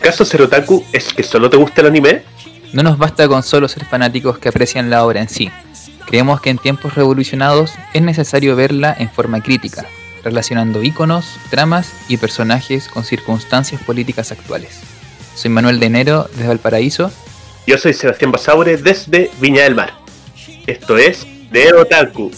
¿Caso 0.00 0.24
ser 0.24 0.42
otaku 0.42 0.84
es 0.92 1.12
que 1.12 1.22
solo 1.22 1.50
te 1.50 1.56
gusta 1.56 1.80
el 1.80 1.88
anime? 1.88 2.22
No 2.72 2.82
nos 2.82 2.98
basta 2.98 3.26
con 3.28 3.42
solo 3.42 3.68
ser 3.68 3.84
fanáticos 3.84 4.38
que 4.38 4.48
aprecian 4.48 4.90
la 4.90 5.04
obra 5.04 5.20
en 5.20 5.28
sí. 5.28 5.50
Creemos 6.06 6.40
que 6.40 6.50
en 6.50 6.58
tiempos 6.58 6.94
revolucionados 6.94 7.72
es 7.92 8.02
necesario 8.02 8.56
verla 8.56 8.94
en 8.98 9.10
forma 9.10 9.42
crítica, 9.42 9.86
relacionando 10.22 10.82
íconos, 10.82 11.36
tramas 11.50 11.92
y 12.08 12.16
personajes 12.16 12.88
con 12.88 13.04
circunstancias 13.04 13.82
políticas 13.82 14.32
actuales. 14.32 14.80
Soy 15.34 15.50
Manuel 15.50 15.80
de 15.80 15.86
Enero 15.86 16.28
desde 16.32 16.48
Valparaíso. 16.48 17.10
Yo 17.66 17.76
soy 17.76 17.92
Sebastián 17.92 18.32
Basaure 18.32 18.76
desde 18.76 19.30
Viña 19.40 19.64
del 19.64 19.74
Mar. 19.74 19.92
Esto 20.66 20.96
es 20.96 21.26
De 21.50 21.72
Otaku. 21.74 22.30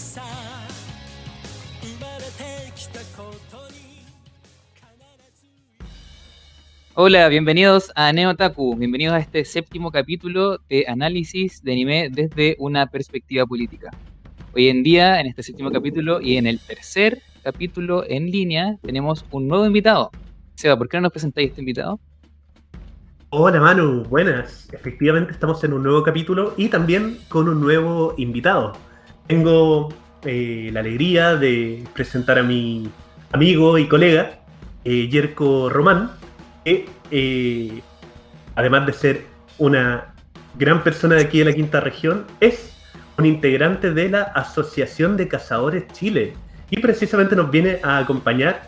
Hola, 7.03 7.29
bienvenidos 7.29 7.91
a 7.95 8.13
Neotaku, 8.13 8.77
bienvenidos 8.77 9.15
a 9.15 9.21
este 9.21 9.47
séptimo 9.47 9.91
capítulo 9.91 10.59
de 10.69 10.85
análisis 10.87 11.65
de 11.65 11.73
anime 11.73 12.11
desde 12.13 12.57
una 12.59 12.89
perspectiva 12.89 13.47
política. 13.47 13.91
Hoy 14.55 14.69
en 14.69 14.83
día, 14.83 15.19
en 15.19 15.29
este 15.29 15.43
séptimo 15.43 15.71
capítulo 15.73 16.21
y 16.21 16.37
en 16.37 16.47
el 16.47 16.61
tercer 16.61 17.23
capítulo 17.43 18.05
en 18.07 18.31
línea, 18.31 18.77
tenemos 18.83 19.25
un 19.31 19.49
nuevo 19.49 19.65
invitado. 19.65 20.11
Seba, 20.57 20.77
¿por 20.77 20.91
qué 20.91 20.99
no 20.99 21.05
nos 21.05 21.13
presentáis 21.13 21.49
este 21.49 21.63
invitado? 21.63 21.99
Hola 23.31 23.61
Manu, 23.61 24.05
buenas. 24.05 24.69
Efectivamente 24.71 25.33
estamos 25.33 25.65
en 25.65 25.73
un 25.73 25.83
nuevo 25.83 26.03
capítulo 26.03 26.53
y 26.59 26.69
también 26.69 27.17
con 27.31 27.49
un 27.49 27.63
nuevo 27.63 28.13
invitado. 28.19 28.75
Tengo 29.27 29.89
eh, 30.27 30.69
la 30.71 30.81
alegría 30.81 31.35
de 31.35 31.83
presentar 31.95 32.39
a 32.39 32.43
mi 32.43 32.91
amigo 33.33 33.79
y 33.79 33.89
colega, 33.89 34.43
eh, 34.85 35.09
Yerko 35.09 35.71
Román, 35.71 36.11
que 36.65 37.83
además 38.55 38.87
de 38.87 38.93
ser 38.93 39.27
una 39.59 40.15
gran 40.59 40.83
persona 40.83 41.17
de 41.17 41.23
aquí 41.23 41.39
de 41.39 41.47
la 41.47 41.53
quinta 41.53 41.81
región, 41.81 42.27
es 42.41 42.77
un 43.19 43.27
integrante 43.27 43.93
de 43.93 44.09
la 44.09 44.23
Asociación 44.23 45.17
de 45.17 45.29
Cazadores 45.29 45.87
Chile. 45.93 46.35
Y 46.71 46.79
precisamente 46.79 47.37
nos 47.37 47.51
viene 47.51 47.79
a 47.83 47.99
acompañar 47.99 48.63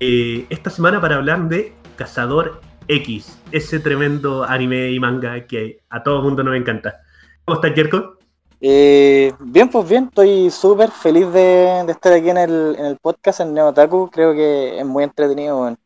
eh, 0.00 0.46
esta 0.50 0.70
semana 0.70 1.00
para 1.00 1.16
hablar 1.16 1.48
de 1.48 1.72
Cazador 1.96 2.60
X, 2.88 3.38
ese 3.52 3.78
tremendo 3.78 4.44
anime 4.44 4.90
y 4.90 5.00
manga 5.00 5.46
que 5.46 5.78
a 5.90 6.02
todo 6.02 6.18
el 6.18 6.24
mundo 6.24 6.42
nos 6.42 6.56
encanta. 6.56 7.00
¿Cómo 7.44 7.60
estás, 7.60 7.74
Jerko? 7.74 8.18
Eh, 8.60 9.32
bien, 9.40 9.68
pues 9.68 9.88
bien, 9.88 10.04
estoy 10.04 10.50
súper 10.50 10.90
feliz 10.90 11.30
de, 11.32 11.84
estar 11.88 12.12
aquí 12.12 12.30
en 12.30 12.38
el, 12.38 12.98
podcast 13.00 13.40
en 13.40 13.52
Neotaku. 13.52 14.10
Creo 14.10 14.32
que 14.32 14.78
es 14.78 14.86
muy 14.86 15.04
entretenido. 15.04 15.76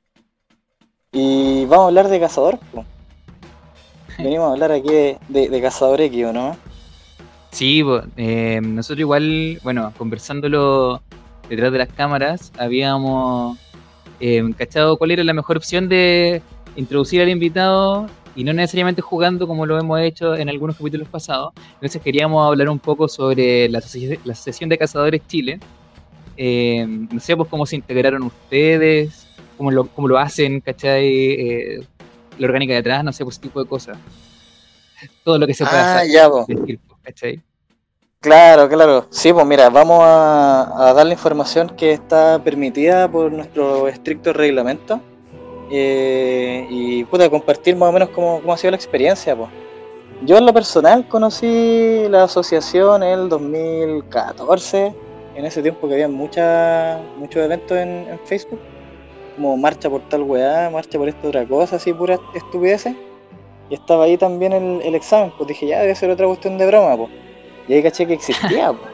Y 1.12 1.64
vamos 1.64 1.84
a 1.84 1.88
hablar 1.88 2.08
de 2.08 2.20
Cazador. 2.20 2.58
Venimos 4.18 4.48
a 4.48 4.52
hablar 4.52 4.72
aquí 4.72 5.16
de, 5.28 5.60
Cazador 5.62 6.00
X, 6.02 6.26
¿o 6.26 6.32
no? 6.34 6.56
Sí, 7.50 7.82
eh, 8.18 8.60
nosotros 8.62 9.00
igual, 9.00 9.58
bueno, 9.62 9.92
conversándolo 9.96 11.00
detrás 11.48 11.72
de 11.72 11.78
las 11.78 11.88
cámaras, 11.88 12.52
habíamos 12.58 13.58
eh, 14.20 14.42
cachado 14.58 14.98
cuál 14.98 15.12
era 15.12 15.24
la 15.24 15.32
mejor 15.32 15.56
opción 15.56 15.88
de 15.88 16.42
introducir 16.76 17.22
al 17.22 17.30
invitado 17.30 18.06
y 18.36 18.44
no 18.44 18.52
necesariamente 18.52 19.00
jugando 19.00 19.46
como 19.46 19.64
lo 19.64 19.78
hemos 19.78 20.00
hecho 20.00 20.34
en 20.34 20.50
algunos 20.50 20.76
capítulos 20.76 21.08
pasados. 21.08 21.54
Entonces 21.74 22.02
queríamos 22.02 22.46
hablar 22.46 22.68
un 22.68 22.78
poco 22.78 23.08
sobre 23.08 23.68
la, 23.70 23.80
la 24.24 24.32
Asociación 24.32 24.68
de 24.68 24.76
Cazadores 24.76 25.22
Chile. 25.26 25.58
Eh, 26.36 26.86
no 26.86 27.18
sé 27.18 27.34
pues 27.34 27.48
cómo 27.48 27.64
se 27.64 27.76
integraron 27.76 28.22
ustedes, 28.24 29.27
cómo 29.58 29.70
lo, 29.72 29.86
cómo 29.88 30.08
lo 30.08 30.16
hacen, 30.16 30.60
¿cachai? 30.60 31.06
Eh, 31.06 31.80
la 32.38 32.46
orgánica 32.46 32.72
de 32.72 32.78
atrás, 32.78 33.04
no 33.04 33.12
sé, 33.12 33.24
pues 33.24 33.34
ese 33.34 33.42
tipo 33.42 33.62
de 33.62 33.68
cosas. 33.68 33.98
Todo 35.24 35.38
lo 35.38 35.46
que 35.46 35.52
se 35.52 35.64
puede 35.64 35.76
ah, 35.76 35.98
hacer. 35.98 36.10
Ya, 36.10 36.30
¿cachai? 37.02 37.42
Claro, 38.20 38.68
claro. 38.68 39.06
Sí, 39.10 39.32
pues 39.32 39.44
mira, 39.44 39.68
vamos 39.68 40.00
a, 40.02 40.92
dar 40.94 41.04
la 41.06 41.12
información 41.12 41.70
que 41.76 41.92
está 41.92 42.42
permitida 42.42 43.10
por 43.10 43.30
nuestro 43.30 43.88
estricto 43.88 44.32
reglamento. 44.32 45.00
Eh, 45.70 46.66
y 46.70 47.04
puta, 47.04 47.28
compartir 47.28 47.76
más 47.76 47.90
o 47.90 47.92
menos 47.92 48.08
cómo, 48.10 48.40
cómo, 48.40 48.52
ha 48.54 48.56
sido 48.56 48.70
la 48.70 48.76
experiencia. 48.76 49.36
Pues. 49.36 49.50
Yo 50.24 50.38
en 50.38 50.46
lo 50.46 50.54
personal 50.54 51.06
conocí 51.08 52.06
la 52.08 52.24
asociación 52.24 53.02
en 53.02 53.18
el 53.20 53.28
2014, 53.28 54.94
en 55.34 55.44
ese 55.44 55.62
tiempo 55.62 55.86
que 55.86 55.94
había 55.94 56.08
mucha, 56.08 57.00
muchos 57.18 57.44
eventos 57.44 57.76
en, 57.76 58.08
en 58.08 58.18
Facebook 58.24 58.60
como 59.38 59.56
marcha 59.56 59.88
por 59.88 60.02
tal 60.08 60.22
weá, 60.22 60.68
marcha 60.68 60.98
por 60.98 61.08
esta 61.08 61.28
otra 61.28 61.46
cosa, 61.46 61.76
así 61.76 61.92
pura 61.92 62.18
estupideces. 62.34 62.94
Y 63.70 63.74
estaba 63.74 64.04
ahí 64.04 64.16
también 64.16 64.52
el, 64.52 64.94
examen, 64.94 65.32
pues 65.36 65.48
dije, 65.48 65.66
ya 65.66 65.80
debe 65.80 65.94
ser 65.94 66.10
otra 66.10 66.26
cuestión 66.26 66.58
de 66.58 66.66
broma, 66.66 66.96
pues. 66.96 67.10
Y 67.68 67.74
ahí 67.74 67.82
caché 67.82 68.06
que 68.06 68.14
existía, 68.14 68.72
pues. 68.72 68.90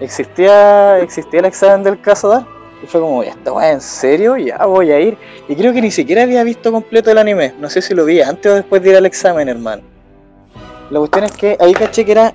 Existía, 0.00 0.98
existía 0.98 1.40
el 1.40 1.46
examen 1.46 1.82
del 1.82 2.00
caso 2.00 2.28
dar. 2.28 2.46
Y 2.82 2.86
fue 2.86 3.00
como, 3.00 3.22
¿esta 3.22 3.52
weá 3.52 3.72
en 3.72 3.80
serio? 3.80 4.36
Ya 4.36 4.64
voy 4.66 4.90
a 4.92 5.00
ir. 5.00 5.16
Y 5.48 5.56
creo 5.56 5.72
que 5.72 5.80
ni 5.80 5.90
siquiera 5.90 6.22
había 6.22 6.44
visto 6.44 6.70
completo 6.70 7.10
el 7.10 7.18
anime. 7.18 7.54
No 7.58 7.70
sé 7.70 7.80
si 7.80 7.94
lo 7.94 8.04
vi 8.04 8.20
antes 8.20 8.50
o 8.52 8.54
después 8.56 8.82
de 8.82 8.90
ir 8.90 8.96
al 8.96 9.06
examen, 9.06 9.48
hermano. 9.48 9.82
La 10.90 10.98
cuestión 10.98 11.24
es 11.24 11.32
que 11.32 11.56
ahí 11.58 11.72
caché 11.72 12.04
que 12.04 12.12
era. 12.12 12.34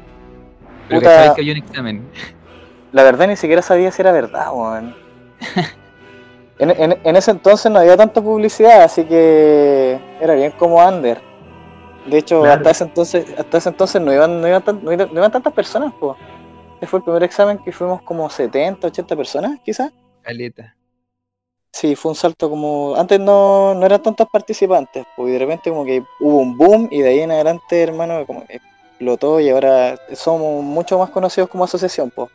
Pero 0.90 1.02
que 1.02 1.08
que 1.08 1.42
había 1.42 1.54
un 1.54 1.60
examen. 1.60 2.10
La 2.92 3.04
verdad 3.04 3.28
ni 3.28 3.36
siquiera 3.36 3.62
sabía 3.62 3.92
si 3.92 4.02
era 4.02 4.12
verdad, 4.12 4.48
weón. 4.54 4.96
En, 6.60 7.16
ese 7.16 7.32
entonces 7.32 7.72
no 7.72 7.80
había 7.80 7.96
tanta 7.96 8.22
publicidad, 8.22 8.84
así 8.84 9.04
que 9.06 10.00
era 10.20 10.34
bien 10.34 10.52
como 10.52 10.84
under. 10.86 11.22
De 12.08 12.18
hecho, 12.18 12.44
hasta 12.46 12.72
ese 12.72 12.84
entonces, 12.86 13.26
hasta 13.38 13.58
ese 13.58 13.70
entonces 13.70 14.02
no 14.02 14.14
iban, 14.14 14.42
no 14.42 14.48
iban, 14.48 15.32
tantas 15.32 15.54
personas, 15.54 15.94
pues. 16.00 16.18
Este 16.76 16.88
fue 16.88 17.00
el 17.00 17.04
primer 17.04 17.24
examen 17.24 17.58
que 17.60 17.72
fuimos 17.72 18.02
como 18.04 18.30
70, 18.30 18.88
80 18.88 19.16
personas, 19.16 19.60
quizás. 19.64 19.92
Caleta. 20.22 20.76
Sí, 21.72 21.96
fue 21.96 22.12
un 22.12 22.16
salto 22.16 22.50
como. 22.50 22.96
Antes 22.96 23.20
no, 23.20 23.76
no 23.76 23.86
eran 23.86 24.02
tantos 24.02 24.28
participantes, 24.32 25.06
pues, 25.16 25.30
y 25.30 25.34
de 25.34 25.40
repente 25.40 25.70
como 25.70 25.86
que 25.86 26.04
hubo 26.20 26.38
un 26.38 26.58
boom, 26.58 26.88
y 26.90 27.02
de 27.02 27.10
ahí 27.10 27.20
en 27.20 27.32
adelante, 27.32 27.84
hermano, 27.84 28.26
como 28.26 28.46
que 28.48 28.62
explotó, 28.92 29.40
y 29.40 29.50
ahora 29.50 30.00
somos 30.14 30.64
mucho 30.64 30.98
más 30.98 31.12
conocidos 31.12 31.50
como 31.50 31.66
asociación, 31.66 32.10
pues. 32.10 32.30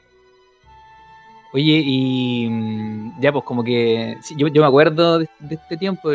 Oye, 1.52 1.82
y 1.84 2.48
mm, 2.48 3.20
ya 3.20 3.30
pues 3.30 3.44
como 3.44 3.62
que 3.62 4.16
yo, 4.36 4.48
me 4.50 4.66
acuerdo 4.66 5.18
de, 5.18 5.28
este 5.50 5.76
tiempo, 5.76 6.10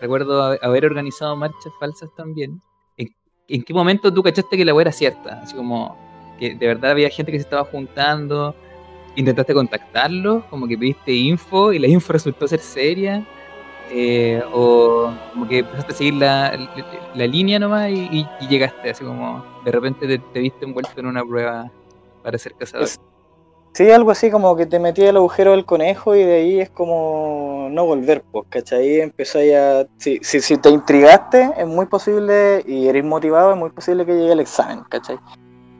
recuerdo 0.00 0.56
haber 0.62 0.86
organizado 0.86 1.36
marchas 1.36 1.72
falsas 1.78 2.08
también. 2.16 2.60
¿En, 3.48 3.62
qué 3.62 3.72
momento 3.72 4.12
tú 4.12 4.24
cachaste 4.24 4.56
que 4.56 4.64
la 4.64 4.74
web 4.74 4.82
era 4.82 4.92
cierta? 4.92 5.40
Así 5.42 5.54
como 5.54 5.96
que 6.38 6.54
de 6.54 6.66
verdad 6.66 6.92
había 6.92 7.08
gente 7.10 7.30
que 7.30 7.38
se 7.38 7.44
estaba 7.44 7.64
juntando, 7.64 8.56
intentaste 9.14 9.54
contactarlos, 9.54 10.44
como 10.46 10.66
que 10.66 10.76
pediste 10.76 11.12
info 11.12 11.72
y 11.72 11.78
la 11.78 11.86
info 11.88 12.14
resultó 12.14 12.48
ser 12.48 12.60
seria, 12.60 13.24
eh, 13.92 14.42
o 14.52 15.12
como 15.32 15.46
que 15.46 15.58
empezaste 15.58 15.92
a 15.92 15.96
seguir 15.96 16.14
la, 16.14 16.56
línea 17.14 17.58
nomás 17.58 17.90
y, 17.90 18.26
llegaste, 18.48 18.90
así 18.90 19.04
como 19.04 19.44
de 19.64 19.70
repente 19.70 20.08
te, 20.08 20.18
te 20.18 20.40
viste 20.40 20.64
envuelto 20.64 20.98
en 20.98 21.06
una 21.06 21.24
prueba 21.24 21.70
para 22.22 22.38
ser 22.38 22.54
cazador. 22.54 22.88
Sí, 23.76 23.90
algo 23.90 24.10
así 24.10 24.30
como 24.30 24.56
que 24.56 24.64
te 24.64 24.78
metí 24.78 25.02
el 25.02 25.18
agujero 25.18 25.50
del 25.50 25.66
conejo 25.66 26.16
y 26.16 26.24
de 26.24 26.36
ahí 26.36 26.60
es 26.60 26.70
como 26.70 27.68
no 27.70 27.84
volver, 27.84 28.24
pues, 28.32 28.46
¿cachai? 28.48 29.02
Empezó 29.02 29.42
ya. 29.42 29.86
Si, 29.98 30.18
si, 30.22 30.40
si 30.40 30.56
te 30.56 30.70
intrigaste, 30.70 31.50
es 31.58 31.66
muy 31.66 31.84
posible, 31.84 32.64
y 32.66 32.88
eres 32.88 33.04
motivado, 33.04 33.50
es 33.50 33.58
muy 33.58 33.68
posible 33.68 34.06
que 34.06 34.14
llegue 34.14 34.32
el 34.32 34.40
examen, 34.40 34.82
¿cachai? 34.88 35.18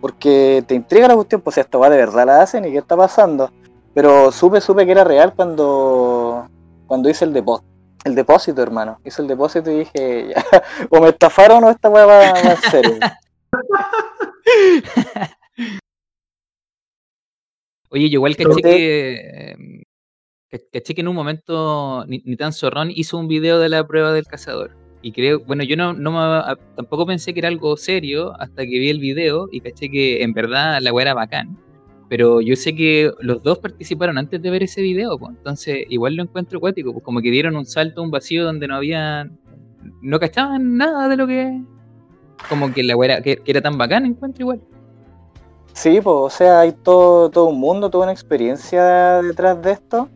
Porque 0.03 0.63
te 0.67 0.75
intriga 0.75 1.09
la 1.09 1.15
cuestión, 1.15 1.41
pues 1.41 1.57
esto 1.57 1.79
va 1.79 1.89
de 1.89 1.97
verdad 1.97 2.27
la 2.27 2.43
hacen 2.43 2.67
y 2.67 2.71
qué 2.71 2.77
está 2.77 2.99
pasando. 2.99 3.51
Pero 3.95 4.31
supe, 4.31 4.61
supe 4.61 4.85
que 4.85 4.93
era 4.93 5.03
real 5.03 5.33
cuando, 5.35 6.47
cuando 6.87 7.09
hice 7.09 7.25
el 7.25 7.33
depósito. 7.33 7.67
El 8.05 8.15
depósito, 8.15 8.63
hermano. 8.63 8.99
Hice 9.07 9.23
el 9.23 9.29
depósito 9.29 9.71
y 9.71 9.79
dije, 9.79 10.35
ya, 10.35 10.45
o 10.91 11.01
me 11.01 11.09
estafaron 11.09 11.65
o 11.65 11.71
esta 11.71 11.89
weá 11.89 12.05
va, 12.05 12.19
va 12.19 12.53
a 12.53 12.71
ser. 12.71 13.01
Oye, 17.91 18.11
yo 18.11 18.17
igual 18.19 18.37
caché 18.37 18.63
que, 18.63 19.51
em, 19.53 19.83
caché 20.73 20.95
que 20.95 21.01
en 21.01 21.09
un 21.09 21.15
momento 21.15 22.05
ni, 22.07 22.21
tan 22.37 22.53
zorrón 22.53 22.91
hizo 22.91 23.19
un 23.19 23.29
video 23.29 23.59
de 23.59 23.69
la 23.69 23.87
prueba 23.87 24.13
del 24.13 24.27
cazador. 24.27 24.77
Y 25.03 25.13
creo, 25.13 25.41
bueno, 25.41 25.63
yo 25.63 25.77
no, 25.77 25.93
no 25.93 26.43
tampoco 26.75 27.07
pensé 27.07 27.33
que 27.33 27.41
era 27.41 27.49
algo 27.49 27.77
serio 27.77 28.33
hasta 28.41 28.63
que 28.65 28.79
vi 28.79 28.89
el 28.91 28.99
video 28.99 29.49
y 29.53 29.61
caché 29.61 29.89
que 29.89 30.23
en 30.23 30.33
verdad 30.33 30.81
la 30.81 30.93
weá 30.93 31.05
era 31.05 31.15
bacán. 31.15 31.57
Pero 32.09 32.41
yo 32.41 32.57
sé 32.57 32.75
que 32.75 33.13
los 33.21 33.43
dos 33.43 33.59
participaron 33.59 34.19
antes 34.19 34.41
de 34.41 34.51
ver 34.51 34.63
ese 34.63 34.81
video, 34.81 35.19
pues, 35.19 35.33
entonces 35.37 35.87
igual 35.89 36.15
lo 36.15 36.23
encuentro 36.23 36.59
acuático, 36.59 36.93
pues 36.93 37.05
como 37.05 37.21
que 37.21 37.31
dieron 37.31 37.57
un 37.57 37.67
salto, 37.67 38.03
un 38.03 38.11
vacío 38.11 38.45
donde 38.45 38.69
no 38.69 38.77
había, 38.77 39.29
no 40.03 40.21
cachaban 40.21 40.77
nada 40.77 41.09
de 41.09 41.17
lo 41.17 41.27
que, 41.27 41.61
como 42.49 42.73
que 42.73 42.85
la 42.85 42.97
weá 42.97 43.21
que, 43.23 43.37
que 43.37 43.51
era 43.51 43.61
tan 43.61 43.77
bacán, 43.77 44.07
encuentro 44.07 44.43
igual. 44.43 44.61
Sí, 45.77 46.01
pues, 46.01 46.17
o 46.17 46.31
sea, 46.31 46.61
hay 46.61 46.73
todo, 46.73 47.29
todo 47.31 47.45
un 47.47 47.61
mundo, 47.61 47.91
toda 47.91 48.05
una 48.05 48.13
experiencia 48.13 49.21
detrás 49.23 49.61
de 49.61 49.73
esto. 49.73 50.09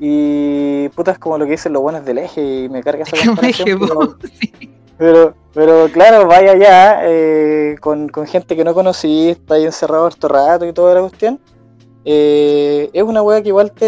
Y 0.00 0.88
puta, 0.90 1.12
es 1.12 1.18
como 1.18 1.38
lo 1.38 1.44
que 1.44 1.52
dicen 1.52 1.72
los 1.72 1.80
buenos 1.82 2.04
del 2.04 2.18
eje 2.18 2.42
y 2.64 2.68
me 2.68 2.82
carga 2.82 3.04
esa 3.04 3.16
comparación. 3.24 3.78
pero- 3.80 4.16
sí. 4.40 4.70
Pero, 4.98 5.34
pero 5.52 5.88
claro, 5.92 6.26
vaya 6.26 6.52
allá 6.52 7.00
eh, 7.04 7.76
con, 7.80 8.08
con 8.08 8.26
gente 8.26 8.56
que 8.56 8.64
no 8.64 8.72
conocí, 8.74 9.28
está 9.30 9.54
ahí 9.54 9.64
encerrado 9.64 10.06
harto 10.06 10.26
rato 10.26 10.66
y 10.66 10.72
toda 10.72 10.94
la 10.94 11.00
cuestión. 11.02 11.38
Eh, 12.04 12.88
es 12.92 13.02
una 13.02 13.22
wea 13.22 13.42
que 13.42 13.48
igual 13.48 13.72
te. 13.72 13.84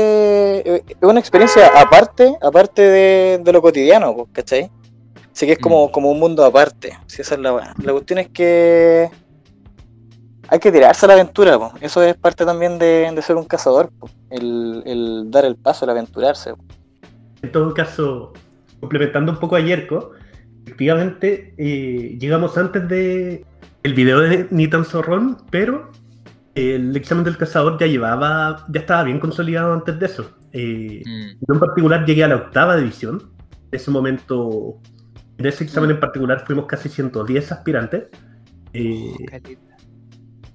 eh, 0.76 0.84
Es 0.88 0.96
una 1.00 1.18
experiencia 1.20 1.66
aparte, 1.80 2.36
aparte 2.42 2.82
de, 2.82 3.40
de 3.42 3.52
lo 3.52 3.62
cotidiano, 3.62 4.14
pues, 4.14 4.28
¿cachai? 4.32 4.70
Así 5.32 5.46
que 5.46 5.52
es 5.52 5.58
como, 5.58 5.88
Mm. 5.88 5.90
como 5.92 6.10
un 6.10 6.18
mundo 6.20 6.44
aparte. 6.44 6.98
Si 7.06 7.22
esa 7.22 7.34
es 7.36 7.40
la. 7.40 7.74
La 7.82 7.92
cuestión 7.92 8.18
es 8.18 8.28
que. 8.28 9.10
Hay 10.48 10.58
que 10.58 10.72
tirarse 10.72 11.04
a 11.06 11.08
la 11.08 11.14
aventura. 11.14 11.58
Eso 11.80 12.02
es 12.02 12.16
parte 12.16 12.44
también 12.44 12.78
de, 12.78 13.10
de 13.14 13.22
ser 13.22 13.36
un 13.36 13.44
cazador. 13.44 13.90
El, 14.30 14.82
el 14.86 15.30
dar 15.30 15.44
el 15.44 15.56
paso, 15.56 15.84
el 15.84 15.90
aventurarse. 15.90 16.54
En 17.42 17.52
todo 17.52 17.72
caso, 17.74 18.32
complementando 18.80 19.32
un 19.32 19.38
poco 19.38 19.56
a 19.56 19.60
Yerko, 19.60 20.12
efectivamente 20.64 21.54
eh, 21.58 22.16
llegamos 22.18 22.56
antes 22.58 22.88
de 22.88 23.44
el 23.82 23.94
video 23.94 24.20
de 24.20 24.48
Nitan 24.50 24.84
Zorrón, 24.84 25.38
pero 25.50 25.90
el 26.54 26.96
examen 26.96 27.24
del 27.24 27.36
cazador 27.36 27.78
ya 27.78 27.86
llevaba, 27.86 28.64
ya 28.68 28.80
estaba 28.80 29.04
bien 29.04 29.20
consolidado 29.20 29.72
antes 29.72 29.98
de 29.98 30.06
eso. 30.06 30.30
Eh, 30.52 31.02
Mm. 31.04 31.44
yo 31.46 31.54
en 31.54 31.60
particular 31.60 32.04
llegué 32.06 32.24
a 32.24 32.28
la 32.28 32.36
octava 32.36 32.76
división. 32.76 33.30
En 33.70 33.76
ese 33.78 33.90
momento, 33.90 34.80
en 35.36 35.46
ese 35.46 35.62
examen 35.64 35.90
en 35.90 36.00
particular 36.00 36.42
fuimos 36.46 36.66
casi 36.66 36.88
110 36.88 37.52
aspirantes. 37.52 38.04
Eh, 38.72 39.12
Caleta. 39.30 39.67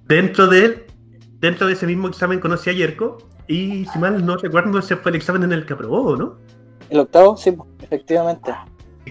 Dentro 0.08 0.48
de 0.48 0.66
él, 0.66 0.84
dentro 1.40 1.68
de 1.68 1.74
ese 1.74 1.86
mismo 1.86 2.08
examen 2.08 2.40
conocí 2.40 2.70
a 2.70 2.74
Yerko 2.74 3.18
y 3.48 3.86
si 3.86 4.00
mal 4.00 4.26
no 4.26 4.38
recuerdo 4.38 4.80
ese 4.80 4.96
fue 4.96 5.12
el 5.12 5.18
examen 5.18 5.44
en 5.44 5.54
el 5.54 5.66
que 5.66 5.74
aprobó, 5.74 6.16
¿no? 6.16 6.38
El 6.90 7.00
octavo, 7.00 7.36
sí, 7.38 7.56
efectivamente. 7.82 8.54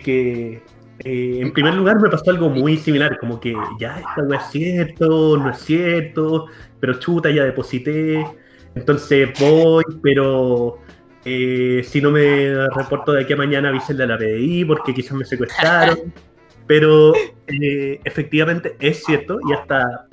que 0.03 0.63
eh, 1.05 1.39
en 1.41 1.53
primer 1.53 1.75
lugar 1.75 2.01
me 2.01 2.09
pasó 2.09 2.31
algo 2.31 2.49
muy 2.49 2.77
similar, 2.77 3.19
como 3.19 3.41
que 3.41 3.55
ya 3.79 3.99
esta 3.99 4.23
weá 4.23 4.39
es 4.39 4.51
cierto, 4.51 5.37
no 5.37 5.51
es 5.51 5.59
cierto, 5.59 6.47
pero 6.81 6.99
chuta, 6.99 7.31
ya 7.31 7.45
deposité, 7.45 8.25
entonces 8.75 9.31
voy, 9.41 9.85
pero 10.03 10.79
eh, 11.25 11.83
si 11.85 12.01
no 12.01 12.11
me 12.11 12.69
reporto 12.69 13.13
de 13.13 13.23
aquí 13.23 13.33
a 13.33 13.37
mañana 13.37 13.69
avísenle 13.69 14.05
a 14.05 14.07
la 14.07 14.19
PDI 14.19 14.65
porque 14.65 14.95
quizás 14.95 15.13
me 15.13 15.25
secuestraron, 15.25 16.13
pero 16.67 17.15
eh, 17.49 18.01
efectivamente 18.05 18.77
es 18.81 19.05
cierto 19.05 19.39
y 19.49 19.53
hasta 19.53 20.07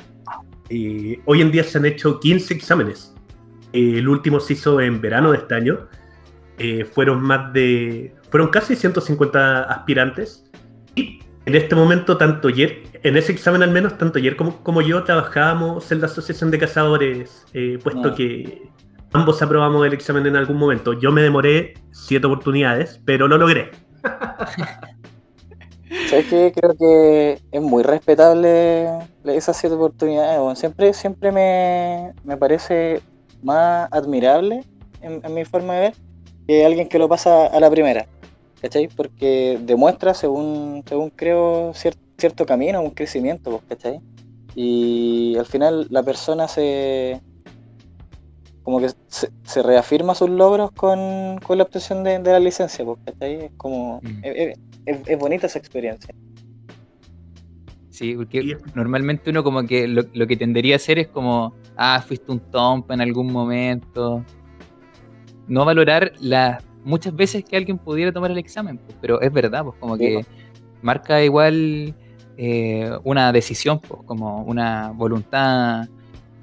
eh, 0.70 1.20
hoy 1.26 1.42
en 1.42 1.52
día 1.52 1.64
se 1.64 1.78
han 1.78 1.86
hecho 1.86 2.20
15 2.20 2.54
exámenes. 2.54 3.14
Eh, 3.74 3.98
el 3.98 4.08
último 4.08 4.40
se 4.40 4.54
hizo 4.54 4.80
en 4.80 5.02
verano 5.02 5.32
de 5.32 5.38
este 5.38 5.56
año. 5.56 5.88
Eh, 6.58 6.86
fueron 6.86 7.22
más 7.22 7.54
de. 7.54 8.16
Fueron 8.30 8.50
casi 8.50 8.76
150 8.76 9.64
aspirantes. 9.64 10.46
Y 10.96 11.20
en 11.46 11.56
este 11.56 11.76
momento, 11.76 12.18
tanto 12.18 12.50
Yer, 12.50 12.84
en 13.04 13.18
ese 13.18 13.32
examen 13.32 13.64
al 13.64 13.72
menos, 13.72 13.98
tanto 13.98 14.20
Yer 14.20 14.36
como, 14.36 14.62
como 14.64 14.82
yo 14.82 15.04
trabajábamos 15.04 15.92
en 15.92 16.02
la 16.02 16.08
Asociación 16.08 16.52
de 16.52 16.60
Cazadores, 16.60 17.46
puesto 17.84 18.10
Ah. 18.10 18.16
que 18.16 18.70
ambos 19.14 19.42
aprobamos 19.42 19.86
el 19.88 19.94
examen 19.94 20.26
en 20.28 20.36
algún 20.36 20.58
momento. 20.58 20.94
Yo 20.94 21.12
me 21.12 21.22
demoré 21.22 21.74
siete 21.92 22.28
oportunidades, 22.28 23.02
pero 23.06 23.28
lo 23.28 23.38
logré. 23.38 23.72
¿Sabes 26.10 26.26
qué? 26.26 26.52
Creo 26.56 26.74
que 26.76 27.40
es 27.52 27.62
muy 27.62 27.84
respetable 27.84 28.90
esas 29.26 29.58
siete 29.58 29.76
oportunidades. 29.76 30.40
weón. 30.40 30.56
Siempre, 30.56 30.92
siempre 30.94 31.32
me, 31.32 32.14
me 32.24 32.36
parece 32.36 33.02
más 33.44 33.88
admirable, 33.92 34.64
en, 35.04 35.22
mi 35.32 35.46
forma 35.46 35.76
de 35.76 35.80
ver, 35.82 35.94
que 36.48 36.66
alguien 36.66 36.90
que 36.90 36.98
lo 36.98 37.08
pasa 37.08 37.46
a 37.46 37.60
la 37.60 37.70
primera. 37.70 38.08
¿Cachai? 38.60 38.88
Porque 38.88 39.60
demuestra, 39.62 40.16
según, 40.16 40.84
según 40.90 41.12
creo, 41.12 41.74
cier- 41.74 41.96
cierto 42.18 42.44
camino, 42.48 42.82
un 42.82 42.90
crecimiento, 42.90 43.62
¿cachai? 43.70 44.02
Y 44.56 45.38
al 45.38 45.46
final 45.46 45.86
la 45.92 46.02
persona 46.02 46.48
se. 46.48 47.22
Como 48.70 48.82
que 48.82 48.90
se, 49.08 49.30
se 49.44 49.64
reafirma 49.64 50.14
sus 50.14 50.30
logros 50.30 50.70
con, 50.74 51.40
con 51.40 51.58
la 51.58 51.64
obtención 51.64 52.04
de, 52.04 52.20
de 52.20 52.32
la 52.32 52.40
licencia, 52.40 52.86
pues, 52.86 53.00
¿cachai? 53.04 53.46
Es 53.46 53.52
como. 53.58 54.00
Mm. 54.04 54.20
es- 54.24 54.36
es- 54.36 54.60
es- 54.86 55.08
es 55.08 55.20
bonita 55.20 55.48
esa 55.48 55.58
experiencia. 55.58 56.14
Sí, 57.90 58.14
porque 58.16 58.42
Y- 58.42 58.56
normalmente 58.76 59.32
uno 59.32 59.44
como 59.44 59.64
que 59.66 59.88
lo, 59.88 60.04
lo 60.14 60.28
que 60.28 60.38
tendería 60.38 60.76
a 60.76 60.78
hacer 60.78 61.00
es 61.00 61.08
como, 61.08 61.54
ah, 61.76 62.00
fuiste 62.08 62.32
un 62.32 62.40
tompa 62.40 62.94
en 62.94 63.02
algún 63.02 63.32
momento. 63.32 64.24
No 65.48 65.66
valorar 65.66 66.14
las 66.20 66.64
muchas 66.84 67.16
veces 67.16 67.44
que 67.44 67.58
alguien 67.58 67.80
pudiera 67.80 68.12
tomar 68.14 68.30
el 68.30 68.38
examen, 68.38 68.78
pues, 68.78 68.96
pero 69.02 69.20
es 69.20 69.34
verdad, 69.34 69.64
pues 69.66 69.76
como 69.80 69.98
Sí, 69.98 70.04
que 70.04 70.26
marca 70.84 71.24
igual 71.24 71.96
eh, 72.38 72.90
una 73.04 73.32
decisión, 73.34 73.80
pues 73.80 74.02
como 74.06 74.44
una 74.44 74.92
voluntad 74.92 75.88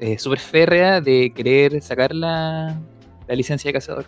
eh, 0.01 0.19
súper 0.19 0.39
férrea 0.39 1.01
de 1.01 1.33
querer 1.35 1.81
sacar 1.83 2.15
la, 2.15 2.79
la 3.27 3.35
licencia 3.35 3.69
de 3.69 3.73
cazador. 3.73 4.05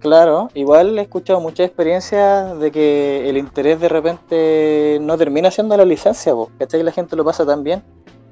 Claro, 0.00 0.48
igual 0.54 0.98
he 0.98 1.02
escuchado 1.02 1.40
muchas 1.40 1.66
experiencias 1.66 2.58
de 2.58 2.70
que 2.70 3.28
el 3.28 3.36
interés 3.36 3.78
de 3.80 3.88
repente 3.90 4.98
no 5.02 5.18
termina 5.18 5.50
siendo 5.50 5.76
la 5.76 5.84
licencia, 5.84 6.34
pues, 6.34 6.48
¿cachai? 6.58 6.82
La 6.82 6.92
gente 6.92 7.16
lo 7.16 7.24
pasa 7.24 7.44
tan 7.44 7.62
bien 7.62 7.82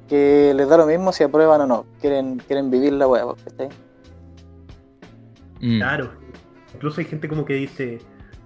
que 0.09 0.55
les 0.57 0.67
da 0.67 0.79
lo 0.79 0.87
mismo 0.87 1.13
si 1.13 1.25
aprueban 1.25 1.61
o 1.61 1.67
no, 1.67 1.85
quieren, 2.01 2.39
quieren 2.47 2.71
vivir 2.71 2.95
la 2.95 3.07
hueá, 3.07 3.25
pues, 3.27 3.43
¿cachai? 3.45 3.69
Mm. 5.61 5.79
Claro. 5.79 6.11
Incluso 6.75 7.01
hay 7.03 7.07
gente 7.07 7.29
como 7.29 7.45
que 7.45 7.55
dice, 7.55 7.99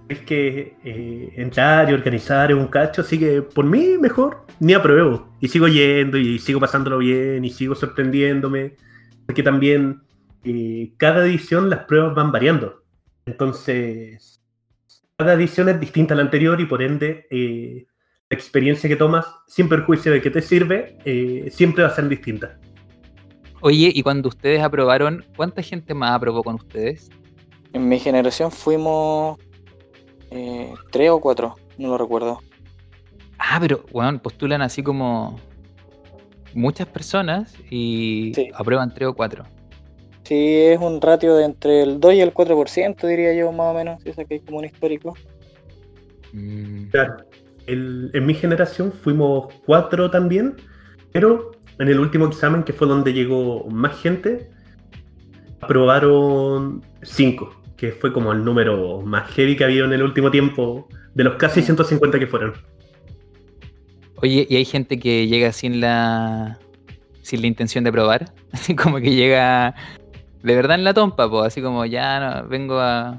es 0.09 0.19
que 0.21 0.75
eh, 0.83 1.33
entrar 1.37 1.89
y 1.89 1.93
organizar 1.93 2.51
es 2.51 2.57
un 2.57 2.67
cacho, 2.67 3.01
así 3.01 3.17
que 3.17 3.41
por 3.41 3.65
mí 3.65 3.97
mejor 3.99 4.45
ni 4.59 4.73
apruebo. 4.73 5.29
Y 5.39 5.47
sigo 5.47 5.67
yendo 5.67 6.17
y 6.17 6.39
sigo 6.39 6.59
pasándolo 6.59 6.99
bien 6.99 7.43
y 7.43 7.49
sigo 7.49 7.75
sorprendiéndome. 7.75 8.75
Porque 9.25 9.43
también 9.43 10.01
eh, 10.43 10.93
cada 10.97 11.25
edición 11.25 11.69
las 11.69 11.85
pruebas 11.85 12.15
van 12.15 12.31
variando. 12.31 12.83
Entonces, 13.25 14.41
cada 15.17 15.33
edición 15.33 15.69
es 15.69 15.79
distinta 15.79 16.13
a 16.13 16.17
la 16.17 16.23
anterior 16.23 16.59
y 16.59 16.65
por 16.65 16.81
ende 16.81 17.27
eh, 17.29 17.85
la 18.29 18.35
experiencia 18.35 18.89
que 18.89 18.95
tomas, 18.95 19.25
sin 19.47 19.69
perjuicio 19.69 20.11
de 20.11 20.21
que 20.21 20.29
te 20.29 20.41
sirve, 20.41 20.97
eh, 21.05 21.49
siempre 21.51 21.83
va 21.83 21.89
a 21.89 21.95
ser 21.95 22.09
distinta. 22.09 22.59
Oye, 23.61 23.91
y 23.93 24.03
cuando 24.03 24.27
ustedes 24.27 24.61
aprobaron, 24.61 25.23
¿cuánta 25.37 25.61
gente 25.61 25.93
más 25.93 26.11
aprobó 26.11 26.43
con 26.43 26.55
ustedes? 26.55 27.09
En 27.71 27.87
mi 27.87 27.97
generación 27.99 28.51
fuimos 28.51 29.39
eh, 30.33 30.73
tres 30.91 31.09
o 31.11 31.19
cuatro, 31.21 31.55
no 31.77 31.89
lo 31.89 31.97
recuerdo. 31.97 32.39
Ah, 33.37 33.57
pero, 33.61 33.83
bueno, 33.91 34.19
postulan 34.21 34.61
así 34.61 34.81
como 34.83 35.39
muchas 36.53 36.87
personas 36.87 37.55
y 37.69 38.31
Sí. 38.35 38.49
aprueban 38.53 38.93
tres 38.93 39.09
o 39.09 39.13
cuatro. 39.13 39.43
Sí, 40.23 40.35
es 40.61 40.79
un 40.79 41.01
ratio 41.01 41.35
de 41.35 41.45
entre 41.45 41.83
el 41.83 41.99
2 41.99 42.13
y 42.13 42.21
el 42.21 42.33
4%, 42.33 43.07
diría 43.07 43.33
yo, 43.33 43.51
más 43.51 43.71
o 43.71 43.73
menos, 43.73 44.01
si 44.01 44.13
saqué 44.13 44.39
como 44.39 44.59
un 44.59 44.65
histórico. 44.65 45.15
Mm, 46.31 46.85
Claro. 46.89 47.17
El- 47.67 48.09
en 48.13 48.25
mi 48.25 48.33
generación 48.33 48.91
fuimos 48.91 49.53
cuatro 49.65 50.09
también, 50.11 50.55
pero 51.11 51.51
en 51.79 51.87
el 51.87 51.99
último 51.99 52.25
examen, 52.27 52.63
que 52.63 52.73
fue 52.73 52.87
donde 52.87 53.13
llegó 53.13 53.65
más 53.69 53.99
gente, 54.01 54.49
aprobaron 55.61 56.81
cinco, 57.03 57.49
que 57.83 57.91
fue 57.91 58.13
como 58.13 58.31
el 58.31 58.45
número 58.45 59.01
más 59.01 59.29
heavy 59.31 59.57
que 59.57 59.65
ha 59.65 59.67
habido 59.67 59.83
en 59.85 59.91
el 59.91 60.03
último 60.03 60.31
tiempo, 60.31 60.87
de 61.15 61.25
los 61.25 61.35
casi 61.35 61.61
150 61.61 62.17
que 62.17 62.27
fueron. 62.27 62.53
Oye, 64.21 64.47
y 64.49 64.55
hay 64.55 64.63
gente 64.63 64.97
que 64.99 65.27
llega 65.27 65.51
sin 65.51 65.81
la 65.81 66.59
sin 67.23 67.41
la 67.41 67.47
intención 67.47 67.83
de 67.83 67.91
probar, 67.91 68.31
así 68.53 68.73
como 68.73 68.99
que 68.99 69.13
llega 69.13 69.75
de 70.43 70.55
verdad 70.55 70.75
en 70.77 70.85
la 70.85 70.93
tompa, 70.93 71.29
pues, 71.29 71.47
así 71.47 71.61
como 71.61 71.85
ya 71.85 72.19
no, 72.41 72.47
vengo 72.47 72.79
a, 72.79 73.09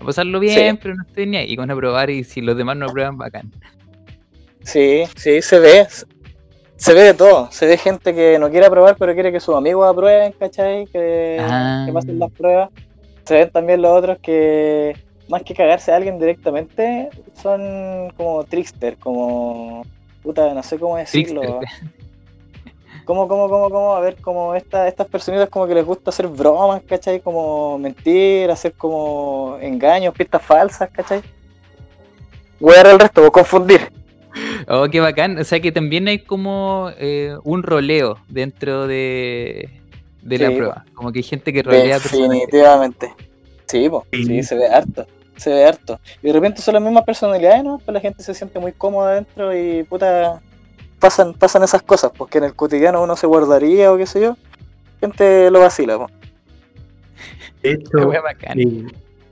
a 0.00 0.04
pasarlo 0.04 0.40
bien, 0.40 0.76
Sí. 0.76 0.78
pero 0.82 0.94
no 0.94 1.02
estoy 1.06 1.26
ni 1.26 1.36
ahí, 1.36 1.52
y 1.52 1.56
con 1.56 1.70
aprobar 1.70 2.08
y 2.08 2.24
si 2.24 2.40
los 2.40 2.56
demás 2.56 2.78
no 2.78 2.86
aprueban, 2.86 3.18
bacán. 3.18 3.52
Sí, 4.62 5.04
sí, 5.14 5.42
se 5.42 5.58
ve. 5.58 5.86
Se 6.78 6.92
ve 6.94 7.02
de 7.02 7.14
todo. 7.14 7.48
Se 7.52 7.66
ve 7.66 7.76
gente 7.78 8.14
que 8.14 8.38
no 8.38 8.50
quiere 8.50 8.66
aprobar, 8.66 8.96
pero 8.98 9.14
quiere 9.14 9.30
que 9.32 9.40
sus 9.40 9.54
amigos 9.54 9.86
aprueben, 9.90 10.32
¿cachai? 10.38 10.86
Que, 10.86 11.38
Ah. 11.40 11.84
que 11.86 11.92
pasen 11.92 12.18
las 12.18 12.30
pruebas. 12.32 12.70
Se 13.26 13.34
ven 13.34 13.50
también 13.50 13.82
los 13.82 13.92
otros 13.92 14.18
que, 14.20 14.96
más 15.28 15.42
que 15.42 15.54
cagarse 15.54 15.92
a 15.92 15.96
alguien 15.96 16.18
directamente, 16.18 17.10
son 17.34 18.10
como 18.16 18.44
trickster, 18.44 18.96
como. 18.96 19.84
Puta, 20.22 20.54
no 20.54 20.62
sé 20.62 20.78
cómo 20.78 20.96
decirlo. 20.96 21.40
Trickster. 21.40 21.90
¿Cómo, 23.04 23.28
cómo, 23.28 23.48
cómo, 23.48 23.70
cómo? 23.70 23.94
A 23.94 24.00
ver, 24.00 24.16
como 24.16 24.56
esta, 24.56 24.88
estas 24.88 25.06
personitas 25.06 25.48
como 25.48 25.68
que 25.68 25.74
les 25.74 25.84
gusta 25.84 26.10
hacer 26.10 26.26
bromas, 26.26 26.82
¿cachai? 26.82 27.20
Como 27.20 27.78
mentir, 27.78 28.50
hacer 28.50 28.72
como 28.72 29.58
engaños, 29.60 30.12
pistas 30.12 30.42
falsas, 30.42 30.90
¿cachai? 30.90 31.22
Voy 32.58 32.74
a 32.74 32.78
dar 32.78 32.86
el 32.88 32.98
resto, 32.98 33.20
voy 33.20 33.28
a 33.28 33.30
confundir. 33.30 33.92
Oh, 34.66 34.88
qué 34.90 34.98
bacán. 34.98 35.38
O 35.38 35.44
sea 35.44 35.60
que 35.60 35.70
también 35.70 36.08
hay 36.08 36.18
como 36.18 36.90
eh, 36.98 37.36
un 37.44 37.62
roleo 37.62 38.18
dentro 38.28 38.88
de, 38.88 39.70
de 40.26 40.38
la 40.38 40.50
prueba. 40.50 40.84
Como 40.94 41.12
que 41.12 41.20
hay 41.20 41.22
gente 41.22 41.52
que 41.52 41.62
personas. 41.62 42.02
Definitivamente. 42.02 43.14
Sí, 43.66 43.88
po, 43.88 44.04
Sí. 44.12 44.24
sí, 44.24 44.42
se 44.42 44.54
ve 44.56 44.66
harto. 44.66 45.06
Se 45.36 45.50
ve 45.50 45.64
harto. 45.66 46.00
Y 46.22 46.28
de 46.28 46.32
repente 46.32 46.62
son 46.62 46.74
las 46.74 46.82
mismas 46.82 47.04
personalidades, 47.04 47.62
¿no? 47.64 47.78
Pues 47.78 47.92
la 47.92 48.00
gente 48.00 48.22
se 48.22 48.34
siente 48.34 48.58
muy 48.58 48.72
cómoda 48.72 49.14
dentro 49.14 49.56
y 49.56 49.82
puta. 49.84 50.40
Pasan, 50.98 51.34
pasan 51.34 51.62
esas 51.62 51.82
cosas, 51.82 52.10
porque 52.16 52.38
en 52.38 52.44
el 52.44 52.54
cotidiano 52.54 53.02
uno 53.02 53.16
se 53.16 53.26
guardaría 53.26 53.92
o 53.92 53.98
qué 53.98 54.06
sé 54.06 54.20
yo. 54.22 54.36
Gente 55.00 55.50
lo 55.50 55.60
vacila, 55.60 55.98
po. 55.98 56.10
De 57.62 57.72
hecho, 57.72 58.12
eh, 58.54 58.86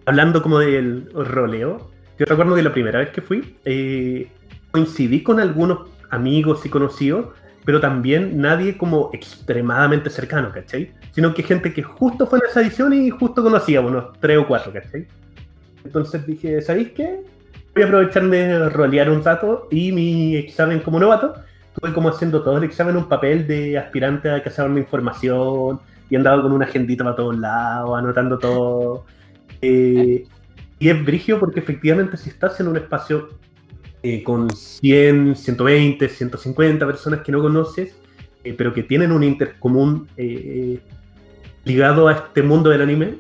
hablando 0.04 0.42
como 0.42 0.58
del 0.58 1.10
roleo, 1.14 1.90
yo 2.18 2.26
recuerdo 2.26 2.54
que 2.54 2.62
la 2.62 2.72
primera 2.72 2.98
vez 2.98 3.10
que 3.10 3.22
fui, 3.22 3.56
eh, 3.64 4.30
coincidí 4.72 5.22
con 5.22 5.40
algunos 5.40 5.88
amigos 6.10 6.66
y 6.66 6.68
conocidos, 6.68 7.28
pero 7.64 7.80
también 7.80 8.38
nadie 8.40 8.76
como 8.76 9.10
extremadamente 9.12 10.10
cercano, 10.10 10.50
¿cachai? 10.52 10.92
Sino 11.12 11.32
que 11.32 11.42
gente 11.42 11.72
que 11.72 11.82
justo 11.82 12.26
fue 12.26 12.38
en 12.38 12.46
esa 12.46 12.60
edición 12.60 12.92
y 12.92 13.10
justo 13.10 13.42
conocía, 13.42 13.80
unos 13.80 14.18
tres 14.20 14.38
o 14.38 14.46
cuatro, 14.46 14.72
¿cachai? 14.72 15.06
Entonces 15.84 16.26
dije, 16.26 16.60
¿sabéis 16.60 16.90
qué? 16.90 17.20
Voy 17.74 17.82
a 17.82 17.86
aprovecharme 17.86 18.36
de 18.36 18.68
rolear 18.68 19.10
un 19.10 19.24
rato 19.24 19.68
y 19.70 19.92
mi 19.92 20.36
examen 20.36 20.80
como 20.80 21.00
novato, 21.00 21.34
estuve 21.74 21.92
como 21.92 22.10
haciendo 22.10 22.42
todo 22.42 22.58
el 22.58 22.64
examen 22.64 22.96
en 22.96 23.02
un 23.02 23.08
papel 23.08 23.46
de 23.46 23.78
aspirante 23.78 24.30
a 24.30 24.42
cazador 24.42 24.74
de 24.74 24.80
información 24.80 25.80
y 26.10 26.16
andaba 26.16 26.42
con 26.42 26.52
una 26.52 26.66
agendita 26.66 27.02
para 27.02 27.16
todos 27.16 27.38
lados, 27.38 27.98
anotando 27.98 28.38
todo. 28.38 29.04
Eh, 29.62 30.26
y 30.78 30.88
es 30.88 31.04
brigio 31.04 31.40
porque 31.40 31.60
efectivamente 31.60 32.16
si 32.16 32.28
estás 32.28 32.60
en 32.60 32.68
un 32.68 32.76
espacio 32.76 33.30
eh, 34.06 34.22
con 34.22 34.50
100, 34.54 35.34
120, 35.34 36.10
150 36.10 36.86
personas 36.86 37.22
que 37.22 37.32
no 37.32 37.40
conoces, 37.40 37.96
eh, 38.44 38.52
pero 38.52 38.74
que 38.74 38.82
tienen 38.82 39.10
un 39.10 39.22
interés 39.24 39.54
común 39.58 40.06
eh, 40.18 40.78
ligado 41.64 42.08
a 42.08 42.12
este 42.12 42.42
mundo 42.42 42.68
del 42.68 42.82
anime, 42.82 43.14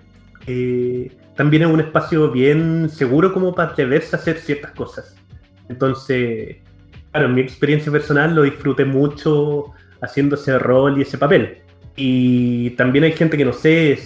también 1.36 1.62
es 1.62 1.68
un 1.70 1.80
espacio 1.80 2.30
bien 2.30 2.90
seguro 2.90 3.32
como 3.32 3.54
para 3.54 3.70
atreverse 3.70 4.14
a 4.14 4.18
hacer 4.18 4.36
ciertas 4.36 4.72
cosas. 4.72 5.16
Entonces, 5.70 6.58
claro, 7.10 7.28
en 7.28 7.34
mi 7.34 7.40
experiencia 7.40 7.90
personal 7.90 8.34
lo 8.34 8.42
disfruté 8.42 8.84
mucho 8.84 9.72
haciendo 10.02 10.34
ese 10.34 10.58
rol 10.58 10.98
y 10.98 11.02
ese 11.02 11.16
papel. 11.16 11.62
Y 11.96 12.70
también 12.72 13.04
hay 13.04 13.12
gente 13.12 13.38
que 13.38 13.46
no 13.46 13.54
sé, 13.54 13.98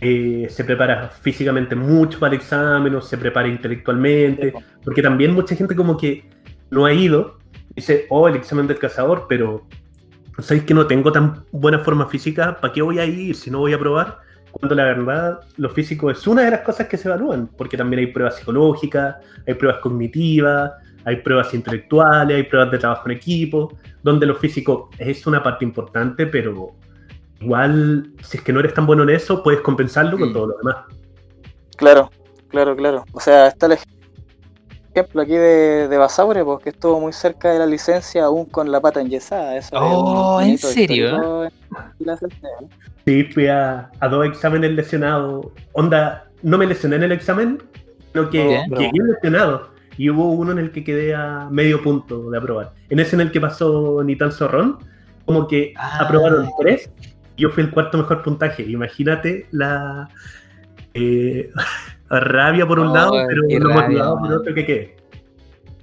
eh, 0.00 0.46
se 0.50 0.64
prepara 0.64 1.08
físicamente 1.08 1.74
mucho 1.74 2.18
para 2.18 2.34
el 2.34 2.40
examen 2.40 2.94
o 2.94 3.00
se 3.00 3.16
prepara 3.16 3.48
intelectualmente, 3.48 4.52
porque 4.84 5.02
también 5.02 5.32
mucha 5.32 5.54
gente 5.54 5.74
como 5.74 5.96
que 5.96 6.28
no 6.70 6.84
ha 6.84 6.92
ido, 6.92 7.38
dice, 7.74 8.06
oh, 8.10 8.28
el 8.28 8.36
examen 8.36 8.66
del 8.66 8.78
cazador, 8.78 9.26
pero 9.28 9.66
sabéis 10.38 10.64
que 10.64 10.74
no 10.74 10.86
tengo 10.86 11.12
tan 11.12 11.44
buena 11.52 11.78
forma 11.78 12.06
física, 12.06 12.58
¿para 12.60 12.72
qué 12.72 12.82
voy 12.82 12.98
a 12.98 13.04
ir 13.04 13.34
si 13.34 13.50
no 13.50 13.60
voy 13.60 13.72
a 13.72 13.78
probar? 13.78 14.18
Cuando 14.50 14.74
la 14.74 14.84
verdad, 14.84 15.40
lo 15.56 15.68
físico 15.70 16.10
es 16.10 16.26
una 16.26 16.42
de 16.42 16.50
las 16.52 16.60
cosas 16.60 16.86
que 16.86 16.96
se 16.96 17.08
evalúan, 17.08 17.48
porque 17.56 17.76
también 17.76 18.00
hay 18.00 18.06
pruebas 18.08 18.36
psicológicas, 18.36 19.16
hay 19.46 19.54
pruebas 19.54 19.80
cognitivas, 19.80 20.72
hay 21.04 21.16
pruebas 21.16 21.52
intelectuales, 21.54 22.36
hay 22.36 22.44
pruebas 22.44 22.70
de 22.70 22.78
trabajo 22.78 23.08
en 23.08 23.16
equipo, 23.16 23.76
donde 24.02 24.26
lo 24.26 24.34
físico 24.34 24.90
es 24.98 25.26
una 25.26 25.42
parte 25.42 25.64
importante, 25.64 26.26
pero 26.26 26.74
igual, 27.40 28.12
si 28.22 28.38
es 28.38 28.42
que 28.42 28.52
no 28.52 28.60
eres 28.60 28.74
tan 28.74 28.86
bueno 28.86 29.02
en 29.02 29.10
eso, 29.10 29.42
puedes 29.42 29.60
compensarlo 29.60 30.18
con 30.18 30.30
Mm. 30.30 30.32
todo 30.32 30.46
lo 30.48 30.56
demás. 30.58 30.76
Claro, 31.76 32.10
claro, 32.48 32.74
claro. 32.76 33.04
O 33.12 33.20
sea, 33.20 33.48
está 33.48 33.66
el 33.66 33.72
ej- 33.72 33.84
ejemplo 34.94 35.22
aquí 35.22 35.32
de, 35.32 35.88
de 35.88 35.98
Basaure, 35.98 36.44
pues, 36.44 36.62
que 36.62 36.70
estuvo 36.70 37.00
muy 37.00 37.12
cerca 37.12 37.52
de 37.52 37.58
la 37.58 37.66
licencia 37.66 38.24
aún 38.26 38.44
con 38.46 38.70
la 38.70 38.80
pata 38.80 39.00
enyesada. 39.00 39.56
Eso 39.56 39.74
es 39.74 39.82
Oh, 39.84 40.40
¿en 40.40 40.56
serio? 40.58 41.50
Sí, 43.04 43.24
fui 43.24 43.48
a, 43.48 43.90
a 44.00 44.08
dos 44.08 44.26
exámenes 44.26 44.70
lesionados. 44.72 45.46
Onda, 45.72 46.28
no 46.42 46.56
me 46.58 46.66
lesioné 46.66 46.96
en 46.96 47.02
el 47.04 47.12
examen, 47.12 47.62
sino 48.12 48.30
que 48.30 48.62
llegué 48.78 48.92
lesionado. 49.04 49.68
Y 49.96 50.10
hubo 50.10 50.30
uno 50.32 50.52
en 50.52 50.58
el 50.58 50.72
que 50.72 50.82
quedé 50.82 51.14
a 51.14 51.48
medio 51.50 51.82
punto 51.82 52.30
de 52.30 52.38
aprobar. 52.38 52.72
En 52.88 52.98
ese 53.00 53.14
en 53.16 53.20
el 53.20 53.30
que 53.32 53.40
pasó 53.40 54.02
Nital 54.02 54.32
Zorrón, 54.32 54.78
como 55.24 55.46
que 55.46 55.72
Ah. 55.76 55.98
aprobaron 56.02 56.48
tres, 56.60 56.90
yo 57.36 57.50
fui 57.50 57.62
el 57.64 57.70
cuarto 57.70 57.98
mejor 57.98 58.22
puntaje. 58.22 58.62
Imagínate 58.64 59.46
la 59.50 60.08
eh, 60.94 61.50
rabia 62.10 62.66
por 62.66 62.78
un 62.78 62.88
Oh, 62.88 62.94
lado, 62.94 63.12
pero 63.28 63.42
lo 63.60 63.68
rabia, 63.68 63.82
motivado 63.82 64.18
por 64.20 64.32
otro 64.32 64.54
que 64.54 64.66
quede. 64.66 64.96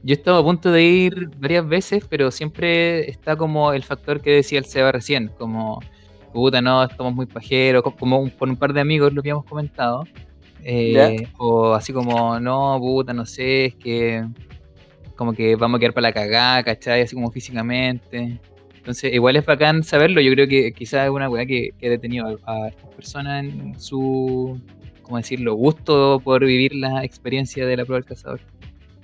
Yo 0.04 0.14
estaba 0.14 0.40
a 0.40 0.44
punto 0.44 0.72
de 0.72 0.84
ir 0.84 1.30
varias 1.38 1.68
veces, 1.68 2.04
pero 2.10 2.32
siempre 2.32 3.08
está 3.10 3.36
como 3.36 3.72
el 3.74 3.84
factor 3.84 4.20
que 4.20 4.32
decía 4.32 4.58
el 4.58 4.66
Seba 4.66 4.92
recién, 4.92 5.30
como, 5.38 5.80
puta, 6.34 6.60
no, 6.62 6.84
estamos 6.84 7.14
muy 7.14 7.28
pajeros, 7.28 7.84
co- 7.84 7.96
como 7.96 8.18
un- 8.20 8.32
con 8.32 8.50
un 8.50 8.56
par 8.56 8.74
de 8.74 8.82
amigos 8.82 9.14
lo 9.14 9.22
habíamos 9.22 9.46
comentado, 9.46 10.04
eh, 10.64 11.28
o 11.38 11.74
así 11.76 11.94
como, 11.94 12.40
no, 12.40 12.78
puta, 12.80 13.14
no 13.14 13.26
sé, 13.28 13.66
es 13.66 13.76
que 13.76 14.26
como 15.16 15.34
que 15.34 15.56
vamos 15.56 15.78
a 15.78 15.80
quedar 15.80 15.94
para 15.94 16.08
la 16.08 16.14
cagada, 16.14 16.64
¿cachai? 16.64 17.02
Así 17.04 17.14
como 17.16 17.30
físicamente. 17.32 18.40
Entonces, 18.82 19.14
igual 19.14 19.36
es 19.36 19.46
bacán 19.46 19.84
saberlo, 19.84 20.22
yo 20.22 20.32
creo 20.34 20.48
que 20.48 20.74
quizás 20.74 21.06
es 21.06 21.12
una 21.12 21.30
weá 21.30 21.46
que, 21.46 21.70
que 21.80 21.86
ha 21.86 21.90
detenido 21.92 22.40
a, 22.48 22.52
a 22.52 22.68
estas 22.70 22.90
personas 22.90 23.46
en 23.46 23.80
su, 23.80 24.60
¿cómo 25.04 25.18
decirlo?, 25.18 25.54
gusto 25.54 26.20
por 26.24 26.44
vivir 26.44 26.74
la 26.74 27.04
experiencia 27.04 27.68
de 27.68 27.78
la 27.78 27.86
prueba 27.86 28.00
del 28.00 28.10
cazador. 28.10 28.40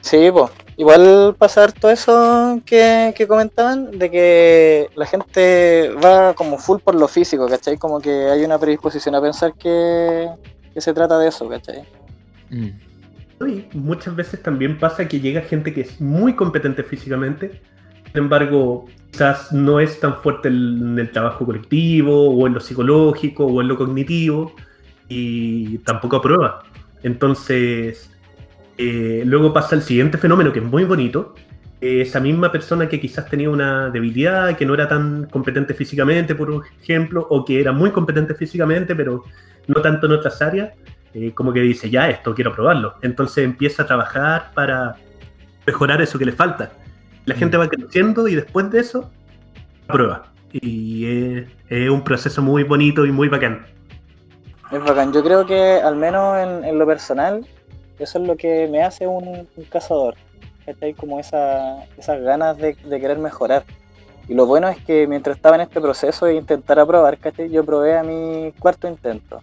Sí, 0.02 0.30
pues. 0.32 0.52
Igual 0.78 1.36
pasar 1.38 1.72
todo 1.74 1.92
eso 1.92 2.60
que, 2.66 3.14
que 3.16 3.28
comentaban, 3.28 4.00
de 4.00 4.10
que 4.10 4.90
la 4.96 5.06
gente 5.06 5.92
va 6.04 6.34
como 6.34 6.58
full 6.58 6.80
por 6.80 6.96
lo 6.96 7.08
físico, 7.08 7.48
¿cachai? 7.48 7.78
Como 7.78 8.00
que 8.00 8.10
hay 8.10 8.44
una 8.44 8.58
predisposición 8.58 9.14
a 9.14 9.22
pensar 9.22 9.54
que, 9.54 10.28
que 10.74 10.82
se 10.82 10.94
trata 10.94 11.20
de 11.20 11.28
eso, 11.28 11.48
¿cachai? 11.48 11.84
Mm. 12.50 12.88
Y 13.48 13.78
muchas 13.78 14.16
veces 14.16 14.42
también 14.42 14.80
pasa 14.80 15.08
que 15.08 15.20
llega 15.20 15.42
gente 15.42 15.72
que 15.72 15.82
es 15.82 16.02
muy 16.02 16.34
competente 16.34 16.82
físicamente, 16.84 17.62
sin 18.06 18.18
embargo, 18.24 18.86
quizás 19.12 19.52
no 19.52 19.80
es 19.80 20.00
tan 20.00 20.16
fuerte 20.22 20.48
en 20.50 20.98
el 21.00 21.12
trabajo 21.12 21.46
colectivo, 21.46 22.30
o 22.30 22.48
en 22.48 22.54
lo 22.54 22.60
psicológico, 22.60 23.46
o 23.46 23.62
en 23.62 23.68
lo 23.68 23.78
cognitivo, 23.78 24.54
y 25.08 25.78
tampoco 25.80 26.18
aprueba. 26.18 26.64
Entonces, 27.04 28.12
eh, 28.78 29.24
luego 29.26 29.54
pasa 29.54 29.76
el 29.76 29.82
siguiente 29.82 30.18
fenómeno 30.18 30.52
que 30.52 30.60
es 30.60 30.66
muy 30.66 30.84
bonito. 30.84 31.36
eh, 31.82 32.02
Esa 32.02 32.20
misma 32.20 32.52
persona 32.52 32.88
que 32.90 33.00
quizás 33.00 33.30
tenía 33.30 33.50
una 33.50 33.90
debilidad, 33.90 34.56
que 34.58 34.66
no 34.66 34.74
era 34.74 34.88
tan 34.88 35.26
competente 35.30 35.74
físicamente, 35.74 36.36
por 36.36 36.64
ejemplo, 36.82 37.26
o 37.30 37.46
que 37.46 37.60
era 37.60 37.72
muy 37.72 37.92
competente 37.92 38.34
físicamente, 38.36 38.96
pero 38.96 39.24
no 39.68 39.82
tanto 39.82 40.06
en 40.08 40.14
otras 40.14 40.42
áreas, 40.42 40.74
eh, 41.14 41.32
como 41.34 41.54
que 41.54 41.62
dice, 41.62 41.90
ya 41.90 42.10
esto 42.10 42.34
quiero 42.36 42.54
probarlo. 42.54 42.96
Entonces 43.02 43.44
empieza 43.46 43.84
a 43.84 43.86
trabajar 43.86 44.52
para 44.54 44.96
mejorar 45.66 46.02
eso 46.02 46.18
que 46.20 46.26
le 46.26 46.32
falta. 46.32 46.72
La 47.28 47.36
Mm. 47.36 47.40
gente 47.40 47.58
va 47.58 47.68
creciendo 47.68 48.28
y 48.28 48.36
después 48.36 48.72
de 48.72 48.80
eso, 48.80 49.12
prueba. 49.88 50.32
Y 50.54 51.06
es, 51.06 51.48
es 51.70 51.90
un 51.90 52.04
proceso 52.04 52.42
muy 52.42 52.64
bonito 52.64 53.06
y 53.06 53.12
muy 53.12 53.28
bacán. 53.28 53.66
Es 54.72 54.84
bacán. 54.84 55.14
Yo 55.14 55.24
creo 55.24 55.46
que, 55.46 55.74
al 55.82 55.96
menos 55.96 56.38
en, 56.40 56.64
en 56.66 56.80
lo 56.80 56.86
personal, 56.86 57.46
eso 58.00 58.20
es 58.20 58.28
lo 58.28 58.36
que 58.38 58.68
me 58.70 58.84
hace 58.84 59.08
un, 59.08 59.48
un 59.56 59.64
cazador. 59.66 60.16
¿Cachai? 60.66 60.94
Como 60.94 61.20
esa, 61.20 61.84
esas 61.98 62.22
ganas 62.22 62.58
de, 62.58 62.76
de 62.76 63.00
querer 63.00 63.18
mejorar. 63.20 63.64
Y 64.28 64.34
lo 64.34 64.46
bueno 64.46 64.68
es 64.68 64.78
que 64.84 65.08
mientras 65.08 65.38
estaba 65.38 65.56
en 65.56 65.62
este 65.62 65.80
proceso 65.80 66.26
de 66.26 66.36
intentar 66.36 66.80
aprobar, 66.80 67.18
¿cachai? 67.18 67.50
Yo 67.50 67.64
probé 67.66 67.98
a 67.98 68.04
mi 68.04 68.54
cuarto 68.60 68.88
intento. 68.88 69.42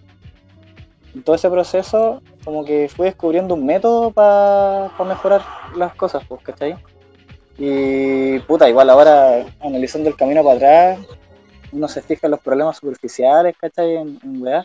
En 1.14 1.22
todo 1.22 1.36
ese 1.36 1.48
proceso, 1.50 2.22
como 2.44 2.64
que 2.64 2.90
fui 2.94 3.06
descubriendo 3.06 3.54
un 3.54 3.64
método 3.64 4.10
para 4.10 4.90
mejorar 5.08 5.42
las 5.76 5.94
cosas, 5.94 6.22
pues, 6.28 6.42
¿cachai? 6.42 6.76
Y 7.58 8.38
puta, 8.40 8.68
igual 8.68 8.90
ahora 8.90 9.46
analizando 9.60 10.08
el 10.08 10.16
camino 10.16 10.42
para 10.42 10.56
atrás, 10.56 10.98
uno 11.72 11.88
se 11.88 12.02
fija 12.02 12.26
en 12.26 12.32
los 12.32 12.40
problemas 12.40 12.76
superficiales, 12.78 13.56
¿cachai? 13.56 13.96
En, 13.96 14.18
en 14.22 14.42
weá. 14.42 14.64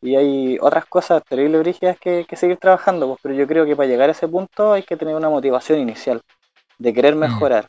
Y 0.00 0.16
hay 0.16 0.58
otras 0.60 0.86
cosas 0.86 1.22
terribles 1.28 1.60
brígidas 1.60 1.96
que, 1.98 2.24
que 2.28 2.36
seguir 2.36 2.56
trabajando, 2.56 3.06
pues, 3.06 3.20
pero 3.22 3.34
yo 3.34 3.46
creo 3.46 3.64
que 3.64 3.76
para 3.76 3.88
llegar 3.88 4.08
a 4.08 4.12
ese 4.12 4.26
punto 4.26 4.72
hay 4.72 4.82
que 4.82 4.96
tener 4.96 5.14
una 5.14 5.30
motivación 5.30 5.78
inicial, 5.78 6.20
de 6.78 6.92
querer 6.92 7.14
mejorar. 7.14 7.68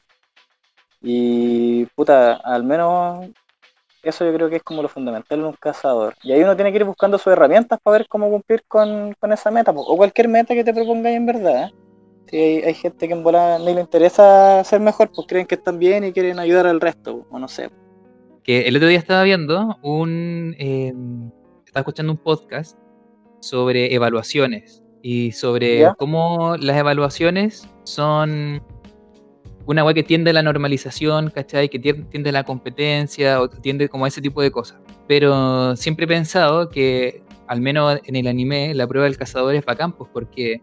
Y 1.01 1.85
puta, 1.95 2.33
al 2.33 2.63
menos 2.63 3.27
eso 4.01 4.25
yo 4.25 4.33
creo 4.33 4.49
que 4.49 4.57
es 4.57 4.63
como 4.63 4.81
lo 4.81 4.89
fundamental 4.89 5.39
en 5.39 5.45
un 5.45 5.53
cazador. 5.53 6.15
Y 6.23 6.31
ahí 6.31 6.41
uno 6.41 6.55
tiene 6.55 6.71
que 6.71 6.77
ir 6.77 6.85
buscando 6.85 7.17
sus 7.19 7.33
herramientas 7.33 7.79
para 7.83 7.99
ver 7.99 8.07
cómo 8.07 8.29
cumplir 8.29 8.63
con, 8.67 9.13
con 9.19 9.31
esa 9.31 9.51
meta, 9.51 9.71
pues, 9.71 9.85
o 9.87 9.95
cualquier 9.95 10.27
meta 10.27 10.55
que 10.55 10.63
te 10.63 10.73
propongáis 10.73 11.17
en 11.17 11.25
verdad. 11.27 11.63
¿eh? 11.65 11.73
Si 12.29 12.37
hay, 12.37 12.61
hay 12.63 12.73
gente 12.73 13.07
que 13.07 13.13
en 13.13 13.23
volada 13.23 13.59
no 13.59 13.65
le 13.65 13.81
interesa 13.81 14.63
ser 14.63 14.79
mejor, 14.79 15.11
pues 15.13 15.27
creen 15.27 15.45
que 15.45 15.55
están 15.55 15.79
bien 15.79 16.03
y 16.03 16.11
quieren 16.11 16.39
ayudar 16.39 16.67
al 16.67 16.81
resto, 16.81 17.25
o 17.29 17.39
no 17.39 17.47
sé. 17.47 17.69
Que 18.43 18.67
el 18.67 18.75
otro 18.75 18.87
día 18.87 18.99
estaba 18.99 19.23
viendo 19.23 19.77
un. 19.81 20.55
eh, 20.57 20.93
estaba 21.65 21.81
escuchando 21.81 22.11
un 22.11 22.17
podcast 22.17 22.77
sobre 23.39 23.93
evaluaciones 23.93 24.83
y 25.01 25.31
sobre 25.31 25.79
¿Ya? 25.79 25.95
cómo 25.95 26.55
las 26.57 26.77
evaluaciones 26.77 27.67
son 27.83 28.61
una 29.65 29.83
web 29.83 29.95
que 29.95 30.03
tiende 30.03 30.31
a 30.31 30.33
la 30.33 30.43
normalización, 30.43 31.29
¿cachai? 31.29 31.69
Que 31.69 31.79
tiende 31.79 32.03
tiende 32.05 32.29
a 32.29 32.33
la 32.33 32.43
competencia 32.43 33.41
o 33.41 33.49
tiende 33.49 33.89
como 33.89 34.05
a 34.05 34.07
ese 34.07 34.21
tipo 34.21 34.41
de 34.41 34.51
cosas. 34.51 34.79
Pero 35.07 35.75
siempre 35.75 36.05
he 36.05 36.07
pensado 36.07 36.69
que 36.69 37.23
al 37.47 37.61
menos 37.61 37.99
en 38.05 38.15
el 38.15 38.27
anime, 38.27 38.73
la 38.73 38.87
prueba 38.87 39.05
del 39.05 39.17
cazador 39.17 39.55
es 39.55 39.65
bacán, 39.65 39.93
pues 39.93 40.09
porque 40.13 40.61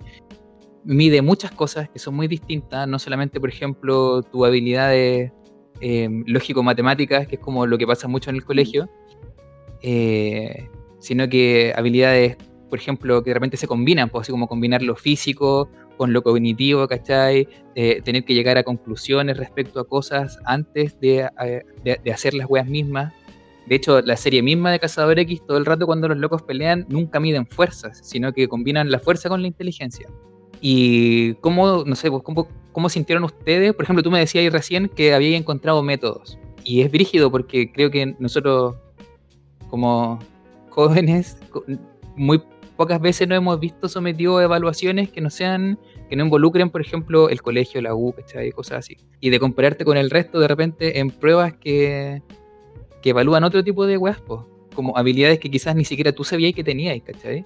mide 0.84 1.22
muchas 1.22 1.50
cosas 1.52 1.88
que 1.88 1.98
son 1.98 2.14
muy 2.14 2.28
distintas, 2.28 2.88
no 2.88 2.98
solamente, 2.98 3.40
por 3.40 3.48
ejemplo, 3.48 4.22
tu 4.22 4.44
habilidad 4.44 4.90
de 4.90 5.32
eh, 5.80 6.08
lógico-matemáticas, 6.26 7.26
que 7.26 7.36
es 7.36 7.40
como 7.40 7.66
lo 7.66 7.78
que 7.78 7.86
pasa 7.86 8.08
mucho 8.08 8.30
en 8.30 8.36
el 8.36 8.44
colegio, 8.44 8.88
eh, 9.82 10.68
sino 10.98 11.28
que 11.28 11.72
habilidades, 11.76 12.36
por 12.68 12.78
ejemplo, 12.78 13.22
que 13.22 13.30
de 13.30 13.34
repente 13.34 13.56
se 13.56 13.66
combinan, 13.66 14.08
pues 14.08 14.22
así 14.22 14.32
como 14.32 14.48
combinar 14.48 14.82
lo 14.82 14.96
físico 14.96 15.68
con 15.96 16.12
lo 16.12 16.22
cognitivo, 16.22 16.88
¿cachai? 16.88 17.46
Eh, 17.74 18.00
tener 18.02 18.24
que 18.24 18.34
llegar 18.34 18.56
a 18.56 18.62
conclusiones 18.62 19.36
respecto 19.36 19.80
a 19.80 19.86
cosas 19.86 20.38
antes 20.44 20.98
de, 21.00 21.28
de 21.84 22.12
hacer 22.12 22.32
las 22.34 22.48
weas 22.48 22.66
mismas. 22.66 23.12
De 23.66 23.76
hecho, 23.76 24.00
la 24.00 24.16
serie 24.16 24.42
misma 24.42 24.72
de 24.72 24.80
Cazador 24.80 25.18
X, 25.18 25.42
todo 25.46 25.58
el 25.58 25.66
rato 25.66 25.86
cuando 25.86 26.08
los 26.08 26.16
locos 26.16 26.42
pelean, 26.42 26.86
nunca 26.88 27.20
miden 27.20 27.46
fuerzas, 27.46 28.00
sino 28.02 28.32
que 28.32 28.48
combinan 28.48 28.90
la 28.90 28.98
fuerza 28.98 29.28
con 29.28 29.42
la 29.42 29.48
inteligencia. 29.48 30.08
Y 30.60 31.34
cómo, 31.34 31.84
no 31.84 31.94
sé, 31.94 32.10
cómo, 32.10 32.48
cómo 32.72 32.88
sintieron 32.88 33.24
ustedes, 33.24 33.74
por 33.74 33.84
ejemplo, 33.84 34.02
tú 34.02 34.10
me 34.10 34.18
decías 34.18 34.42
ahí 34.42 34.48
recién 34.50 34.88
que 34.88 35.14
había 35.14 35.36
encontrado 35.36 35.82
métodos. 35.82 36.38
Y 36.64 36.82
es 36.82 36.90
brígido 36.90 37.30
porque 37.30 37.72
creo 37.72 37.90
que 37.90 38.14
nosotros, 38.18 38.76
como 39.68 40.18
jóvenes, 40.68 41.38
muy 42.16 42.42
pocas 42.76 43.00
veces 43.00 43.28
nos 43.28 43.36
hemos 43.36 43.60
visto 43.60 43.88
sometidos 43.88 44.40
a 44.40 44.44
evaluaciones 44.44 45.10
que 45.10 45.20
no 45.20 45.28
sean, 45.28 45.78
que 46.08 46.16
no 46.16 46.24
involucren, 46.24 46.70
por 46.70 46.80
ejemplo, 46.80 47.28
el 47.28 47.42
colegio, 47.42 47.82
la 47.82 47.94
U, 47.94 48.12
¿cachai? 48.12 48.52
Cosas 48.52 48.78
así. 48.78 48.96
Y 49.20 49.28
de 49.28 49.38
compararte 49.38 49.84
con 49.84 49.98
el 49.98 50.08
resto 50.08 50.40
de 50.40 50.48
repente 50.48 50.98
en 50.98 51.10
pruebas 51.10 51.52
que, 51.54 52.22
que 53.02 53.10
evalúan 53.10 53.44
otro 53.44 53.62
tipo 53.62 53.84
de 53.86 53.98
weas, 53.98 54.22
como 54.74 54.96
habilidades 54.96 55.38
que 55.38 55.50
quizás 55.50 55.76
ni 55.76 55.84
siquiera 55.84 56.12
tú 56.12 56.24
sabías 56.24 56.54
que 56.54 56.64
tenías, 56.64 56.98
¿cachai? 57.02 57.44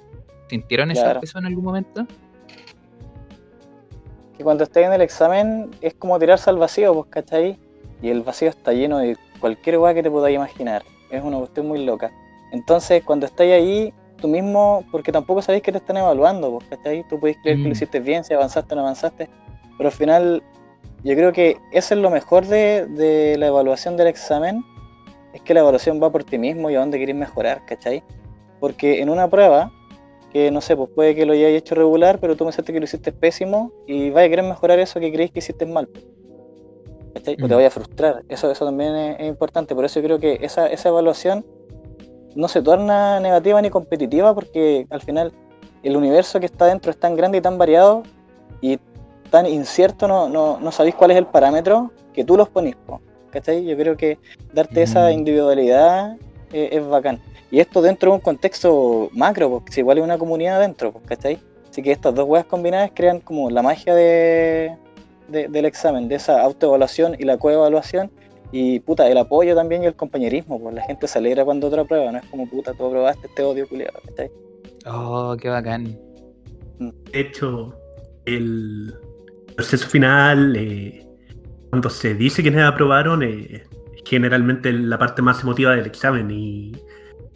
¿Sintieron 0.49 0.93
esa 0.93 1.19
eso 1.21 1.39
en 1.39 1.47
algún 1.47 1.65
momento? 1.65 2.07
Que 4.37 4.45
cuando 4.45 4.65
estés 4.65 4.87
en 4.87 4.93
el 4.93 5.01
examen 5.01 5.71
es 5.81 5.95
como 5.95 6.19
tirarse 6.19 6.51
al 6.51 6.59
vacío, 6.59 6.95
pues, 6.95 7.07
¿cachai? 7.11 7.59
Y 8.03 8.09
el 8.11 8.23
vacío 8.23 8.49
está 8.49 8.73
lleno 8.73 8.99
de 8.99 9.17
cualquier 9.41 9.79
wea 9.79 9.95
que 9.95 10.03
te 10.03 10.11
podáis 10.11 10.37
imaginar. 10.37 10.83
Es 11.11 11.23
una 11.23 11.39
cuestión 11.39 11.69
muy 11.69 11.85
loca. 11.85 12.11
Entonces, 12.51 13.03
cuando 13.05 13.27
estáis 13.27 13.53
ahí, 13.53 13.95
tú 14.21 14.29
mismo, 14.29 14.85
porque 14.91 15.13
tampoco 15.13 15.43
sabéis 15.43 15.63
que 15.63 15.73
te 15.73 15.79
están 15.79 15.97
evaluando, 15.97 16.51
pues, 16.51 16.69
¿cachai? 16.69 17.05
Tú 17.09 17.21
podéis 17.21 17.39
creer 17.43 17.59
que 17.59 17.63
lo 17.65 17.69
mm. 17.69 17.73
hiciste 17.73 18.01
bien, 18.01 18.25
si 18.25 18.35
avanzaste 18.35 18.75
o 18.75 18.77
no 18.77 18.83
avanzaste, 18.83 19.29
pero 19.77 19.89
al 19.89 19.95
final, 19.95 20.43
yo 21.03 21.15
creo 21.15 21.33
que 21.33 21.59
eso 21.73 21.95
es 21.95 22.01
lo 22.01 22.11
mejor 22.11 22.47
de, 22.47 22.87
de 22.87 23.37
la 23.39 23.49
evaluación 23.49 23.97
del 23.97 24.07
examen, 24.07 24.65
es 25.33 25.43
que 25.43 25.53
la 25.53 25.61
evaluación 25.61 26.01
va 26.03 26.11
por 26.11 26.25
ti 26.25 26.39
mismo 26.39 26.71
y 26.71 26.77
a 26.77 26.81
dónde 26.81 26.97
quieres 26.97 27.17
mejorar, 27.17 27.65
¿cachai? 27.67 28.03
Porque 28.61 29.03
en 29.03 29.11
una 29.11 29.29
prueba, 29.29 29.71
que 30.35 30.51
no 30.51 30.61
sé, 30.61 30.77
pues 30.77 30.91
puede 30.93 31.15
que 31.15 31.25
lo 31.25 31.33
hayas 31.33 31.53
hecho 31.53 31.77
regular, 31.77 32.19
pero 32.19 32.35
tú 32.35 32.43
me 32.43 32.49
pensaste 32.49 32.73
que 32.73 32.81
lo 32.81 32.85
hiciste 32.87 33.13
pésimo 33.13 33.71
y 33.87 34.11
vaya 34.11 34.27
a 34.27 34.31
querer 34.31 34.45
mejorar 34.45 34.81
eso 34.81 34.99
que 34.99 35.13
crees 35.13 35.31
que 35.31 35.39
hiciste 35.39 35.65
mal. 35.65 35.89
¿cachai? 37.15 37.37
O 37.41 37.47
te 37.47 37.55
vaya 37.55 37.69
a 37.69 37.71
frustrar. 37.71 38.25
Eso, 38.29 38.51
eso 38.51 38.65
también 38.65 38.97
es, 38.97 39.29
importante. 39.29 39.77
Por 39.77 39.85
eso 39.85 40.01
yo 40.01 40.07
creo 40.07 40.19
que 40.19 40.39
esa, 40.43 40.67
esa 40.67 40.89
evaluación 40.89 41.47
no 42.35 42.49
se 42.49 42.63
torna 42.63 43.21
negativa 43.21 43.63
ni 43.63 43.71
competitiva 43.71 44.35
porque 44.35 44.89
al 44.91 45.01
final 45.01 45.33
el 45.85 45.97
universo 45.97 46.41
que 46.41 46.47
está 46.47 46.67
dentro 46.67 46.91
es 46.91 46.99
tan 46.99 47.15
grande 47.15 47.39
y 47.39 47.41
tan 47.41 47.57
variado 47.57 48.03
y 48.61 48.81
tan 49.31 49.47
incierto, 49.47 50.09
no, 50.09 50.29
no, 50.29 50.59
no 50.59 50.73
sabéis 50.73 50.97
cuál 50.97 51.13
es 51.13 51.17
el 51.17 51.27
parámetro 51.27 51.93
que 52.13 52.25
tú 52.25 52.37
los 52.37 52.49
ponís. 52.49 52.75
¿cachai? 53.31 53.65
Yo 53.65 53.77
creo 53.77 53.97
que 53.97 54.19
darte 54.53 54.83
esa 54.83 55.11
mm. 55.11 55.13
individualidad 55.13 56.17
eh, 56.55 56.69
es 56.71 56.87
bacán. 56.87 57.21
Y 57.51 57.59
esto 57.59 57.83
dentro 57.83 58.13
de 58.13 58.17
un 58.17 58.21
contexto 58.21 59.11
macro, 59.13 59.51
porque 59.51 59.73
si 59.73 59.81
igual 59.81 59.99
es 59.99 60.05
una 60.05 60.19
comunidad 60.19 60.61
dentro, 60.61 60.93
¿cachai? 61.05 61.41
Así 61.69 61.83
que 61.83 61.91
estas 61.91 62.15
dos 62.15 62.29
weas 62.29 62.47
combinadas 62.47 62.93
crean 62.95 63.19
como 63.19 63.51
la 63.51 63.61
magia 63.61 63.93
de, 63.93 64.77
del 65.29 65.65
examen, 65.65 66.07
de 66.07 66.15
esa 66.15 66.41
autoevaluación 66.43 67.17
y 67.19 67.25
la 67.25 67.39
coevaluación. 67.39 68.09
Y 68.53 68.79
puta, 68.79 69.09
el 69.09 69.19
apoyo 69.19 69.57
también 69.57 69.83
y 69.83 69.87
el 69.87 69.97
compañerismo, 69.97 70.61
pues 70.61 70.77
la 70.77 70.83
gente 70.85 71.09
se 71.09 71.19
alegra 71.19 71.45
cuando 71.45 71.67
otra 71.67 71.85
prueba, 71.85 72.13
no 72.13 72.19
es 72.19 72.27
como 72.27 72.49
puta, 72.49 72.73
tú 72.73 72.87
aprobaste 72.87 73.27
este 73.27 73.43
odio 73.43 73.69
culiado, 73.69 73.99
¿cachai? 74.07 74.31
Oh, 74.87 75.37
qué 75.41 75.49
bacán. 75.49 75.99
Mm. 76.79 76.91
De 77.11 77.21
hecho, 77.21 77.75
el 78.27 78.95
proceso 79.57 79.89
final, 79.89 80.55
eh, 80.55 81.05
cuando 81.71 81.91
se 81.91 82.15
dice 82.15 82.45
que 82.45 82.51
quiénes 82.51 82.69
aprobaron, 82.69 83.25
eh, 83.25 83.65
generalmente 84.05 84.73
la 84.73 84.99
parte 84.99 85.23
más 85.23 85.43
emotiva 85.43 85.75
del 85.75 85.87
examen 85.87 86.31
y 86.31 86.73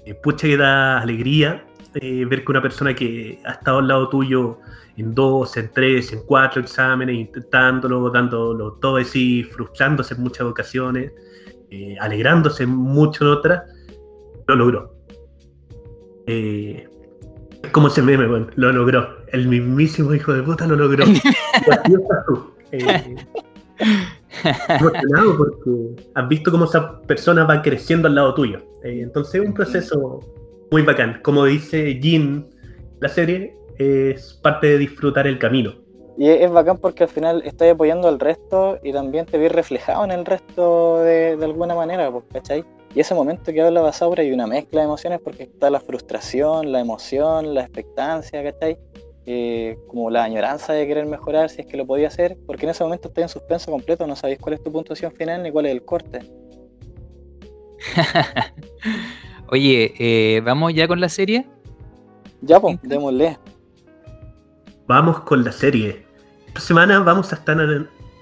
eh, 0.05 0.15
pucha 0.15 0.47
que 0.47 0.57
da 0.57 1.01
alegría 1.01 1.65
eh, 1.95 2.25
ver 2.25 2.45
que 2.45 2.53
una 2.53 2.63
persona 2.63 2.95
que 2.95 3.41
ha 3.45 3.53
estado 3.53 3.79
al 3.79 3.89
lado 3.89 4.09
tuyo 4.09 4.59
en 4.97 5.15
dos, 5.15 5.57
en 5.57 5.71
tres, 5.73 6.13
en 6.13 6.21
cuatro 6.27 6.61
exámenes, 6.61 7.17
intentándolo, 7.17 8.11
dándolo 8.11 8.73
todo 8.75 8.97
así, 8.97 9.45
frustrándose 9.45 10.15
en 10.15 10.23
muchas 10.23 10.47
ocasiones, 10.47 11.13
alegrándose 12.01 12.67
mucho 12.67 13.25
en 13.25 13.31
otras, 13.31 13.63
lo 14.49 14.57
logró. 14.57 14.95
como 17.71 17.91
se 17.91 18.03
meme, 18.03 18.27
bueno, 18.27 18.49
lo 18.57 18.73
logró. 18.73 19.19
El 19.29 19.47
mismísimo 19.47 20.13
hijo 20.15 20.33
de 20.33 20.43
puta 20.43 20.67
lo 20.67 20.75
logró. 20.75 21.05
emocionado 24.45 25.37
porque 25.37 26.03
has 26.15 26.29
visto 26.29 26.51
cómo 26.51 26.65
esa 26.65 27.01
persona 27.03 27.45
va 27.45 27.63
creciendo 27.63 28.09
al 28.09 28.15
lado 28.15 28.35
tuyo. 28.35 28.59
Eh, 28.85 29.01
entonces 29.03 29.41
es 29.41 29.47
un 29.47 29.55
proceso 29.55 30.21
muy 30.71 30.83
bacán. 30.83 31.21
Como 31.23 31.45
dice 31.45 31.99
Jin, 32.01 32.47
la 33.01 33.09
serie 33.09 33.57
es 33.79 34.35
parte 34.43 34.67
de 34.69 34.79
disfrutar 34.79 35.27
el 35.27 35.39
camino. 35.39 35.75
Y 36.17 36.29
es 36.29 36.51
bacán 36.51 36.79
porque 36.79 37.05
al 37.05 37.09
final 37.09 37.43
estás 37.45 37.71
apoyando 37.71 38.09
al 38.09 38.19
resto 38.19 38.79
y 38.83 38.93
también 38.93 39.25
te 39.27 39.39
ves 39.39 39.53
reflejado 39.53 40.05
en 40.05 40.11
el 40.11 40.25
resto 40.25 40.99
de, 40.99 41.37
de 41.37 41.45
alguna 41.45 41.77
manera, 41.77 42.11
pues, 42.11 42.25
¿cachai? 42.33 42.65
Y 42.95 43.01
ese 43.01 43.15
momento 43.15 43.53
que 43.53 43.63
habla 43.63 43.83
Basaura 43.83 44.23
hay 44.23 44.33
una 44.33 44.47
mezcla 44.47 44.81
de 44.81 44.87
emociones 44.87 45.21
porque 45.23 45.45
está 45.45 45.71
la 45.71 45.79
frustración, 45.79 46.73
la 46.73 46.81
emoción, 46.81 47.55
la 47.55 47.63
expectancia, 47.63 48.43
¿cachai? 48.43 48.79
Eh, 49.31 49.79
como 49.89 50.09
la 50.09 50.25
añoranza 50.25 50.73
de 50.73 50.87
querer 50.87 51.05
mejorar 51.05 51.51
si 51.51 51.61
es 51.61 51.67
que 51.67 51.77
lo 51.77 51.87
podía 51.87 52.09
hacer, 52.09 52.39
porque 52.47 52.65
en 52.65 52.71
ese 52.71 52.83
momento 52.83 53.09
estás 53.09 53.25
en 53.25 53.29
suspenso 53.29 53.71
completo, 53.71 54.07
no 54.07 54.17
sabéis 54.17 54.39
cuál 54.39 54.55
es 54.55 54.63
tu 54.63 54.73
puntuación 54.73 55.13
final 55.13 55.43
ni 55.43 55.53
cuál 55.53 55.67
es 55.67 55.73
el 55.73 55.85
corte. 55.85 56.21
Oye, 59.49 59.93
eh, 59.99 60.41
¿vamos 60.41 60.73
ya 60.73 60.89
con 60.89 60.99
la 60.99 61.11
serie? 61.11 61.47
Ya, 62.41 62.59
pues, 62.59 62.79
démosle. 62.81 63.37
Vamos 64.87 65.21
con 65.21 65.45
la 65.45 65.53
serie. 65.53 66.07
Esta 66.47 66.61
semana 66.61 66.99
vamos 67.01 67.31
a 67.31 67.37
estar 67.37 67.59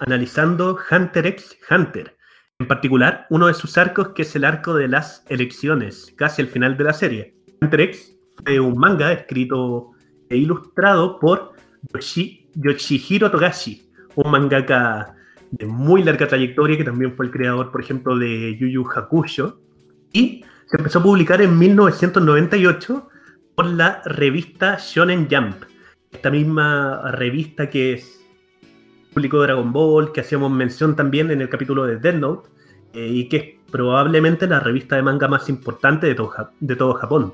analizando 0.01 0.77
Hunter 0.91 1.25
x 1.25 1.57
Hunter. 1.71 2.17
En 2.59 2.67
particular, 2.67 3.27
uno 3.29 3.47
de 3.47 3.53
sus 3.53 3.77
arcos 3.77 4.09
que 4.09 4.23
es 4.23 4.35
el 4.35 4.43
arco 4.43 4.73
de 4.73 4.89
las 4.89 5.23
elecciones, 5.29 6.13
casi 6.17 6.41
al 6.41 6.49
final 6.49 6.75
de 6.75 6.83
la 6.83 6.91
serie. 6.91 7.33
Hunter 7.61 7.79
x 7.79 8.13
fue 8.43 8.59
un 8.59 8.77
manga 8.77 9.13
escrito 9.13 9.93
e 10.29 10.37
ilustrado 10.37 11.19
por 11.19 11.53
Yoshihiro 12.55 13.31
Togashi, 13.31 13.89
un 14.15 14.31
mangaka 14.31 15.15
de 15.51 15.65
muy 15.65 16.03
larga 16.03 16.27
trayectoria 16.27 16.77
que 16.77 16.83
también 16.83 17.15
fue 17.15 17.27
el 17.27 17.31
creador, 17.31 17.71
por 17.71 17.81
ejemplo, 17.81 18.17
de 18.17 18.57
Yu 18.57 18.67
Yu 18.67 18.85
Hakusho. 18.89 19.59
Y 20.11 20.43
se 20.65 20.77
empezó 20.77 20.99
a 20.99 21.03
publicar 21.03 21.41
en 21.41 21.57
1998 21.57 23.09
por 23.55 23.65
la 23.65 24.01
revista 24.05 24.77
Shonen 24.79 25.27
Jump. 25.29 25.63
Esta 26.11 26.29
misma 26.29 27.11
revista 27.11 27.69
que 27.69 27.93
es, 27.93 28.19
publicó 29.13 29.41
Dragon 29.41 29.71
Ball, 29.71 30.11
que 30.11 30.21
hacíamos 30.21 30.51
mención 30.51 30.95
también 30.95 31.31
en 31.31 31.41
el 31.41 31.49
capítulo 31.49 31.85
de 31.85 31.97
Death 31.97 32.15
Note, 32.15 32.49
eh, 32.93 33.07
y 33.07 33.29
que 33.29 33.37
es 33.37 33.71
probablemente 33.71 34.47
la 34.47 34.59
revista 34.59 34.95
de 34.95 35.03
manga 35.03 35.27
más 35.27 35.49
importante 35.49 36.07
de 36.07 36.15
todo, 36.15 36.33
de 36.59 36.75
todo 36.75 36.93
Japón. 36.93 37.33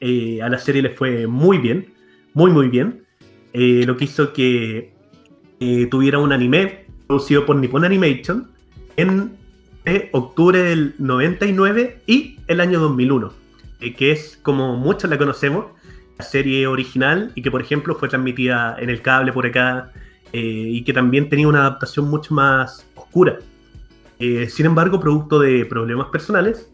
Eh, 0.00 0.42
a 0.42 0.48
la 0.48 0.58
serie 0.58 0.82
le 0.82 0.90
fue 0.90 1.26
muy 1.26 1.58
bien 1.58 1.92
muy 2.34 2.50
muy 2.50 2.68
bien, 2.68 3.04
eh, 3.52 3.84
lo 3.86 3.96
que 3.96 4.04
hizo 4.04 4.32
que 4.32 4.94
eh, 5.60 5.86
tuviera 5.90 6.18
un 6.18 6.32
anime 6.32 6.86
producido 7.06 7.44
por 7.44 7.56
Nippon 7.56 7.84
Animation 7.84 8.50
en 8.96 9.36
eh, 9.84 10.08
octubre 10.12 10.62
del 10.62 10.94
99 10.98 12.02
y 12.06 12.38
el 12.46 12.60
año 12.60 12.80
2001, 12.80 13.32
que 13.96 14.12
es 14.12 14.38
como 14.42 14.76
muchos 14.76 15.10
la 15.10 15.18
conocemos, 15.18 15.66
la 16.18 16.24
serie 16.24 16.66
original 16.66 17.32
y 17.34 17.42
que 17.42 17.50
por 17.50 17.60
ejemplo 17.60 17.94
fue 17.94 18.08
transmitida 18.08 18.76
en 18.78 18.90
el 18.90 19.02
cable 19.02 19.32
por 19.32 19.46
acá 19.46 19.92
y 20.34 20.82
que 20.84 20.94
también 20.94 21.28
tenía 21.28 21.46
una 21.46 21.60
adaptación 21.60 22.08
mucho 22.08 22.32
más 22.32 22.86
oscura. 22.94 23.38
sin 24.18 24.64
embargo, 24.64 24.98
producto 24.98 25.38
de 25.38 25.66
problemas 25.66 26.06
personales, 26.08 26.70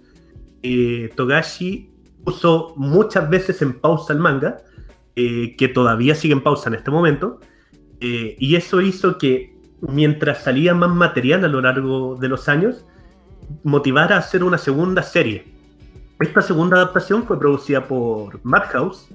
Togashi 1.17 1.91
puso 2.25 2.75
muchas 2.77 3.29
veces 3.29 3.61
en 3.63 3.73
pausa 3.73 4.13
el 4.13 4.21
manga 4.21 4.59
eh, 5.21 5.57
que 5.57 5.67
todavía 5.67 6.15
sigue 6.15 6.33
en 6.33 6.43
pausa 6.43 6.69
en 6.69 6.77
este 6.77 6.93
momento, 6.93 7.41
eh, 7.99 8.37
y 8.39 8.55
eso 8.55 8.81
hizo 8.81 9.19
que 9.19 9.53
mientras 9.81 10.45
salía 10.45 10.75
más 10.75 10.91
material 10.91 11.45
a 11.45 11.49
lo 11.49 11.61
largo 11.61 12.15
de 12.15 12.29
los 12.29 12.49
años, 12.49 12.85
motivara 13.65 14.15
a 14.15 14.21
hacer 14.21 14.45
una 14.45 14.59
segunda 14.59 15.03
serie. 15.03 15.45
Esta 16.21 16.41
segunda 16.41 16.77
adaptación 16.77 17.25
fue 17.25 17.37
producida 17.37 17.89
por 17.89 18.39
Madhouse, 18.45 19.09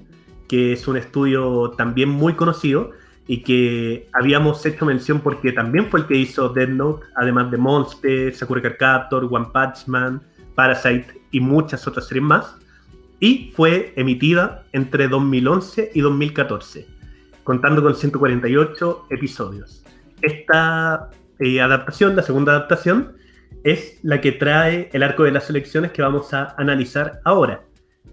que 0.46 0.74
es 0.74 0.86
un 0.86 0.98
estudio 0.98 1.70
también 1.70 2.10
muy 2.10 2.34
conocido 2.34 2.90
y 3.26 3.42
que 3.42 4.10
habíamos 4.12 4.66
hecho 4.66 4.84
mención 4.84 5.20
porque 5.20 5.52
también 5.52 5.88
fue 5.90 6.00
el 6.00 6.06
que 6.06 6.18
hizo 6.18 6.50
Dead 6.50 6.68
Note, 6.68 7.06
además 7.16 7.50
de 7.50 7.56
Monster, 7.56 8.34
Sakura 8.34 8.76
Captor, 8.76 9.26
One 9.30 9.46
Punch 9.54 9.86
Man, 9.86 10.20
Parasite 10.54 11.22
y 11.30 11.40
muchas 11.40 11.86
otras 11.88 12.06
series 12.06 12.24
más. 12.24 12.56
Y 13.24 13.52
fue 13.56 13.94
emitida 13.96 14.66
entre 14.72 15.08
2011 15.08 15.92
y 15.94 16.02
2014, 16.02 16.86
contando 17.42 17.82
con 17.82 17.94
148 17.94 19.06
episodios. 19.08 19.82
Esta 20.20 21.08
eh, 21.38 21.58
adaptación, 21.58 22.16
la 22.16 22.22
segunda 22.22 22.52
adaptación, 22.52 23.16
es 23.62 23.98
la 24.02 24.20
que 24.20 24.32
trae 24.32 24.90
el 24.92 25.02
arco 25.02 25.22
de 25.22 25.30
las 25.30 25.48
elecciones 25.48 25.92
que 25.92 26.02
vamos 26.02 26.34
a 26.34 26.54
analizar 26.58 27.20
ahora. 27.24 27.64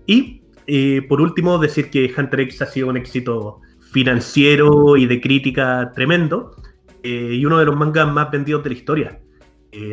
Y 0.06 0.44
eh, 0.66 1.02
por 1.10 1.20
último, 1.20 1.58
decir 1.58 1.90
que 1.90 2.10
Hunter 2.18 2.40
X 2.40 2.62
ha 2.62 2.68
sido 2.68 2.88
un 2.88 2.96
éxito 2.96 3.60
financiero 3.92 4.96
y 4.96 5.08
de 5.08 5.20
crítica 5.20 5.92
tremendo 5.94 6.56
eh, 7.04 7.34
y 7.34 7.46
uno 7.46 7.60
de 7.60 7.66
los 7.66 7.76
mangas 7.76 8.10
más 8.10 8.32
vendidos 8.32 8.64
de 8.64 8.70
la 8.70 8.76
historia. 8.76 9.20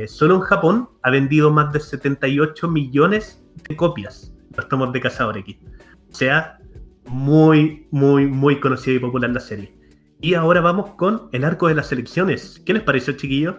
Solo 0.07 0.37
en 0.37 0.41
Japón 0.43 0.89
ha 1.03 1.11
vendido 1.11 1.53
más 1.53 1.73
de 1.73 1.81
78 1.81 2.69
millones 2.69 3.45
de 3.69 3.75
copias 3.75 4.33
los 4.59 4.69
tomos 4.69 4.93
de 4.93 5.01
Cazador. 5.01 5.39
O 5.39 6.15
sea, 6.15 6.59
muy, 7.07 7.87
muy, 7.91 8.27
muy 8.27 8.61
conocida 8.61 8.97
y 8.97 8.99
popular 8.99 9.31
la 9.31 9.41
serie. 9.41 9.73
Y 10.21 10.35
ahora 10.35 10.61
vamos 10.61 10.91
con 10.97 11.29
el 11.33 11.45
arco 11.45 11.69
de 11.69 11.75
las 11.75 11.93
elecciones. 11.93 12.61
¿Qué 12.67 12.75
les 12.75 12.83
pareció, 12.83 13.15
chiquillos? 13.15 13.57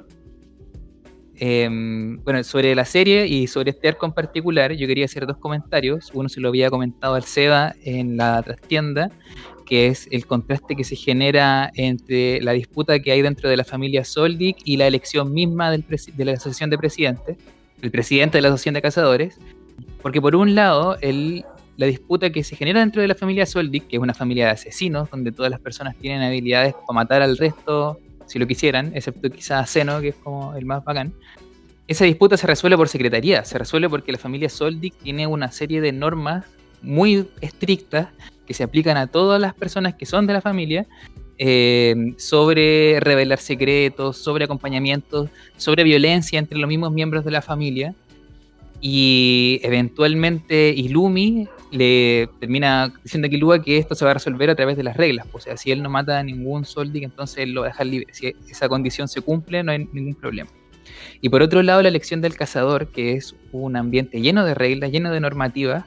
Em, 1.41 2.21
bueno, 2.25 2.43
sobre 2.43 2.75
la 2.75 2.83
serie 2.83 3.25
y 3.25 3.47
sobre 3.47 3.71
este 3.71 3.87
arco 3.87 4.05
en 4.05 4.11
particular, 4.11 4.73
yo 4.73 4.87
quería 4.87 5.05
hacer 5.05 5.25
dos 5.25 5.37
comentarios. 5.37 6.11
Uno 6.13 6.27
se 6.27 6.41
lo 6.41 6.49
había 6.49 6.69
comentado 6.69 7.15
al 7.15 7.23
Seba 7.23 7.75
en 7.85 8.17
la 8.17 8.43
trastienda, 8.43 9.09
que 9.65 9.87
es 9.87 10.09
el 10.11 10.25
contraste 10.25 10.75
que 10.75 10.83
se 10.83 10.97
genera 10.97 11.71
entre 11.75 12.41
la 12.41 12.51
disputa 12.51 12.99
que 12.99 13.13
hay 13.13 13.21
dentro 13.21 13.49
de 13.49 13.55
la 13.55 13.63
familia 13.63 14.03
Soldic 14.03 14.57
y 14.65 14.75
la 14.75 14.87
elección 14.87 15.31
misma 15.31 15.71
de 15.71 16.25
la 16.25 16.33
asociación 16.33 16.69
de 16.71 16.77
presidentes, 16.77 17.37
el 17.81 17.89
presidente 17.89 18.39
de 18.39 18.41
la 18.41 18.49
asociación 18.49 18.73
de 18.73 18.81
cazadores. 18.81 19.39
Porque 20.01 20.21
por 20.21 20.35
un 20.35 20.55
lado, 20.55 20.97
la 21.01 21.85
disputa 21.85 22.29
que 22.29 22.43
se 22.43 22.55
genera 22.55 22.79
dentro 22.79 23.01
de 23.01 23.07
la 23.07 23.15
familia 23.15 23.45
Soldic, 23.45 23.87
que 23.87 23.97
es 23.97 24.01
una 24.01 24.13
familia 24.13 24.45
de 24.45 24.51
asesinos, 24.51 25.09
donde 25.09 25.31
todas 25.31 25.51
las 25.51 25.59
personas 25.59 25.95
tienen 25.97 26.21
habilidades 26.21 26.73
para 26.73 26.93
matar 26.93 27.21
al 27.21 27.37
resto 27.37 27.99
si 28.25 28.37
lo 28.37 28.45
quisieran, 28.45 28.91
excepto 28.93 29.29
quizás 29.29 29.69
Seno, 29.69 29.99
que 30.01 30.09
es 30.09 30.15
como 30.15 30.55
el 30.55 30.65
más 30.65 30.83
bacán. 30.83 31.13
Esa 31.87 32.05
disputa 32.05 32.37
se 32.37 32.45
resuelve 32.45 32.77
por 32.77 32.87
secretaría, 32.87 33.43
se 33.43 33.57
resuelve 33.57 33.89
porque 33.89 34.11
la 34.11 34.19
familia 34.19 34.47
Soldic 34.47 34.93
tiene 34.97 35.25
una 35.25 35.51
serie 35.51 35.81
de 35.81 35.91
normas 35.91 36.45
muy 36.83 37.27
estrictas 37.41 38.09
que 38.45 38.53
se 38.53 38.63
aplican 38.63 38.95
a 38.97 39.07
todas 39.07 39.41
las 39.41 39.55
personas 39.55 39.95
que 39.95 40.05
son 40.05 40.27
de 40.27 40.33
la 40.33 40.41
familia 40.41 40.85
eh, 41.39 42.13
sobre 42.17 42.99
revelar 42.99 43.39
secretos, 43.39 44.17
sobre 44.17 44.45
acompañamientos, 44.45 45.29
sobre 45.57 45.83
violencia 45.83 46.37
entre 46.37 46.59
los 46.59 46.67
mismos 46.67 46.91
miembros 46.91 47.25
de 47.25 47.31
la 47.31 47.41
familia. 47.41 47.95
Y 48.81 49.59
eventualmente 49.63 50.69
Ilumi 50.69 51.47
le 51.71 52.29
termina 52.39 52.93
diciendo 53.03 53.27
a 53.27 53.29
Kilua 53.29 53.61
que 53.61 53.77
esto 53.77 53.93
se 53.95 54.05
va 54.05 54.11
a 54.11 54.13
resolver 54.15 54.49
a 54.49 54.55
través 54.55 54.77
de 54.77 54.83
las 54.83 54.97
reglas. 54.97 55.27
O 55.33 55.39
sea, 55.39 55.57
si 55.57 55.71
él 55.71 55.83
no 55.83 55.89
mata 55.89 56.19
a 56.19 56.23
ningún 56.23 56.65
Soldic, 56.65 57.03
entonces 57.03 57.39
él 57.39 57.53
lo 57.53 57.61
va 57.61 57.67
a 57.67 57.69
dejar 57.71 57.87
libre. 57.87 58.13
Si 58.13 58.33
esa 58.49 58.69
condición 58.69 59.07
se 59.07 59.21
cumple, 59.21 59.63
no 59.63 59.71
hay 59.71 59.87
ningún 59.91 60.15
problema. 60.15 60.49
Y 61.21 61.29
por 61.29 61.41
otro 61.41 61.61
lado, 61.61 61.81
la 61.81 61.89
elección 61.89 62.21
del 62.21 62.35
cazador, 62.35 62.87
que 62.87 63.13
es 63.13 63.35
un 63.51 63.75
ambiente 63.75 64.21
lleno 64.21 64.45
de 64.45 64.55
reglas, 64.55 64.91
lleno 64.91 65.11
de 65.11 65.19
normativas, 65.19 65.85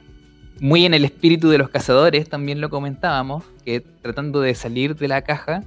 muy 0.59 0.85
en 0.85 0.93
el 0.93 1.03
espíritu 1.03 1.49
de 1.49 1.57
los 1.57 1.69
cazadores, 1.69 2.29
también 2.29 2.61
lo 2.61 2.69
comentábamos, 2.69 3.43
que 3.65 3.81
tratando 3.81 4.39
de 4.41 4.53
salir 4.55 4.95
de 4.95 5.07
la 5.07 5.23
caja, 5.23 5.63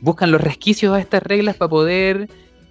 buscan 0.00 0.30
los 0.30 0.40
resquicios 0.40 0.94
a 0.94 1.00
estas 1.00 1.22
reglas 1.22 1.56
para 1.56 1.68
poder 1.68 2.28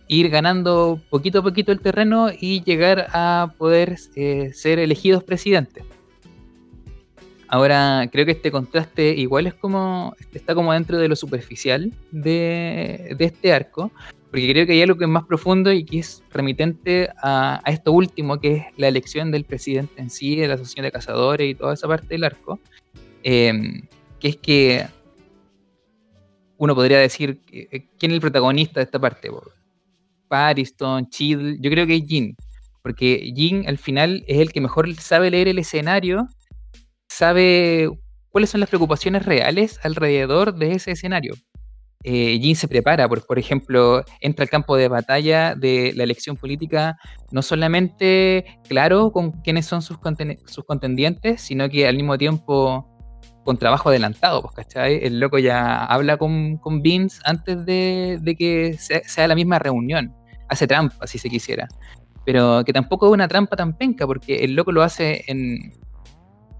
ir 0.07 0.29
ganando 0.29 0.99
poquito 1.09 1.39
a 1.39 1.43
poquito 1.43 1.71
el 1.71 1.81
terreno 1.81 2.29
y 2.31 2.63
llegar 2.63 3.07
a 3.13 3.53
poder 3.57 3.97
eh, 4.15 4.51
ser 4.53 4.79
elegidos 4.79 5.23
presidentes. 5.23 5.83
Ahora, 7.49 8.09
creo 8.11 8.25
que 8.25 8.33
este 8.33 8.51
contraste 8.51 9.09
igual 9.15 9.47
es 9.47 9.53
como, 9.53 10.15
está 10.33 10.53
como 10.53 10.73
dentro 10.73 10.97
de 10.97 11.07
lo 11.07 11.15
superficial 11.15 11.93
de, 12.11 13.15
este 13.17 13.53
arco, 13.53 13.89
porque 14.29 14.49
creo 14.51 14.65
que 14.65 14.73
hay 14.73 14.81
algo 14.81 14.97
que 14.97 15.05
es 15.05 15.09
más 15.09 15.23
profundo 15.23 15.71
y 15.71 15.85
que 15.85 15.99
es 15.99 16.23
remitente 16.29 17.09
a, 17.23 17.61
esto 17.65 17.93
último, 17.93 18.39
que 18.41 18.55
es 18.55 18.63
la 18.75 18.89
elección 18.89 19.31
del 19.31 19.45
presidente 19.45 20.01
en 20.01 20.09
sí, 20.09 20.35
de 20.35 20.49
la 20.49 20.55
asociación 20.55 20.83
de 20.83 20.91
cazadores 20.91 21.49
y 21.49 21.55
toda 21.55 21.73
esa 21.73 21.87
parte 21.87 22.07
del 22.09 22.25
arco, 22.25 22.59
em, 23.23 23.83
que 24.19 24.27
es 24.27 24.37
que 24.37 24.85
uno 26.57 26.75
podría 26.75 26.97
decir, 26.97 27.39
eh, 27.51 27.85
¿quién 27.97 28.11
es 28.11 28.15
el 28.15 28.21
protagonista 28.21 28.81
de 28.81 28.85
esta 28.85 28.99
parte? 28.99 29.29
Pariston, 30.27 31.09
Chill, 31.09 31.57
yo 31.61 31.69
creo 31.69 31.87
que 31.87 31.95
es 31.95 32.03
Jin, 32.05 32.35
porque 32.81 33.31
Jin 33.35 33.67
al 33.67 33.77
final 33.77 34.23
es 34.27 34.39
el 34.39 34.51
que 34.51 34.61
mejor 34.61 34.93
sabe 34.95 35.31
leer 35.31 35.47
el 35.47 35.59
escenario, 35.59 36.27
sabe 37.09 37.89
cuáles 38.29 38.49
son 38.49 38.59
las 38.59 38.69
preocupaciones 38.69 39.25
reales 39.25 39.79
alrededor 39.83 40.55
de 40.55 40.73
ese 40.73 40.91
escenario. 40.91 41.33
Eh, 42.03 42.39
Jin 42.39 42.55
se 42.55 42.67
prepara, 42.67 43.09
por, 43.09 43.25
por 43.25 43.39
ejemplo, 43.39 44.03
entra 44.21 44.43
al 44.43 44.49
campo 44.49 44.77
de 44.77 44.87
batalla 44.87 45.55
de 45.55 45.93
la 45.95 46.03
elección 46.03 46.37
política 46.37 46.97
no 47.31 47.41
solamente 47.41 48.45
claro 48.69 49.11
con 49.11 49.31
quiénes 49.41 49.65
son 49.65 49.81
sus, 49.81 49.97
sus 50.45 50.63
contendientes, 50.65 51.41
sino 51.41 51.67
que 51.69 51.87
al 51.87 51.95
mismo 51.95 52.17
tiempo 52.17 52.96
con 53.47 53.55
trabajo 53.55 53.87
adelantado, 53.87 54.41
pues, 54.41 54.55
¿cachai? 54.55 54.99
El 55.01 55.21
loco 55.21 55.39
ya 55.39 55.85
habla 55.85 56.17
con, 56.17 56.57
con 56.57 56.81
Vince 56.81 57.21
antes 57.23 57.65
de, 57.65 58.35
que 58.37 58.75
sea, 58.77 59.25
la 59.25 59.35
misma 59.35 59.57
reunión. 59.57 60.13
Hace 60.49 60.67
trampa, 60.67 61.07
si 61.07 61.17
se 61.17 61.29
quisiera. 61.29 61.65
Pero 62.25 62.65
que 62.65 62.73
tampoco 62.73 63.07
es 63.07 63.13
una 63.13 63.29
trampa 63.29 63.55
tan 63.55 63.71
penca, 63.77 64.05
porque 64.05 64.43
el 64.43 64.53
loco 64.53 64.73
lo 64.73 64.83
hace 64.83 65.23
en, 65.27 65.71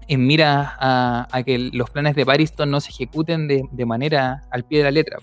en 0.08 0.26
mira 0.26 0.78
a, 0.80 1.42
que 1.44 1.58
los 1.58 1.90
planes 1.90 2.16
de 2.16 2.24
Pariston 2.24 2.70
no 2.70 2.80
se 2.80 2.88
ejecuten 2.88 3.48
de, 3.48 3.84
manera 3.84 4.40
al 4.50 4.64
pie 4.64 4.78
de 4.78 4.84
la 4.84 4.90
letra. 4.90 5.18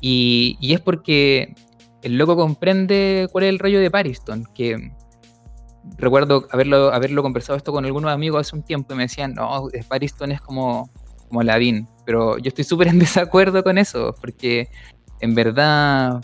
Y, 0.00 0.58
es 0.60 0.80
porque 0.80 1.54
el 2.02 2.18
loco 2.18 2.34
comprende 2.34 3.28
cuál 3.30 3.44
es 3.44 3.50
el 3.50 3.60
rollo 3.60 3.78
de 3.78 3.92
Pariston, 3.92 4.44
que 4.52 4.90
recuerdo 5.96 6.46
haberlo, 6.50 6.92
haberlo 6.92 7.22
conversado 7.22 7.56
esto 7.56 7.72
con 7.72 7.84
algunos 7.84 8.10
amigos 8.10 8.46
hace 8.46 8.56
un 8.56 8.62
tiempo 8.62 8.94
y 8.94 8.96
me 8.96 9.02
decían, 9.04 9.34
no, 9.34 9.68
Pariston 9.88 10.32
es 10.32 10.40
como, 10.40 10.90
como 11.28 11.42
Ladín, 11.42 11.88
pero 12.04 12.38
yo 12.38 12.48
estoy 12.48 12.64
súper 12.64 12.88
en 12.88 12.98
desacuerdo 13.00 13.62
con 13.62 13.78
eso, 13.78 14.14
porque 14.20 14.68
en 15.20 15.34
verdad 15.34 16.20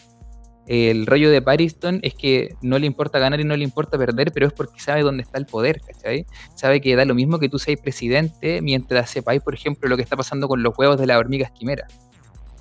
el 0.67 1.07
rollo 1.07 1.31
de 1.31 1.43
Pariston 1.43 1.99
es 2.03 2.15
que 2.15 2.55
no 2.63 2.79
le 2.79 2.87
importa 2.87 3.19
ganar 3.19 3.41
y 3.41 3.45
no 3.45 3.57
le 3.57 3.65
importa 3.65 3.99
perder, 3.99 4.31
pero 4.33 4.47
es 4.47 4.53
porque 4.53 4.79
sabe 4.79 5.03
dónde 5.03 5.25
está 5.25 5.39
el 5.39 5.47
poder, 5.47 5.81
¿cachai? 5.81 6.27
Sabe 6.55 6.81
que 6.81 6.95
da 6.95 7.05
lo 7.05 7.15
mismo 7.15 7.41
que 7.41 7.49
tú 7.49 7.59
seas 7.59 7.81
presidente 7.81 8.63
mientras 8.63 9.11
sepáis, 9.11 9.43
por 9.43 9.53
ejemplo, 9.53 9.89
lo 9.89 9.97
que 9.97 10.03
está 10.03 10.17
pasando 10.17 10.47
con 10.47 10.63
los 10.63 10.79
huevos 10.79 10.99
de 11.01 11.07
la 11.07 11.19
hormiga 11.19 11.47
esquimera. 11.47 11.89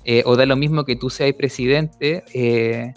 Eh, 0.04 0.22
o 0.26 0.34
da 0.34 0.44
lo 0.44 0.56
mismo 0.56 0.84
que 0.84 0.96
tú 0.96 1.08
seas 1.08 1.34
presidente 1.34 2.24
eh, 2.32 2.94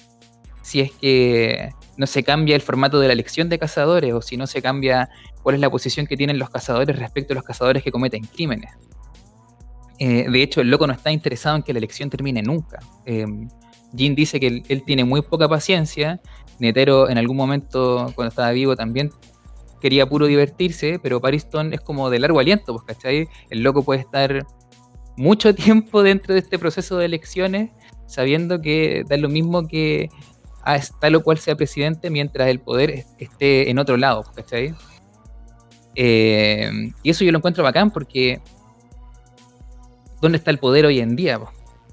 si 0.64 0.80
es 0.80 0.92
que 0.94 1.70
no 1.98 2.08
se 2.08 2.24
cambia 2.24 2.56
el 2.56 2.62
formato 2.62 3.00
de 3.00 3.08
la 3.08 3.14
elección 3.14 3.50
de 3.50 3.60
cazadores 3.60 4.14
o 4.14 4.22
si 4.22 4.38
no 4.38 4.48
se 4.48 4.62
cambia 4.62 5.10
cuál 5.42 5.56
es 5.56 5.62
la 5.62 5.70
posición 5.70 6.08
que 6.08 6.18
tienen 6.18 6.40
los 6.40 6.50
cazadores 6.50 6.98
respecto 6.98 7.34
a 7.34 7.36
los 7.36 7.44
cazadores 7.44 7.84
que 7.84 7.92
cometen 7.92 8.26
crímenes. 8.26 8.72
Eh, 10.00 10.26
de 10.30 10.42
hecho, 10.42 10.62
el 10.62 10.70
loco 10.70 10.88
no 10.88 10.94
está 10.94 11.12
interesado 11.12 11.56
en 11.56 11.64
que 11.64 11.74
la 11.74 11.80
elección 11.80 12.10
termine 12.10 12.42
nunca. 12.42 12.80
Jin 13.96 14.16
dice 14.16 14.40
que 14.40 14.64
él, 14.68 14.84
tiene 14.84 15.04
muy 15.04 15.22
poca 15.22 15.48
paciencia. 15.48 16.20
Netero 16.60 17.10
en 17.10 17.18
algún 17.18 17.38
momento, 17.38 18.12
cuando 18.16 18.30
estaba 18.30 18.52
vivo, 18.52 18.76
también 18.76 19.12
quería 19.82 20.08
puro 20.08 20.28
divertirse, 20.28 21.00
pero 21.02 21.20
Pariston 21.20 21.74
es 21.74 21.82
como 21.82 22.10
de 22.10 22.20
largo 22.20 22.40
aliento, 22.40 22.74
pues, 22.74 22.86
¿cachai? 22.86 23.28
El 23.50 23.64
loco 23.64 23.84
puede 23.84 24.02
estar 24.02 24.46
mucho 25.18 25.54
tiempo 25.56 26.04
dentro 26.04 26.34
de 26.34 26.40
este 26.40 26.58
proceso 26.58 26.98
de 26.98 27.06
elecciones, 27.06 27.72
sabiendo 28.08 28.62
que 28.62 29.04
da 29.08 29.18
lo 29.18 29.30
mismo 29.30 29.68
que 29.68 30.10
a 30.64 30.80
tal 31.00 31.16
o 31.16 31.24
cual 31.24 31.38
sea 31.38 31.56
presidente 31.56 32.10
mientras 32.10 32.48
el 32.48 32.60
poder 32.60 33.06
esté 33.18 33.70
en 33.70 33.80
otro 33.80 33.98
lado, 33.98 34.24
¿cachai? 34.36 34.74
Eh, 35.96 36.92
y 37.04 37.10
eso 37.10 37.24
yo 37.24 37.32
lo 37.32 37.38
encuentro 37.38 37.64
bacán 37.64 37.92
porque 37.92 38.42
¿dónde 40.22 40.38
está 40.38 40.52
el 40.52 40.58
poder 40.58 40.86
hoy 40.86 41.00
en 41.00 41.16
día? 41.16 41.40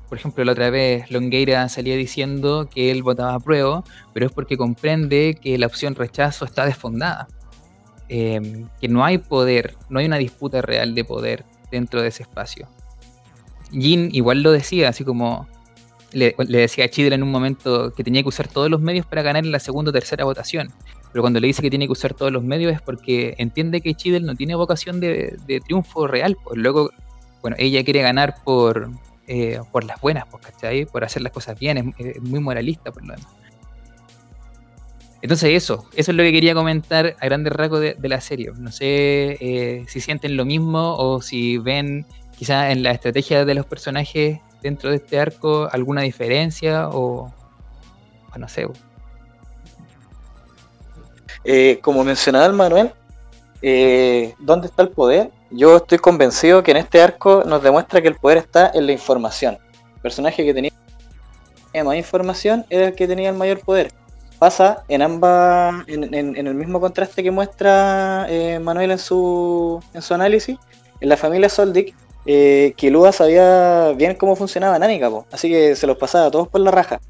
Por 0.08 0.18
ejemplo, 0.18 0.44
la 0.44 0.52
otra 0.52 0.70
vez 0.70 1.10
Longueira 1.10 1.68
salía 1.68 1.96
diciendo 1.96 2.68
que 2.72 2.90
él 2.90 3.02
votaba 3.02 3.34
a 3.34 3.40
prueba, 3.40 3.84
pero 4.12 4.26
es 4.26 4.32
porque 4.32 4.56
comprende 4.56 5.38
que 5.40 5.56
la 5.58 5.66
opción 5.66 5.94
rechazo 5.94 6.44
está 6.44 6.66
desfondada. 6.66 7.28
Em, 8.08 8.68
que 8.80 8.88
no 8.88 9.04
hay 9.04 9.18
poder, 9.18 9.76
no 9.88 10.00
hay 10.00 10.06
una 10.06 10.16
disputa 10.16 10.62
real 10.62 10.96
de 10.96 11.04
poder 11.04 11.44
dentro 11.70 12.02
de 12.02 12.08
ese 12.08 12.24
espacio. 12.24 12.68
Jin 13.70 14.08
igual 14.12 14.42
lo 14.42 14.50
decía, 14.50 14.88
así 14.88 15.04
como 15.04 15.46
le, 16.12 16.34
decía 16.36 16.84
a 16.84 16.88
Chidra 16.88 17.14
en 17.14 17.22
un 17.22 17.30
momento 17.30 17.92
que 17.92 18.04
tenía 18.04 18.22
que 18.22 18.28
usar 18.28 18.48
todos 18.48 18.70
los 18.70 18.80
medios 18.80 19.06
para 19.06 19.22
ganar 19.22 19.44
en 19.44 19.52
la 19.52 19.60
segunda 19.60 19.90
o 19.90 19.92
tercera 19.92 20.24
votación. 20.24 20.72
pero 21.12 21.22
cuando 21.22 21.40
le 21.40 21.46
dice 21.46 21.62
que 21.62 21.70
tiene 21.70 21.86
que 21.86 21.92
usar 21.92 22.14
todos 22.14 22.32
los 22.32 22.42
medios 22.42 22.72
es 22.72 22.80
porque 22.82 23.34
entiende 23.38 23.80
que 23.80 23.94
Chidel 23.94 24.24
no 24.24 24.34
tiene 24.34 24.54
vocación 24.54 25.00
de, 25.00 25.60
triunfo 25.64 26.06
real, 26.06 26.36
pues 26.42 26.58
luego, 26.58 26.90
bueno, 27.42 27.56
ella 27.58 27.84
quiere 27.84 28.02
ganar 28.02 28.36
por, 28.44 28.90
eh, 29.26 29.60
por 29.72 29.84
las 29.84 30.00
buenas, 30.00 30.24
pues, 30.30 30.44
¿cachai? 30.46 30.86
Por 30.86 31.04
hacer 31.04 31.22
las 31.22 31.32
cosas 31.32 31.58
bien, 31.58 31.94
es, 31.98 32.20
muy 32.20 32.40
moralista 32.40 32.90
por 32.90 33.04
lo 33.04 33.14
demás. 33.14 33.32
Entonces 35.22 35.50
eso, 35.50 35.86
eso 35.94 36.12
es 36.12 36.16
lo 36.16 36.22
que 36.22 36.32
quería 36.32 36.54
comentar 36.54 37.14
a 37.20 37.26
grandes 37.26 37.52
rasgos 37.52 37.80
de, 37.80 37.96
la 38.02 38.20
serie. 38.22 38.52
No 38.56 38.72
sé 38.72 39.36
eh, 39.40 39.84
si 39.86 40.00
sienten 40.00 40.36
lo 40.36 40.46
mismo 40.46 40.96
o 40.96 41.20
si 41.20 41.58
ven 41.58 42.06
quizás 42.38 42.72
en 42.72 42.82
la 42.82 42.92
estrategia 42.92 43.44
de 43.44 43.54
los 43.54 43.66
personajes 43.66 44.40
dentro 44.62 44.90
de 44.90 44.96
este 44.96 45.18
arco 45.18 45.68
alguna 45.70 46.02
diferencia 46.02 46.88
o, 46.88 47.32
no 48.36 48.48
sé. 48.48 48.66
Eh, 51.44 51.78
como 51.82 52.04
mencionaba 52.04 52.46
el 52.46 52.52
Manuel, 52.52 52.92
eh, 53.62 54.34
¿dónde 54.38 54.66
está 54.66 54.82
el 54.82 54.90
poder? 54.90 55.30
Yo 55.50 55.76
estoy 55.76 55.98
convencido 55.98 56.62
que 56.62 56.70
en 56.70 56.76
este 56.76 57.00
arco 57.02 57.42
nos 57.44 57.62
demuestra 57.62 58.00
que 58.00 58.08
el 58.08 58.16
poder 58.16 58.38
está 58.38 58.70
en 58.72 58.86
la 58.86 58.92
información. 58.92 59.58
El 59.96 60.00
personaje 60.00 60.44
que 60.44 60.54
tenía 60.54 60.70
más 61.84 61.96
información 61.96 62.66
era 62.68 62.88
el 62.88 62.94
que 62.94 63.06
tenía 63.06 63.30
el 63.30 63.36
mayor 63.36 63.60
poder. 63.60 63.92
Pasa 64.38 64.84
en 64.88 65.02
ambas, 65.02 65.84
en, 65.86 66.14
el 66.14 66.54
mismo 66.54 66.80
contraste 66.80 67.22
que 67.22 67.30
muestra 67.30 68.26
eh, 68.28 68.58
Manuel 68.58 68.92
en 68.92 68.98
su, 68.98 69.82
en 69.92 70.02
su 70.02 70.14
análisis. 70.14 70.56
En 71.00 71.08
la 71.08 71.16
familia 71.16 71.48
Soldic, 71.48 71.94
eh, 72.32 72.74
Kilua 72.76 73.10
sabía 73.12 73.92
bien 73.96 74.14
cómo 74.14 74.36
funcionaba 74.36 74.78
Nánica, 74.78 75.10
así 75.32 75.48
que 75.48 75.74
se 75.74 75.86
los 75.86 75.96
pasaba 75.96 76.26
a 76.26 76.30
todos 76.30 76.48
por 76.48 76.60
la 76.60 76.70
raja. 76.70 77.00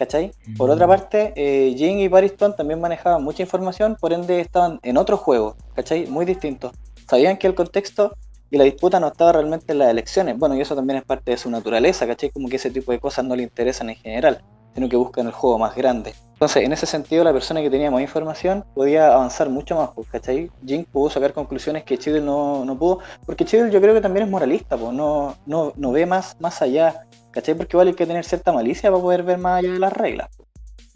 ¿cachai? 0.00 0.32
Por 0.56 0.70
otra 0.70 0.86
mm. 0.86 0.88
parte, 0.88 1.32
eh, 1.36 1.74
Jin 1.76 1.98
y 1.98 2.08
Pariston 2.08 2.56
también 2.56 2.80
manejaban 2.80 3.22
mucha 3.22 3.42
información, 3.42 3.98
por 4.00 4.14
ende 4.14 4.40
estaban 4.40 4.80
en 4.82 4.96
otro 4.96 5.18
juego, 5.18 5.56
¿cachai? 5.74 6.06
Muy 6.06 6.24
distintos. 6.24 6.72
Sabían 7.06 7.36
que 7.36 7.46
el 7.46 7.54
contexto 7.54 8.16
y 8.50 8.56
la 8.56 8.64
disputa 8.64 8.98
no 8.98 9.08
estaba 9.08 9.32
realmente 9.32 9.72
en 9.72 9.80
las 9.80 9.90
elecciones. 9.90 10.38
Bueno, 10.38 10.56
y 10.56 10.62
eso 10.62 10.74
también 10.74 11.00
es 11.00 11.04
parte 11.04 11.32
de 11.32 11.36
su 11.36 11.50
naturaleza, 11.50 12.06
¿cachai? 12.06 12.30
Como 12.30 12.48
que 12.48 12.56
ese 12.56 12.70
tipo 12.70 12.92
de 12.92 12.98
cosas 12.98 13.26
no 13.26 13.36
le 13.36 13.42
interesan 13.42 13.90
en 13.90 13.96
general, 13.96 14.42
sino 14.74 14.88
que 14.88 14.96
buscan 14.96 15.26
el 15.26 15.32
juego 15.32 15.58
más 15.58 15.76
grande. 15.76 16.14
Entonces, 16.40 16.64
en 16.64 16.72
ese 16.72 16.86
sentido, 16.86 17.22
la 17.22 17.34
persona 17.34 17.60
que 17.60 17.68
tenía 17.68 17.90
más 17.90 18.00
información 18.00 18.64
podía 18.74 19.12
avanzar 19.12 19.50
mucho 19.50 19.76
más, 19.76 19.90
pues, 19.94 20.08
¿cachai? 20.08 20.50
Jin 20.64 20.86
pudo 20.86 21.10
sacar 21.10 21.34
conclusiones 21.34 21.84
que 21.84 21.98
Chidel 21.98 22.24
no, 22.24 22.64
no 22.64 22.78
pudo, 22.78 23.00
porque 23.26 23.44
Chidel 23.44 23.70
yo 23.70 23.78
creo 23.80 23.92
que 23.92 24.00
también 24.00 24.24
es 24.24 24.30
moralista, 24.30 24.78
pues, 24.78 24.92
no, 24.94 25.36
no, 25.44 25.74
no 25.76 25.92
ve 25.92 26.06
más, 26.06 26.36
más 26.40 26.62
allá 26.62 27.06
¿Cachai? 27.30 27.54
Porque 27.54 27.76
igual 27.76 27.88
hay 27.88 27.94
que 27.94 28.06
tener 28.06 28.24
cierta 28.24 28.52
malicia 28.52 28.90
para 28.90 29.02
poder 29.02 29.22
ver 29.22 29.38
más 29.38 29.58
allá 29.58 29.72
de 29.72 29.78
las 29.78 29.92
reglas. 29.92 30.28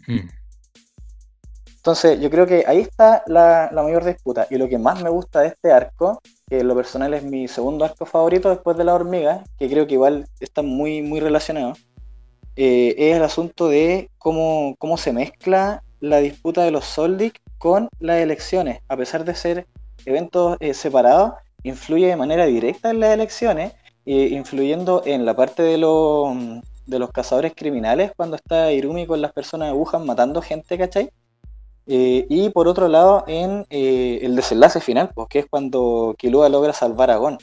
Hmm. 0.07 0.27
Entonces, 1.77 2.19
yo 2.19 2.29
creo 2.29 2.47
que 2.47 2.63
ahí 2.67 2.79
está 2.79 3.23
la, 3.27 3.69
mayor 3.71 4.03
disputa. 4.03 4.47
Y 4.49 4.55
lo 4.55 4.67
que 4.67 4.79
más 4.79 5.01
me 5.03 5.09
gusta 5.09 5.41
de 5.41 5.49
este 5.49 5.71
arco, 5.71 6.19
que 6.49 6.59
en 6.59 6.67
lo 6.67 6.75
personal 6.75 7.13
es 7.13 7.23
mi 7.23 7.47
segundo 7.47 7.85
arco 7.85 8.05
favorito 8.05 8.49
después 8.49 8.75
de 8.75 8.83
la 8.83 8.95
hormiga, 8.95 9.43
que 9.57 9.69
creo 9.69 9.85
que 9.85 9.93
igual 9.93 10.27
está 10.39 10.61
muy, 10.63 11.01
muy 11.03 11.19
relacionado, 11.19 11.73
eh, 12.55 12.95
es 12.97 13.17
el 13.17 13.23
asunto 13.23 13.67
de 13.67 14.09
cómo, 14.17 14.75
cómo 14.77 14.97
se 14.97 15.13
mezcla 15.13 15.83
la 15.99 16.19
disputa 16.19 16.63
de 16.63 16.71
los 16.71 16.85
Soldic 16.85 17.41
con 17.57 17.89
las 17.99 18.17
elecciones. 18.17 18.81
A 18.87 18.97
pesar 18.97 19.25
de 19.25 19.35
ser 19.35 19.67
eventos 20.05 20.57
eh, 20.59 20.73
separados, 20.73 21.33
influye 21.63 22.07
de 22.07 22.15
manera 22.15 22.45
directa 22.45 22.91
en 22.91 22.99
las 22.99 23.13
elecciones 23.13 23.73
influyendo 24.07 25.01
en 25.03 25.25
la 25.25 25.35
parte 25.35 25.63
de, 25.63 25.77
de 26.85 26.99
los 26.99 27.11
cazadores 27.11 27.53
criminales 27.55 28.11
cuando 28.15 28.35
está 28.35 28.71
Irumi 28.71 29.07
con 29.07 29.19
las 29.19 29.33
personas 29.33 29.69
de 29.69 29.73
Wuhan 29.73 30.05
matando 30.05 30.43
gente, 30.43 30.77
¿cachai? 30.77 31.09
Eh, 31.87 32.25
y 32.29 32.49
por 32.49 32.67
otro 32.67 32.87
lado, 32.87 33.23
en 33.27 33.65
eh, 33.69 34.19
el 34.23 34.35
desenlace 34.35 34.79
final, 34.79 35.11
pues, 35.13 35.27
que 35.29 35.39
es 35.39 35.45
cuando 35.47 36.15
Kilua 36.17 36.49
logra 36.49 36.73
salvar 36.73 37.11
a 37.11 37.17
Gon. 37.17 37.37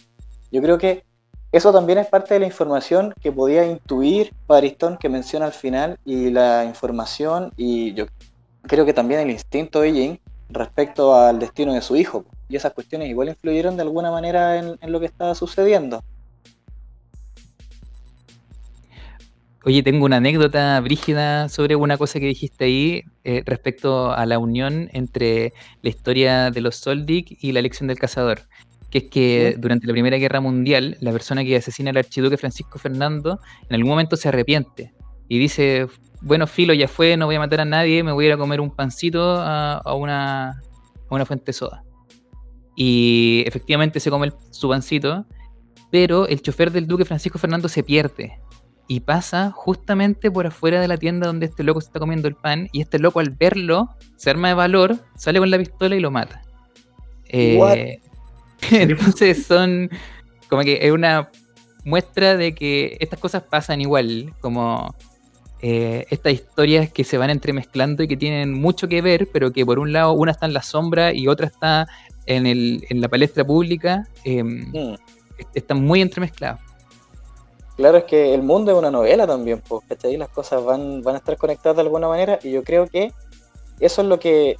Yo 0.50 0.60
creo 0.62 0.78
que 0.78 1.04
eso 1.52 1.72
también 1.72 1.98
es 1.98 2.06
parte 2.06 2.34
de 2.34 2.40
la 2.40 2.46
información 2.46 3.14
que 3.20 3.30
podía 3.30 3.64
intuir 3.64 4.32
Pariston 4.46 4.96
que 4.96 5.08
menciona 5.08 5.46
al 5.46 5.52
final 5.52 5.98
y 6.04 6.30
la 6.30 6.64
información 6.64 7.52
y 7.56 7.94
yo 7.94 8.06
creo 8.62 8.84
que 8.84 8.92
también 8.92 9.20
el 9.20 9.30
instinto 9.30 9.82
de 9.82 9.92
Jin 9.92 10.20
respecto 10.48 11.14
al 11.14 11.38
destino 11.38 11.72
de 11.72 11.82
su 11.82 11.96
hijo. 11.96 12.24
Y 12.48 12.56
esas 12.56 12.72
cuestiones 12.72 13.08
igual 13.08 13.28
influyeron 13.28 13.76
de 13.76 13.82
alguna 13.82 14.10
manera 14.10 14.58
en 14.58 14.92
lo 14.92 15.00
que 15.00 15.06
estaba 15.06 15.34
sucediendo. 15.34 16.02
Oye, 19.64 19.84
tengo 19.84 20.06
una 20.06 20.16
anécdota 20.16 20.80
brígida 20.80 21.48
sobre 21.48 21.76
una 21.76 21.96
cosa 21.96 22.18
que 22.18 22.26
dijiste 22.26 22.64
ahí 22.64 23.04
eh, 23.22 23.42
respecto 23.46 24.10
a 24.10 24.26
la 24.26 24.40
unión 24.40 24.88
entre 24.92 25.52
la 25.82 25.88
historia 25.88 26.50
de 26.50 26.60
los 26.60 26.74
Soldic 26.76 27.38
y 27.40 27.52
la 27.52 27.60
elección 27.60 27.86
del 27.86 27.98
cazador. 27.98 28.40
Que 28.92 28.98
es 28.98 29.04
que 29.04 29.56
durante 29.58 29.86
la 29.86 29.94
Primera 29.94 30.18
Guerra 30.18 30.42
Mundial, 30.42 30.98
la 31.00 31.12
persona 31.12 31.42
que 31.42 31.56
asesina 31.56 31.90
al 31.90 31.96
archiduque 31.96 32.36
Francisco 32.36 32.78
Fernando 32.78 33.40
en 33.68 33.74
algún 33.74 33.88
momento 33.88 34.16
se 34.16 34.28
arrepiente 34.28 34.92
y 35.28 35.38
dice: 35.38 35.86
Bueno, 36.20 36.46
filo, 36.46 36.74
ya 36.74 36.88
fue, 36.88 37.16
no 37.16 37.24
voy 37.24 37.36
a 37.36 37.38
matar 37.38 37.62
a 37.62 37.64
nadie, 37.64 38.02
me 38.04 38.12
voy 38.12 38.26
a 38.26 38.28
ir 38.28 38.34
a 38.34 38.36
comer 38.36 38.60
un 38.60 38.70
pancito 38.70 39.36
a, 39.40 39.94
una, 39.94 40.50
a 40.50 40.60
una 41.08 41.24
fuente 41.24 41.54
soda. 41.54 41.82
Y 42.76 43.44
efectivamente 43.46 43.98
se 43.98 44.10
come 44.10 44.30
su 44.50 44.68
pancito, 44.68 45.24
pero 45.90 46.28
el 46.28 46.42
chofer 46.42 46.70
del 46.70 46.86
duque 46.86 47.06
Francisco 47.06 47.38
Fernando 47.38 47.70
se 47.70 47.82
pierde 47.82 48.38
y 48.88 49.00
pasa 49.00 49.52
justamente 49.52 50.30
por 50.30 50.46
afuera 50.46 50.82
de 50.82 50.88
la 50.88 50.98
tienda 50.98 51.28
donde 51.28 51.46
este 51.46 51.62
loco 51.62 51.80
se 51.80 51.86
está 51.86 51.98
comiendo 51.98 52.28
el 52.28 52.34
pan 52.34 52.68
y 52.72 52.82
este 52.82 52.98
loco 52.98 53.20
al 53.20 53.30
verlo 53.30 53.88
se 54.16 54.28
arma 54.28 54.48
de 54.48 54.54
valor, 54.54 54.96
sale 55.16 55.38
con 55.38 55.50
la 55.50 55.56
pistola 55.56 55.96
y 55.96 56.00
lo 56.00 56.10
mata. 56.10 56.42
Eh, 57.24 58.00
entonces 58.70 59.46
son 59.46 59.90
como 60.48 60.62
que 60.62 60.78
es 60.82 60.92
una 60.92 61.30
muestra 61.84 62.36
de 62.36 62.54
que 62.54 62.96
estas 63.00 63.18
cosas 63.18 63.42
pasan 63.42 63.80
igual, 63.80 64.32
como 64.40 64.94
eh, 65.60 66.06
estas 66.10 66.32
historias 66.32 66.92
que 66.92 67.04
se 67.04 67.18
van 67.18 67.30
entremezclando 67.30 68.02
y 68.02 68.08
que 68.08 68.16
tienen 68.16 68.52
mucho 68.52 68.88
que 68.88 69.02
ver, 69.02 69.28
pero 69.32 69.52
que 69.52 69.64
por 69.64 69.78
un 69.78 69.92
lado 69.92 70.12
una 70.12 70.32
está 70.32 70.46
en 70.46 70.54
la 70.54 70.62
sombra 70.62 71.12
y 71.12 71.28
otra 71.28 71.46
está 71.46 71.86
en, 72.26 72.46
el, 72.46 72.84
en 72.90 73.00
la 73.00 73.08
palestra 73.08 73.44
pública, 73.44 74.06
em, 74.24 74.70
mm. 74.70 74.94
están 75.54 75.84
muy 75.84 76.00
entremezcladas. 76.00 76.60
Claro, 77.76 77.98
es 77.98 78.04
que 78.04 78.34
el 78.34 78.42
mundo 78.42 78.70
es 78.70 78.78
una 78.78 78.90
novela 78.90 79.26
también, 79.26 79.62
pues, 79.66 79.82
¿cachai? 79.88 80.16
Las 80.16 80.28
cosas 80.28 80.62
van, 80.64 81.02
van 81.02 81.14
a 81.14 81.18
estar 81.18 81.36
conectadas 81.36 81.76
de 81.76 81.82
alguna 81.82 82.08
manera 82.08 82.38
y 82.42 82.50
yo 82.50 82.62
creo 82.62 82.86
que 82.86 83.12
eso 83.80 84.02
es 84.02 84.08
lo 84.08 84.20
que 84.20 84.56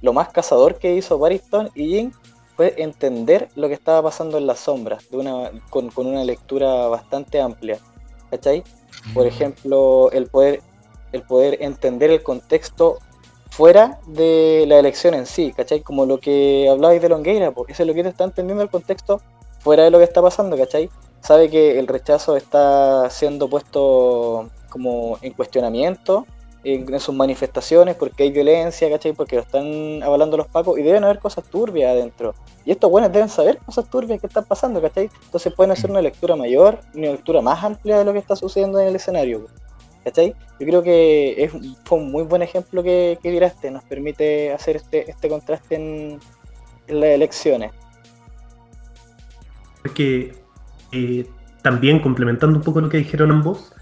lo 0.00 0.12
más 0.12 0.28
cazador 0.28 0.78
que 0.78 0.94
hizo 0.94 1.18
Bariston 1.18 1.70
y 1.74 1.88
Jin 1.88 2.12
fue 2.56 2.74
entender 2.78 3.48
lo 3.54 3.68
que 3.68 3.74
estaba 3.74 4.02
pasando 4.02 4.38
en 4.38 4.46
las 4.46 4.60
sombras 4.60 5.08
de 5.10 5.18
una, 5.18 5.50
con, 5.70 5.90
una 5.96 6.24
lectura 6.24 6.88
bastante 6.88 7.40
amplia, 7.40 7.78
¿cachai? 8.30 8.64
Por 9.14 9.24
mm. 9.24 9.28
ejemplo, 9.28 10.10
el 10.12 10.26
poder, 10.26 10.62
el 11.12 11.22
poder 11.22 11.58
entender 11.60 12.10
el 12.10 12.22
contexto 12.22 12.98
fuera 13.50 14.00
de 14.06 14.64
la 14.66 14.78
elección 14.78 15.14
en 15.14 15.26
sí, 15.26 15.52
¿cachai? 15.54 15.80
Como 15.80 16.06
lo 16.06 16.18
que 16.18 16.68
hablabais 16.70 17.02
de 17.02 17.08
Longueira, 17.08 17.52
porque 17.52 17.72
ese 17.72 17.84
lo 17.84 17.94
que 17.94 18.02
te 18.02 18.08
está 18.08 18.24
entendiendo 18.24 18.62
el 18.62 18.70
contexto 18.70 19.20
fuera 19.60 19.84
de 19.84 19.90
lo 19.90 19.98
que 19.98 20.04
está 20.04 20.22
pasando, 20.22 20.56
¿cachai? 20.56 20.90
sabe 21.26 21.50
que 21.50 21.78
el 21.78 21.88
rechazo 21.88 22.36
está 22.36 23.10
siendo 23.10 23.48
puesto 23.48 24.48
como 24.70 25.18
en 25.22 25.32
cuestionamiento 25.32 26.24
en, 26.66 27.00
sus 27.00 27.14
manifestaciones 27.14 27.94
porque 27.94 28.24
hay 28.24 28.32
violencia, 28.32 28.90
¿cachai? 28.90 29.12
Porque 29.12 29.36
lo 29.36 29.42
están 29.42 30.02
avalando 30.02 30.36
los 30.36 30.48
pacos 30.48 30.78
y 30.78 30.82
deben 30.82 31.04
haber 31.04 31.18
cosas 31.18 31.44
turbias 31.44 31.92
adentro. 31.92 32.34
Y 32.64 32.72
estos 32.72 32.90
buenos 32.90 33.12
deben 33.12 33.28
saber 33.28 33.58
cosas 33.58 33.88
turbias 33.88 34.20
que 34.20 34.26
están 34.26 34.44
pasando, 34.44 34.82
¿cachai? 34.82 35.08
Entonces 35.24 35.52
pueden 35.54 35.70
hacer 35.70 35.90
una 35.90 36.02
lectura 36.02 36.34
mayor, 36.34 36.80
una 36.94 37.12
lectura 37.12 37.40
más 37.40 37.62
amplia 37.62 37.98
de 37.98 38.04
lo 38.04 38.12
que 38.12 38.18
está 38.18 38.34
sucediendo 38.34 38.80
en 38.80 38.88
el 38.88 38.96
escenario. 38.96 39.46
¿Cachai? 40.04 40.34
Yo 40.60 40.66
creo 40.66 40.82
que 40.82 41.44
es, 41.44 41.52
fue 41.84 41.98
un 41.98 42.10
muy 42.10 42.22
buen 42.22 42.42
ejemplo 42.42 42.82
que, 42.82 43.18
que 43.22 43.30
tiraste, 43.30 43.70
nos 43.70 43.82
permite 43.84 44.52
hacer 44.52 44.76
este, 44.76 45.10
este 45.10 45.28
contraste 45.28 45.74
en, 45.74 46.20
en 46.86 47.00
las 47.00 47.10
elecciones. 47.10 47.72
Porque 49.82 50.34
eh, 50.92 51.26
también 51.62 52.00
complementando 52.00 52.58
un 52.58 52.64
poco 52.64 52.80
lo 52.80 52.88
que 52.88 52.98
dijeron 52.98 53.30
ambos, 53.30 53.72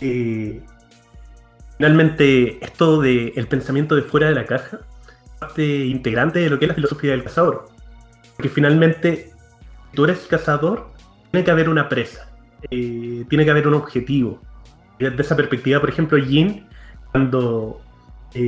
eh, 0.00 0.62
finalmente 1.80 2.62
esto 2.62 3.00
del 3.00 3.32
el 3.36 3.46
pensamiento 3.48 3.96
de 3.96 4.02
fuera 4.02 4.28
de 4.28 4.34
la 4.34 4.44
caja, 4.44 4.80
parte 5.38 5.86
integrante 5.86 6.38
de 6.38 6.50
lo 6.50 6.58
que 6.58 6.66
es 6.66 6.68
la 6.68 6.74
filosofía 6.74 7.12
del 7.12 7.24
cazador. 7.24 7.68
Porque 8.36 8.50
finalmente, 8.50 9.30
tú 9.94 10.04
eres 10.04 10.26
cazador, 10.28 10.90
tiene 11.30 11.42
que 11.42 11.50
haber 11.50 11.70
una 11.70 11.88
presa, 11.88 12.30
eh, 12.70 13.24
tiene 13.28 13.44
que 13.44 13.50
haber 13.50 13.66
un 13.66 13.74
objetivo. 13.74 14.40
Desde 14.98 15.22
esa 15.22 15.36
perspectiva, 15.36 15.80
por 15.80 15.88
ejemplo, 15.88 16.22
Jin, 16.22 16.66
cuando 17.12 17.80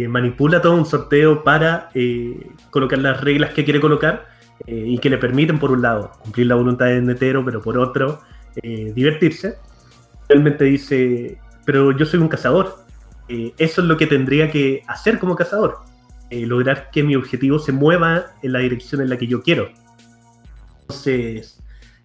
manipula 0.08 0.60
todo 0.60 0.74
un 0.74 0.86
sorteo 0.86 1.42
para 1.42 1.88
colocar 2.70 2.98
las 2.98 3.20
reglas 3.20 3.52
que 3.52 3.64
quiere 3.64 3.80
colocar, 3.80 4.26
eh, 4.66 4.84
y 4.86 4.98
que 4.98 5.10
le 5.10 5.18
permiten, 5.18 5.58
por 5.58 5.72
un 5.72 5.82
lado, 5.82 6.12
cumplir 6.20 6.46
la 6.46 6.54
voluntad 6.54 6.86
de 6.86 7.00
Netero, 7.00 7.44
pero 7.44 7.60
por 7.60 7.78
otro, 7.78 8.20
eh, 8.62 8.92
divertirse, 8.94 9.56
realmente 10.28 10.64
dice, 10.64 11.38
pero 11.64 11.90
yo 11.96 12.06
soy 12.06 12.20
un 12.20 12.28
cazador, 12.28 12.81
eh, 13.32 13.54
eso 13.56 13.80
es 13.80 13.86
lo 13.86 13.96
que 13.96 14.06
tendría 14.06 14.50
que 14.50 14.82
hacer 14.86 15.18
como 15.18 15.34
cazador. 15.34 15.78
eh, 16.30 16.46
lograr 16.46 16.90
que 16.90 17.02
mi 17.02 17.14
objetivo 17.14 17.58
se 17.58 17.72
mueva 17.72 18.26
en 18.42 18.52
la 18.52 18.60
dirección 18.60 19.00
en 19.02 19.10
la 19.10 19.18
que 19.18 19.26
yo 19.26 19.42
quiero. 19.42 19.68
Entonces, 20.82 21.62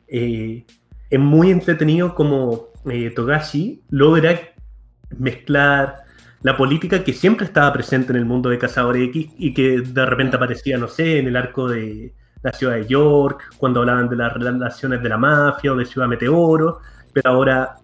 eh, 0.07 0.65
es 1.09 1.19
muy 1.19 1.51
entretenido 1.51 2.13
como 2.13 2.69
Togashi 3.15 3.83
logra 3.89 4.39
mezclar 5.17 6.03
la 6.41 6.57
política 6.57 7.03
que 7.03 7.13
siempre 7.13 7.45
estaba 7.45 7.71
presente 7.73 8.11
en 8.11 8.17
el 8.17 8.25
mundo 8.25 8.49
de 8.49 8.57
Cazadores 8.57 9.07
X 9.09 9.29
y 9.37 9.53
que 9.53 9.81
de 9.81 10.05
repente 10.05 10.35
aparecía, 10.35 10.77
no 10.77 10.87
sé, 10.87 11.19
en 11.19 11.27
el 11.27 11.35
arco 11.37 11.69
de 11.69 12.13
la 12.43 12.51
ciudad 12.51 12.75
de 12.75 12.87
York, 12.87 13.53
cuando 13.57 13.79
hablaban 13.81 14.09
de 14.09 14.17
las 14.17 14.33
relaciones 14.33 15.01
de 15.01 15.09
la 15.09 15.17
mafia 15.17 15.73
o 15.73 15.75
de 15.75 15.85
Ciudad 15.85 16.07
Meteoro, 16.07 16.79
pero 17.13 17.29
ahora 17.29 17.75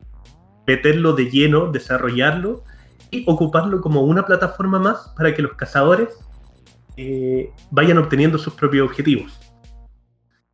meterlo 0.68 1.14
de 1.14 1.30
lleno, 1.30 1.72
desarrollarlo 1.72 2.64
y 3.14 3.24
ocuparlo 3.28 3.80
como 3.80 4.02
una 4.02 4.26
plataforma 4.26 4.80
más 4.80 5.14
para 5.16 5.34
que 5.36 5.44
los 5.44 5.54
cazadores 5.54 6.10
eh, 6.98 7.52
vayan 7.70 8.00
obteniendo 8.00 8.40
sus 8.40 8.54
propios 8.56 8.88
objetivos. 8.88 9.40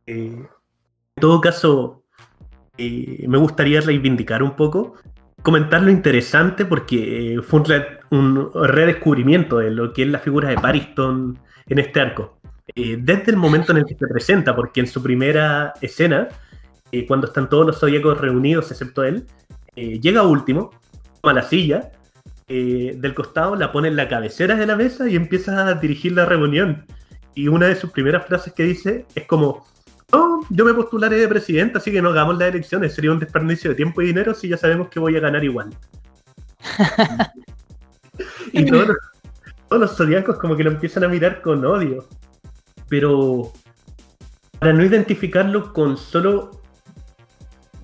Eh, 0.06 0.36
en 0.36 1.20
todo 1.20 1.40
caso, 1.40 2.02
eh, 2.76 3.24
me 3.26 3.38
gustaría 3.38 3.80
reivindicar 3.80 4.42
un 4.42 4.56
poco, 4.56 4.94
comentar 5.42 5.82
lo 5.82 5.90
interesante 5.90 6.66
porque 6.66 7.40
fue 7.46 7.62
un, 8.10 8.50
redescubrimiento 8.54 9.58
de 9.58 9.70
lo 9.70 9.92
que 9.94 10.02
es 10.02 10.08
la 10.08 10.18
figura 10.18 10.50
de 10.50 10.56
Pariston 10.56 11.38
en 11.66 11.78
este 11.78 12.00
arco. 12.00 12.38
desde 12.74 13.30
el 13.30 13.36
momento 13.36 13.72
en 13.72 13.78
el 13.78 13.86
que 13.86 13.94
se 13.94 14.06
presenta, 14.06 14.54
porque 14.54 14.80
en 14.80 14.86
su 14.86 15.02
primera 15.02 15.72
escena, 15.80 16.28
cuando 17.08 17.26
están 17.26 17.48
todos 17.48 17.66
los 17.66 17.78
zodiacos 17.80 18.20
reunidos 18.20 18.70
excepto 18.70 19.02
él, 19.02 19.26
llega 19.74 20.22
último, 20.22 20.70
toma 21.20 21.34
la 21.34 21.42
silla 21.42 21.90
eh, 22.52 22.96
del 22.98 23.14
costado, 23.14 23.54
la 23.54 23.70
pone 23.70 23.86
en 23.86 23.94
la 23.94 24.08
cabecera 24.08 24.56
de 24.56 24.66
la 24.66 24.74
mesa 24.74 25.08
y 25.08 25.14
empieza 25.14 25.68
a 25.68 25.74
dirigir 25.74 26.10
la 26.10 26.26
reunión. 26.26 26.84
Y 27.32 27.46
una 27.46 27.68
de 27.68 27.76
sus 27.76 27.92
primeras 27.92 28.26
frases 28.26 28.52
que 28.52 28.64
dice 28.64 29.06
es 29.14 29.24
como, 29.28 29.64
oh, 30.10 30.44
yo 30.50 30.64
me 30.64 30.74
postularé 30.74 31.16
de 31.16 31.28
presidente, 31.28 31.78
así 31.78 31.92
que 31.92 32.02
no 32.02 32.08
hagamos 32.08 32.36
las 32.38 32.48
elecciones, 32.48 32.92
sería 32.92 33.12
un 33.12 33.20
desperdicio 33.20 33.70
de 33.70 33.76
tiempo 33.76 34.02
y 34.02 34.06
dinero 34.06 34.34
si 34.34 34.48
ya 34.48 34.56
sabemos 34.56 34.88
que 34.88 34.98
voy 34.98 35.16
a 35.16 35.20
ganar 35.20 35.44
igual. 35.44 35.70
y 38.52 38.66
todos 38.66 38.88
los, 38.88 38.96
todos 39.68 39.82
los 39.82 39.96
zodiacos 39.96 40.36
como 40.38 40.56
que 40.56 40.64
lo 40.64 40.72
empiezan 40.72 41.04
a 41.04 41.08
mirar 41.08 41.42
con 41.42 41.64
odio. 41.64 42.08
Pero 42.88 43.52
para 44.58 44.72
no 44.72 44.84
identificarlo 44.84 45.72
con 45.72 45.96
solo 45.96 46.59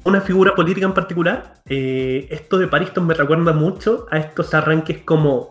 una 0.07 0.21
figura 0.21 0.55
política 0.55 0.87
en 0.87 0.95
particular, 0.95 1.55
eh, 1.69 2.29
esto 2.31 2.59
de 2.59 2.69
Pariston 2.69 3.07
me 3.07 3.15
recuerda 3.15 3.53
mucho 3.53 4.07
a 4.11 4.19
estos 4.19 4.55
arranques 4.55 4.99
como 4.99 5.51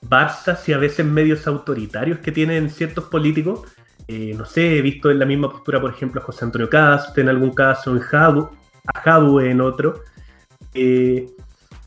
Barça 0.00 0.56
y 0.66 0.72
a 0.72 0.78
veces 0.78 1.04
medios 1.04 1.46
autoritarios 1.48 2.20
que 2.20 2.30
tienen 2.30 2.70
ciertos 2.70 3.04
políticos. 3.04 3.62
Eh, 4.06 4.32
no 4.36 4.44
sé, 4.46 4.78
he 4.78 4.82
visto 4.82 5.10
en 5.10 5.18
la 5.18 5.26
misma 5.26 5.50
postura, 5.50 5.80
por 5.80 5.90
ejemplo, 5.90 6.20
a 6.20 6.24
José 6.24 6.44
Antonio 6.44 6.70
Cast, 6.70 7.18
en 7.18 7.28
algún 7.28 7.50
caso 7.50 7.90
en 7.90 7.98
Jadu, 7.98 8.50
a 8.86 9.00
Jadu 9.00 9.40
en 9.40 9.60
otro. 9.60 10.02
Eh, 10.72 11.26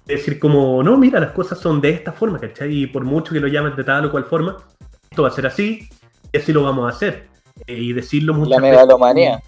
es 0.06 0.18
decir, 0.18 0.40
como, 0.40 0.84
no, 0.84 0.98
mira, 0.98 1.22
las 1.22 1.32
cosas 1.32 1.58
son 1.58 1.80
de 1.80 1.92
esta 1.92 2.12
forma, 2.12 2.38
¿cachai? 2.38 2.84
Y 2.84 2.88
por 2.88 3.06
mucho 3.06 3.32
que 3.32 3.40
lo 3.40 3.48
llamen 3.48 3.78
de 3.78 3.84
tal 3.86 4.06
o 4.06 4.12
cual 4.12 4.26
forma, 4.26 4.58
esto 5.10 5.24
va 5.24 5.30
a 5.30 5.32
ser 5.32 5.48
así, 5.48 5.88
y 6.34 6.38
así 6.38 6.52
lo 6.52 6.64
vamos 6.64 6.86
a 6.86 6.96
hacer. 6.96 7.30
y 7.66 7.94
decirlo 7.94 8.34
mucho. 8.34 8.50
La 8.50 8.60
megalomanía. 8.60 9.42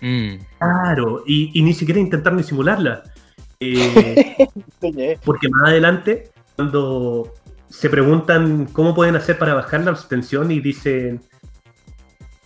Mm. 0.00 0.36
Claro, 0.58 1.22
y, 1.26 1.60
ni 1.62 1.72
siquiera 1.74 2.00
intentar 2.00 2.36
disimularla. 2.36 3.02
Eh, 3.60 5.18
porque 5.24 5.48
más 5.48 5.70
adelante, 5.70 6.30
cuando 6.54 7.34
se 7.68 7.90
preguntan 7.90 8.66
cómo 8.66 8.94
pueden 8.94 9.16
hacer 9.16 9.36
para 9.36 9.52
bajar 9.52 9.80
la 9.80 9.90
abstención 9.90 10.52
y 10.52 10.60
dicen 10.60 11.20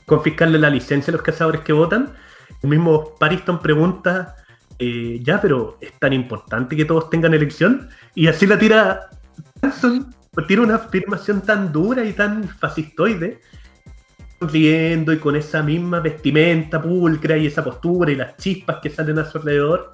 confiscarle 0.07 0.59
la 0.59 0.71
licencia 0.71 1.11
a 1.11 1.17
los 1.17 1.21
cazadores 1.21 1.61
que 1.61 1.75
votan, 1.75 2.15
el 2.62 2.71
mismo 2.71 3.15
Pariston 3.17 3.61
pregunta, 3.61 4.37
eh, 4.79 5.21
ya, 5.23 5.38
pero 5.41 5.77
es 5.83 5.93
tan 5.99 6.15
importante 6.15 6.77
que 6.77 6.87
todos 6.87 7.11
tengan 7.11 7.35
elección, 7.35 7.91
y 8.15 8.29
así 8.29 8.47
la 8.47 8.59
tira, 8.59 9.11
tira 10.49 10.62
una 10.62 10.77
afirmación 10.77 11.43
tan 11.43 11.73
dura 11.73 12.05
y 12.05 12.15
tan 12.15 12.49
fascistoide 12.49 13.41
riendo 14.49 15.13
y 15.13 15.19
con 15.19 15.37
esa 15.37 15.63
misma 15.63 16.01
vestimenta 16.01 16.81
pulcra 16.81 17.37
y 17.37 17.47
esa 17.47 17.65
postura 17.65 18.13
y 18.13 18.17
las 18.17 18.37
chispas 18.37 18.79
que 18.83 18.91
salen 18.91 19.19
a 19.19 19.25
su 19.25 19.39
alrededor, 19.39 19.93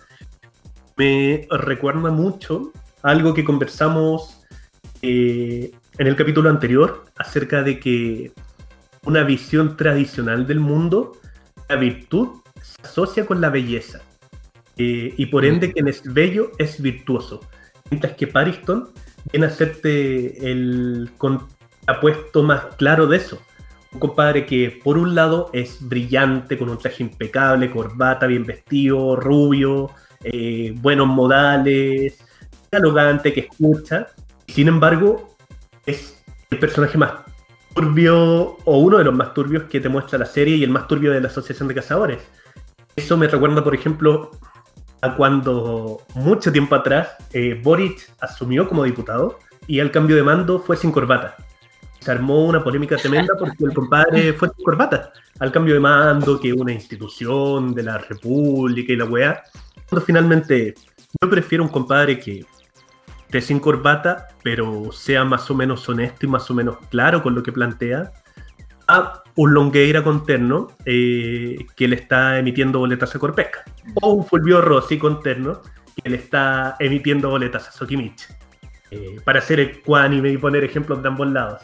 me 0.96 1.46
recuerda 1.50 2.10
mucho 2.10 2.72
algo 3.02 3.34
que 3.34 3.44
conversamos 3.44 4.40
eh, 5.02 5.70
en 5.98 6.06
el 6.06 6.16
capítulo 6.16 6.50
anterior 6.50 7.04
acerca 7.16 7.62
de 7.62 7.78
que 7.78 8.32
una 9.04 9.22
visión 9.22 9.76
tradicional 9.76 10.46
del 10.46 10.60
mundo, 10.60 11.12
la 11.68 11.76
virtud 11.76 12.40
se 12.60 12.82
asocia 12.82 13.26
con 13.26 13.40
la 13.40 13.50
belleza. 13.50 14.00
Eh, 14.76 15.14
y 15.16 15.26
por 15.26 15.44
ende, 15.44 15.72
quien 15.72 15.88
es 15.88 16.02
bello 16.02 16.52
es 16.58 16.80
virtuoso. 16.80 17.40
Mientras 17.90 18.14
que 18.14 18.26
Pariston 18.26 18.88
viene 19.32 19.46
a 19.46 19.48
hacerte 19.48 20.50
el 20.50 21.10
apuesto 21.86 22.42
más 22.42 22.76
claro 22.76 23.06
de 23.06 23.16
eso 23.16 23.40
un 23.92 24.00
compadre 24.00 24.44
que 24.44 24.80
por 24.82 24.98
un 24.98 25.14
lado 25.14 25.50
es 25.52 25.78
brillante, 25.80 26.58
con 26.58 26.68
un 26.68 26.78
traje 26.78 27.02
impecable, 27.02 27.70
corbata, 27.70 28.26
bien 28.26 28.44
vestido, 28.44 29.16
rubio, 29.16 29.90
eh, 30.22 30.74
buenos 30.76 31.06
modales, 31.06 32.18
dialogante, 32.70 33.32
que 33.32 33.40
escucha. 33.40 34.08
Sin 34.46 34.68
embargo, 34.68 35.36
es 35.86 36.22
el 36.50 36.58
personaje 36.58 36.98
más 36.98 37.12
turbio, 37.74 38.56
o 38.64 38.78
uno 38.78 38.98
de 38.98 39.04
los 39.04 39.14
más 39.14 39.32
turbios 39.32 39.64
que 39.64 39.80
te 39.80 39.88
muestra 39.88 40.18
la 40.18 40.26
serie 40.26 40.56
y 40.56 40.64
el 40.64 40.70
más 40.70 40.86
turbio 40.88 41.12
de 41.12 41.20
la 41.20 41.28
Asociación 41.28 41.68
de 41.68 41.74
Cazadores. 41.74 42.18
Eso 42.96 43.16
me 43.16 43.28
recuerda, 43.28 43.62
por 43.62 43.74
ejemplo, 43.74 44.32
a 45.00 45.14
cuando 45.14 46.02
mucho 46.14 46.50
tiempo 46.50 46.74
atrás 46.74 47.10
eh, 47.32 47.58
Boric 47.62 48.10
asumió 48.20 48.68
como 48.68 48.82
diputado 48.82 49.38
y 49.68 49.80
al 49.80 49.92
cambio 49.92 50.16
de 50.16 50.24
mando 50.24 50.58
fue 50.58 50.76
sin 50.76 50.90
corbata 50.90 51.36
se 52.08 52.12
armó 52.12 52.46
una 52.46 52.64
polémica 52.64 52.96
tremenda 52.96 53.34
porque 53.38 53.64
el 53.66 53.74
compadre 53.74 54.32
fue 54.32 54.48
sin 54.48 54.64
corbata, 54.64 55.12
al 55.40 55.52
cambio 55.52 55.74
de 55.74 55.80
mando, 55.80 56.40
que 56.40 56.54
una 56.54 56.72
institución 56.72 57.74
de 57.74 57.82
la 57.82 57.98
República 57.98 58.94
y 58.94 58.96
la 58.96 59.04
weá. 59.04 59.42
Cuando 59.86 60.06
finalmente 60.06 60.74
yo 61.20 61.28
prefiero 61.28 61.64
un 61.64 61.68
compadre 61.68 62.18
que 62.18 62.46
esté 63.26 63.42
sin 63.42 63.60
corbata, 63.60 64.28
pero 64.42 64.90
sea 64.90 65.22
más 65.26 65.50
o 65.50 65.54
menos 65.54 65.86
honesto 65.86 66.24
y 66.24 66.30
más 66.30 66.50
o 66.50 66.54
menos 66.54 66.78
claro 66.88 67.22
con 67.22 67.34
lo 67.34 67.42
que 67.42 67.52
plantea, 67.52 68.10
a 68.86 69.22
un 69.34 69.52
Longueira 69.52 70.02
con 70.02 70.24
terno 70.24 70.68
eh, 70.86 71.58
que 71.76 71.88
le 71.88 71.96
está 71.96 72.38
emitiendo 72.38 72.78
boletas 72.78 73.14
a 73.14 73.18
Corpesca, 73.18 73.64
o 74.00 74.14
un 74.14 74.24
Fulvio 74.24 74.62
Rossi 74.62 74.96
con 74.96 75.20
terno 75.20 75.60
que 76.02 76.08
le 76.08 76.16
está 76.16 76.74
emitiendo 76.78 77.28
boletas 77.28 77.68
a 77.68 77.72
Sokimich. 77.72 78.28
Eh, 78.90 79.20
para 79.22 79.40
hacer 79.40 79.60
ecuánime 79.60 80.30
y 80.30 80.38
poner 80.38 80.64
ejemplos 80.64 81.02
de 81.02 81.08
ambos 81.08 81.30
lados. 81.30 81.60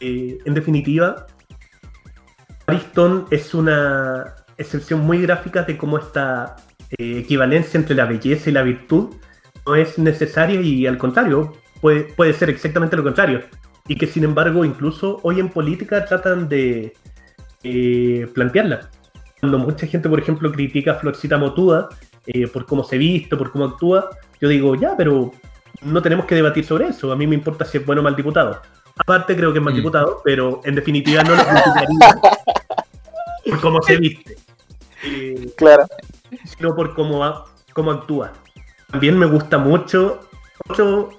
Eh, 0.00 0.38
en 0.44 0.54
definitiva, 0.54 1.26
Ariston 2.66 3.26
es 3.30 3.54
una 3.54 4.34
excepción 4.58 5.00
muy 5.00 5.22
gráfica 5.22 5.62
de 5.62 5.76
cómo 5.76 5.98
esta 5.98 6.56
eh, 6.98 7.18
equivalencia 7.18 7.78
entre 7.78 7.94
la 7.94 8.04
belleza 8.04 8.50
y 8.50 8.52
la 8.52 8.62
virtud 8.62 9.14
no 9.66 9.74
es 9.74 9.98
necesaria 9.98 10.60
y 10.60 10.86
al 10.86 10.98
contrario, 10.98 11.54
puede, 11.80 12.04
puede 12.04 12.32
ser 12.32 12.50
exactamente 12.50 12.96
lo 12.96 13.02
contrario. 13.02 13.42
Y 13.88 13.96
que 13.96 14.06
sin 14.06 14.24
embargo, 14.24 14.64
incluso 14.64 15.20
hoy 15.22 15.40
en 15.40 15.48
política 15.48 16.04
tratan 16.04 16.48
de 16.48 16.92
eh, 17.62 18.28
plantearla. 18.34 18.90
Cuando 19.40 19.58
mucha 19.58 19.86
gente, 19.86 20.08
por 20.08 20.18
ejemplo, 20.18 20.50
critica 20.50 20.92
a 20.92 20.94
Florcita 20.96 21.38
Motuda 21.38 21.88
por 22.52 22.66
cómo 22.66 22.82
se 22.82 22.98
viste, 22.98 23.36
por 23.36 23.52
cómo 23.52 23.66
actúa, 23.66 24.10
yo 24.40 24.48
digo, 24.48 24.74
ya, 24.74 24.96
pero 24.96 25.30
no 25.82 26.02
tenemos 26.02 26.26
que 26.26 26.34
debatir 26.34 26.64
sobre 26.64 26.88
eso. 26.88 27.12
A 27.12 27.16
mí 27.16 27.26
me 27.26 27.36
importa 27.36 27.64
si 27.64 27.78
es 27.78 27.86
bueno 27.86 28.00
o 28.00 28.04
mal 28.04 28.16
diputado. 28.16 28.60
Aparte 28.96 29.36
creo 29.36 29.52
que 29.52 29.58
es 29.58 29.64
mal 29.64 29.74
mm. 29.74 29.76
diputado, 29.76 30.20
pero 30.24 30.60
en 30.64 30.74
definitiva 30.74 31.22
no 31.22 31.36
lo 31.36 31.44
criticaría 31.44 32.20
por 33.50 33.60
cómo 33.60 33.82
se 33.82 33.96
viste. 33.96 34.36
Eh, 35.04 35.52
claro. 35.56 35.86
Sino 36.44 36.74
por 36.74 36.94
cómo, 36.94 37.44
cómo 37.72 37.90
actúa. 37.92 38.32
También 38.90 39.18
me 39.18 39.26
gusta 39.26 39.58
mucho. 39.58 40.28
Otro, 40.68 41.10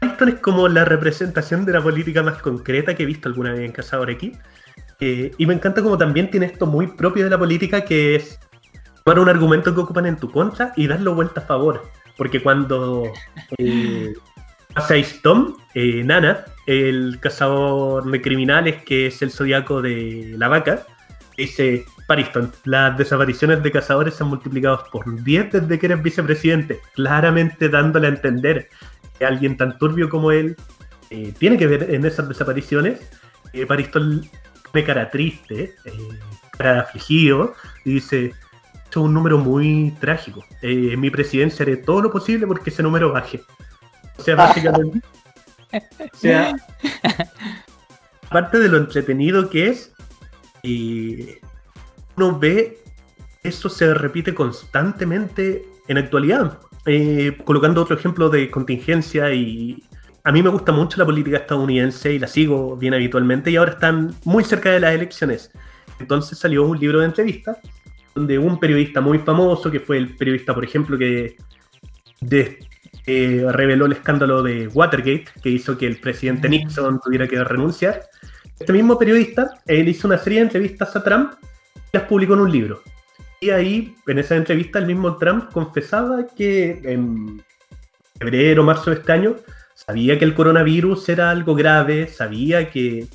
esto 0.00 0.24
es 0.24 0.34
como 0.36 0.68
la 0.68 0.84
representación 0.84 1.64
de 1.64 1.72
la 1.72 1.82
política 1.82 2.22
más 2.22 2.40
concreta 2.40 2.94
que 2.94 3.02
he 3.02 3.06
visto 3.06 3.28
alguna 3.28 3.52
vez 3.52 3.60
en 3.60 3.72
Cazador 3.72 4.10
X. 4.10 4.38
Eh, 5.00 5.32
y 5.36 5.46
me 5.46 5.54
encanta 5.54 5.82
como 5.82 5.98
también 5.98 6.30
tiene 6.30 6.46
esto 6.46 6.66
muy 6.66 6.86
propio 6.86 7.24
de 7.24 7.30
la 7.30 7.38
política, 7.38 7.84
que 7.84 8.14
es 8.14 8.38
tomar 9.04 9.18
un 9.18 9.28
argumento 9.28 9.74
que 9.74 9.80
ocupan 9.80 10.06
en 10.06 10.16
tu 10.16 10.30
contra 10.30 10.72
y 10.76 10.86
darlo 10.86 11.14
vuelta 11.14 11.40
a 11.40 11.44
favor. 11.44 11.82
Porque 12.16 12.42
cuando 12.42 13.04
eh, 13.58 14.14
pasa 14.74 14.94
Tom, 15.22 15.56
eh, 15.74 16.02
Nana, 16.04 16.44
el 16.66 17.18
cazador 17.20 18.10
de 18.10 18.20
criminales 18.20 18.82
que 18.82 19.06
es 19.06 19.22
el 19.22 19.30
zodiaco 19.30 19.82
de 19.82 20.34
la 20.36 20.48
vaca, 20.48 20.86
dice, 21.36 21.84
Pariston, 22.06 22.52
las 22.64 22.96
desapariciones 22.96 23.62
de 23.62 23.70
cazadores 23.70 24.14
se 24.14 24.22
han 24.22 24.30
multiplicado 24.30 24.84
por 24.90 25.22
10 25.22 25.52
desde 25.52 25.78
que 25.78 25.86
eres 25.86 26.02
vicepresidente, 26.02 26.80
claramente 26.94 27.68
dándole 27.68 28.06
a 28.08 28.10
entender 28.10 28.68
que 29.18 29.24
alguien 29.24 29.56
tan 29.56 29.78
turbio 29.78 30.08
como 30.08 30.30
él 30.32 30.56
eh, 31.10 31.32
tiene 31.38 31.58
que 31.58 31.66
ver 31.66 31.90
en 31.90 32.04
esas 32.04 32.28
desapariciones. 32.28 33.00
Eh, 33.52 33.66
Paristol 33.66 34.22
pone 34.70 34.84
cara 34.84 35.10
triste, 35.10 35.74
eh, 35.84 36.08
cara 36.56 36.80
afligido, 36.80 37.54
y 37.84 37.94
dice, 37.94 38.32
esto 38.92 39.00
es 39.00 39.06
un 39.06 39.14
número 39.14 39.38
muy 39.38 39.94
trágico. 40.00 40.44
Eh, 40.60 40.90
en 40.92 41.00
mi 41.00 41.08
presidencia 41.08 41.62
haré 41.62 41.78
todo 41.78 42.02
lo 42.02 42.10
posible 42.10 42.46
porque 42.46 42.68
ese 42.68 42.82
número 42.82 43.10
baje. 43.10 43.40
O 44.18 44.22
sea, 44.22 44.36
básicamente... 44.36 45.00
o 45.72 46.16
sea, 46.16 46.54
aparte 48.28 48.58
de 48.58 48.68
lo 48.68 48.76
entretenido 48.78 49.48
que 49.48 49.68
es, 49.68 49.92
eh, 50.62 51.40
uno 52.16 52.38
ve 52.38 52.82
eso 53.42 53.68
se 53.68 53.92
repite 53.94 54.34
constantemente 54.34 55.66
en 55.88 55.98
actualidad. 55.98 56.60
Eh, 56.86 57.38
colocando 57.44 57.82
otro 57.82 57.96
ejemplo 57.96 58.28
de 58.28 58.50
contingencia 58.50 59.32
y 59.32 59.82
a 60.24 60.32
mí 60.32 60.42
me 60.42 60.50
gusta 60.50 60.72
mucho 60.72 60.98
la 60.98 61.04
política 61.04 61.38
estadounidense 61.38 62.12
y 62.12 62.18
la 62.18 62.28
sigo 62.28 62.76
bien 62.76 62.94
habitualmente 62.94 63.50
y 63.50 63.56
ahora 63.56 63.72
están 63.72 64.14
muy 64.24 64.44
cerca 64.44 64.70
de 64.70 64.80
las 64.80 64.94
elecciones. 64.94 65.50
Entonces 65.98 66.38
salió 66.38 66.64
un 66.64 66.78
libro 66.78 67.00
de 67.00 67.06
entrevistas 67.06 67.58
donde 68.14 68.38
un 68.38 68.58
periodista 68.60 69.00
muy 69.00 69.18
famoso, 69.18 69.70
que 69.70 69.80
fue 69.80 69.96
el 69.96 70.16
periodista, 70.16 70.54
por 70.54 70.64
ejemplo, 70.64 70.98
que 70.98 71.36
de- 72.20 72.58
eh, 73.06 73.44
reveló 73.50 73.86
el 73.86 73.92
escándalo 73.92 74.42
de 74.42 74.68
Watergate, 74.68 75.26
que 75.42 75.50
hizo 75.50 75.76
que 75.76 75.86
el 75.86 75.96
presidente 75.96 76.48
Nixon 76.48 77.00
tuviera 77.00 77.26
que 77.26 77.42
renunciar. 77.42 78.02
Este 78.58 78.72
mismo 78.72 78.98
periodista, 78.98 79.50
él 79.66 79.88
hizo 79.88 80.06
una 80.06 80.18
serie 80.18 80.38
de 80.38 80.44
entrevistas 80.44 80.94
a 80.94 81.02
Trump 81.02 81.32
y 81.92 81.96
las 81.96 82.06
publicó 82.06 82.34
en 82.34 82.40
un 82.40 82.52
libro. 82.52 82.82
Y 83.40 83.50
ahí, 83.50 83.96
en 84.06 84.18
esa 84.18 84.36
entrevista, 84.36 84.78
el 84.78 84.86
mismo 84.86 85.16
Trump 85.16 85.50
confesaba 85.52 86.26
que 86.28 86.80
en 86.84 87.42
febrero, 88.18 88.62
marzo 88.62 88.90
de 88.90 88.96
este 88.96 89.10
año, 89.10 89.36
sabía 89.74 90.16
que 90.16 90.24
el 90.24 90.34
coronavirus 90.34 91.08
era 91.08 91.30
algo 91.30 91.56
grave, 91.56 92.06
sabía 92.06 92.70
que 92.70 93.08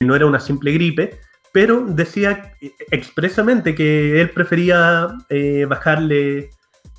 no 0.00 0.16
era 0.16 0.24
una 0.24 0.40
simple 0.40 0.72
gripe, 0.72 1.18
pero 1.52 1.84
decía 1.86 2.52
expresamente 2.90 3.74
que 3.74 4.20
él 4.20 4.30
prefería 4.30 5.08
eh, 5.28 5.66
bajarle 5.68 6.50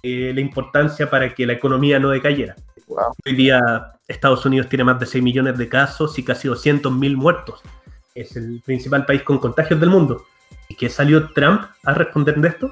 eh, 0.07 0.33
la 0.33 0.39
importancia 0.41 1.09
para 1.09 1.33
que 1.33 1.45
la 1.45 1.53
economía 1.53 1.99
no 1.99 2.09
decayera. 2.09 2.55
Wow. 2.87 3.13
Hoy 3.25 3.35
día 3.35 3.59
Estados 4.07 4.45
Unidos 4.45 4.69
tiene 4.69 4.85
más 4.85 4.99
de 4.99 5.05
6 5.05 5.21
millones 5.21 5.57
de 5.57 5.67
casos 5.67 6.17
y 6.17 6.23
casi 6.23 6.47
200.000 6.47 7.15
muertos. 7.17 7.61
Es 8.15 8.35
el 8.37 8.61
principal 8.65 9.05
país 9.05 9.23
con 9.23 9.37
contagios 9.39 9.79
del 9.79 9.89
mundo. 9.89 10.25
¿Y 10.69 10.75
qué 10.75 10.89
salió 10.89 11.29
Trump 11.33 11.63
a 11.83 11.93
responder 11.93 12.35
de 12.39 12.47
esto? 12.47 12.71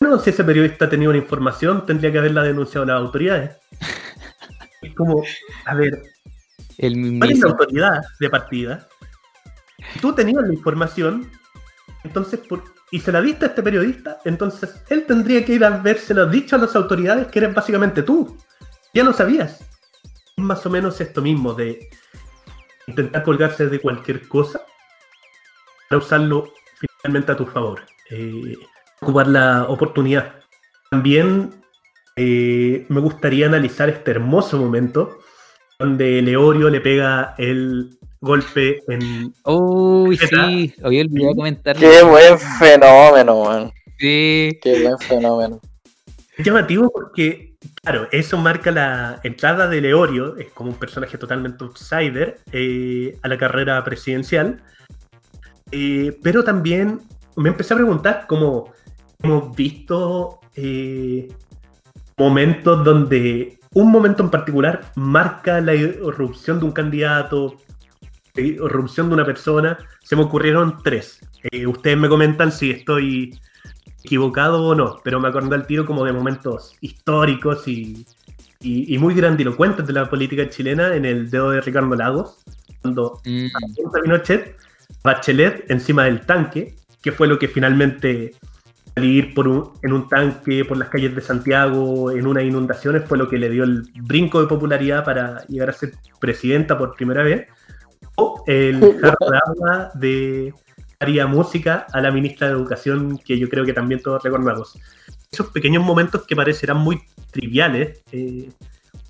Bueno, 0.00 0.18
si 0.18 0.30
ese 0.30 0.42
periodista 0.44 0.88
tenía 0.88 1.08
una 1.08 1.18
información, 1.18 1.86
tendría 1.86 2.10
que 2.10 2.18
haberla 2.18 2.42
denunciado 2.42 2.82
a 2.84 2.86
las 2.86 3.00
autoridades. 3.00 3.56
Es 4.82 4.94
como, 4.94 5.24
a 5.64 5.74
ver, 5.74 6.00
El 6.78 7.18
¿cuál 7.18 7.30
es 7.32 7.40
la 7.40 7.48
autoridad 7.48 8.02
de 8.20 8.30
partida? 8.30 8.86
Tú 10.00 10.14
tenías 10.14 10.46
la 10.46 10.52
información, 10.54 11.28
entonces, 12.04 12.38
por- 12.40 12.62
y 12.90 13.00
se 13.00 13.12
la 13.12 13.20
diste 13.20 13.46
a 13.46 13.48
este 13.48 13.62
periodista, 13.62 14.18
entonces 14.24 14.82
él 14.88 15.04
tendría 15.06 15.44
que 15.44 15.54
ir 15.54 15.64
a 15.64 15.68
habérselo 15.68 16.26
dicho 16.26 16.56
a 16.56 16.58
las 16.58 16.76
autoridades 16.76 17.26
que 17.28 17.40
eres 17.40 17.54
básicamente 17.54 18.02
tú. 18.02 18.36
Ya 18.94 19.02
lo 19.04 19.12
sabías. 19.12 19.60
Es 20.36 20.44
más 20.44 20.64
o 20.66 20.70
menos 20.70 21.00
esto 21.00 21.20
mismo 21.20 21.52
de 21.52 21.88
intentar 22.86 23.22
colgarse 23.22 23.66
de 23.66 23.80
cualquier 23.80 24.28
cosa 24.28 24.60
para 25.88 25.98
usarlo 25.98 26.52
finalmente 27.02 27.32
a 27.32 27.36
tu 27.36 27.46
favor. 27.46 27.82
Eh, 28.10 28.56
ocupar 29.00 29.26
la 29.26 29.64
oportunidad. 29.64 30.36
También 30.90 31.50
eh, 32.14 32.86
me 32.88 33.00
gustaría 33.00 33.46
analizar 33.46 33.88
este 33.88 34.12
hermoso 34.12 34.58
momento 34.58 35.18
donde 35.78 36.22
Leorio 36.22 36.70
le 36.70 36.80
pega 36.80 37.34
el 37.38 37.98
golpe 38.20 38.82
en... 38.88 39.32
Uy, 39.44 40.16
¿Qué 40.18 40.28
tal? 40.28 40.50
sí, 40.50 40.74
había 40.82 41.02
olvidado 41.02 41.34
comentar. 41.36 41.76
Qué 41.76 42.02
buen 42.02 42.38
fenómeno, 42.58 43.44
man. 43.44 43.72
Sí, 43.98 44.58
Qué 44.62 44.82
buen 44.82 44.98
fenómeno. 44.98 45.60
Es 46.36 46.44
llamativo 46.44 46.90
porque, 46.90 47.54
claro, 47.82 48.08
eso 48.12 48.36
marca 48.36 48.70
la 48.70 49.20
entrada 49.22 49.68
de 49.68 49.80
Leorio, 49.80 50.36
es 50.36 50.48
como 50.52 50.70
un 50.70 50.76
personaje 50.76 51.16
totalmente 51.16 51.64
outsider 51.64 52.38
eh, 52.52 53.16
a 53.22 53.28
la 53.28 53.38
carrera 53.38 53.82
presidencial, 53.84 54.62
Eh, 55.72 56.16
pero 56.22 56.44
también 56.44 57.00
me 57.36 57.48
empecé 57.48 57.74
a 57.74 57.76
preguntar 57.76 58.26
cómo 58.28 58.72
hemos 59.20 59.56
visto 59.56 60.38
eh, 60.54 61.26
momentos 62.16 62.84
donde 62.84 63.55
un 63.76 63.90
momento 63.92 64.22
en 64.22 64.30
particular 64.30 64.80
marca 64.96 65.60
la 65.60 65.74
irrupción 65.74 66.58
de 66.58 66.64
un 66.64 66.72
candidato, 66.72 67.56
la 68.34 68.42
irrupción 68.42 69.08
de 69.08 69.14
una 69.14 69.24
persona. 69.26 69.76
Se 70.02 70.16
me 70.16 70.22
ocurrieron 70.22 70.78
tres. 70.82 71.20
Eh, 71.50 71.66
ustedes 71.66 71.98
me 71.98 72.08
comentan 72.08 72.50
si 72.52 72.70
estoy 72.70 73.38
equivocado 74.02 74.64
o 74.64 74.74
no, 74.74 74.96
pero 75.04 75.20
me 75.20 75.28
acordé 75.28 75.54
al 75.56 75.66
tiro 75.66 75.84
como 75.84 76.04
de 76.06 76.12
momentos 76.12 76.74
históricos 76.80 77.68
y, 77.68 78.06
y- 78.60 78.94
y 78.94 78.98
muy 78.98 79.14
grandilocuentes 79.14 79.86
de 79.86 79.92
la 79.92 80.08
política 80.08 80.48
chilena 80.48 80.94
en 80.94 81.04
el 81.04 81.28
dedo 81.28 81.50
de 81.50 81.60
Ricardo 81.60 81.94
Lagos, 81.94 82.38
cuando 82.80 83.20
Mm, 83.26 83.48
Pinochet, 84.02 84.56
Bachelet 85.04 85.70
encima 85.70 86.04
del 86.04 86.20
tanque, 86.22 86.76
que 87.02 87.12
fue 87.12 87.26
lo 87.26 87.38
que 87.38 87.48
finalmente 87.48 88.34
salir 88.96 89.34
por 89.34 89.46
un- 89.46 89.72
en 89.82 89.92
un 89.92 90.08
tanque 90.08 90.64
por 90.64 90.78
las 90.78 90.88
calles 90.88 91.14
de 91.14 91.20
Santiago 91.20 92.10
en 92.10 92.26
unas 92.26 92.44
inundaciones 92.44 93.04
fue 93.06 93.18
lo 93.18 93.28
que 93.28 93.36
le 93.36 93.50
dio 93.50 93.62
el 93.62 93.82
brinco 94.02 94.40
de 94.40 94.46
popularidad 94.46 95.04
para 95.04 95.46
llegar 95.48 95.68
a 95.68 95.72
ser 95.74 95.92
presidenta 96.18 96.78
por 96.78 96.96
primera 96.96 97.22
vez. 97.22 97.46
O 98.16 98.42
el 98.46 98.98
jarro 98.98 99.30
de 99.30 99.38
agua 99.46 99.90
de 99.94 100.54
María 100.98 101.26
Música 101.26 101.86
a 101.92 102.00
la 102.00 102.10
ministra 102.10 102.46
de 102.46 102.54
Educación, 102.54 103.18
que 103.18 103.38
yo 103.38 103.50
creo 103.50 103.66
que 103.66 103.74
también 103.74 104.00
todos 104.00 104.22
recordamos. 104.22 104.78
Esos 105.30 105.48
pequeños 105.48 105.84
momentos 105.84 106.26
que 106.26 106.34
parecerán 106.34 106.78
muy 106.78 106.98
triviales, 107.30 108.02
eh, 108.12 108.48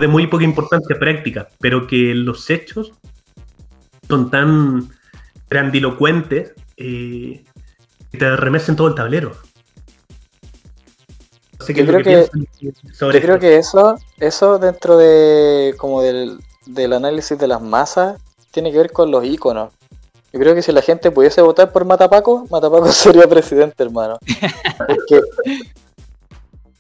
de 0.01 0.09
muy 0.09 0.26
poca 0.26 0.43
importancia 0.43 0.99
práctica, 0.99 1.49
pero 1.61 1.87
que 1.87 2.12
los 2.12 2.51
hechos 2.51 2.93
son 4.09 4.30
tan 4.30 4.89
grandilocuentes 5.49 6.55
eh, 6.76 7.45
que 8.11 8.18
te 8.18 8.37
remecen 8.37 8.74
todo 8.74 8.89
el 8.89 8.97
tablero. 8.97 9.37
Sé 11.61 11.75
qué 11.75 11.85
Yo 11.85 11.87
creo 11.87 12.03
piensan 12.03 12.47
sobre 12.93 13.19
Yo 13.19 13.25
creo 13.25 13.39
que 13.39 13.57
eso, 13.57 13.97
eso 14.19 14.59
dentro 14.59 14.97
de 14.97 15.75
como 15.79 16.03
del, 16.03 16.39
del 16.67 16.93
análisis 16.93 17.39
de 17.39 17.47
las 17.47 17.61
masas 17.63 18.21
tiene 18.51 18.73
que 18.73 18.79
ver 18.79 18.93
con 18.93 19.11
los 19.11 19.25
íconos. 19.25 19.71
Yo 20.33 20.41
creo 20.41 20.55
que 20.55 20.63
si 20.63 20.73
la 20.73 20.83
gente 20.83 21.11
pudiese 21.11 21.41
votar 21.41 21.73
por 21.73 21.85
Matapaco, 21.85 22.47
Matapaco 22.51 22.89
sería 22.93 23.27
presidente, 23.27 23.83
hermano. 23.83 24.19
Porque, 24.79 25.21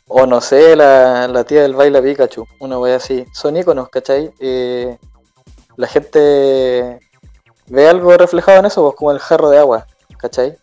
o 0.08 0.26
no 0.26 0.40
sé, 0.40 0.76
la, 0.76 1.26
la 1.28 1.44
tía 1.44 1.62
del 1.62 1.74
baila 1.74 2.02
Pikachu, 2.02 2.46
una 2.60 2.78
wea 2.78 2.96
así. 2.96 3.24
Son 3.32 3.56
íconos, 3.56 3.88
¿cachai? 3.88 4.30
Eh, 4.40 4.98
la 5.76 5.86
gente 5.86 7.00
ve 7.68 7.88
algo 7.88 8.16
reflejado 8.16 8.58
en 8.58 8.66
eso, 8.66 8.82
pues 8.82 8.96
como 8.96 9.12
el 9.12 9.18
jarro 9.18 9.50
de 9.50 9.58
agua, 9.58 9.86
¿cachai? 10.18 10.56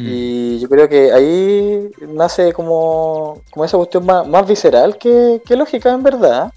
Mm. 0.00 0.06
Y 0.08 0.58
yo 0.60 0.68
creo 0.68 0.88
que 0.88 1.12
ahí 1.12 1.90
nace 2.00 2.52
como, 2.52 3.40
como 3.50 3.64
esa 3.64 3.76
cuestión 3.76 4.06
más, 4.06 4.46
visceral 4.46 4.98
que, 4.98 5.40
lógica 5.50 5.90
en 5.90 6.02
verdad. 6.02 6.52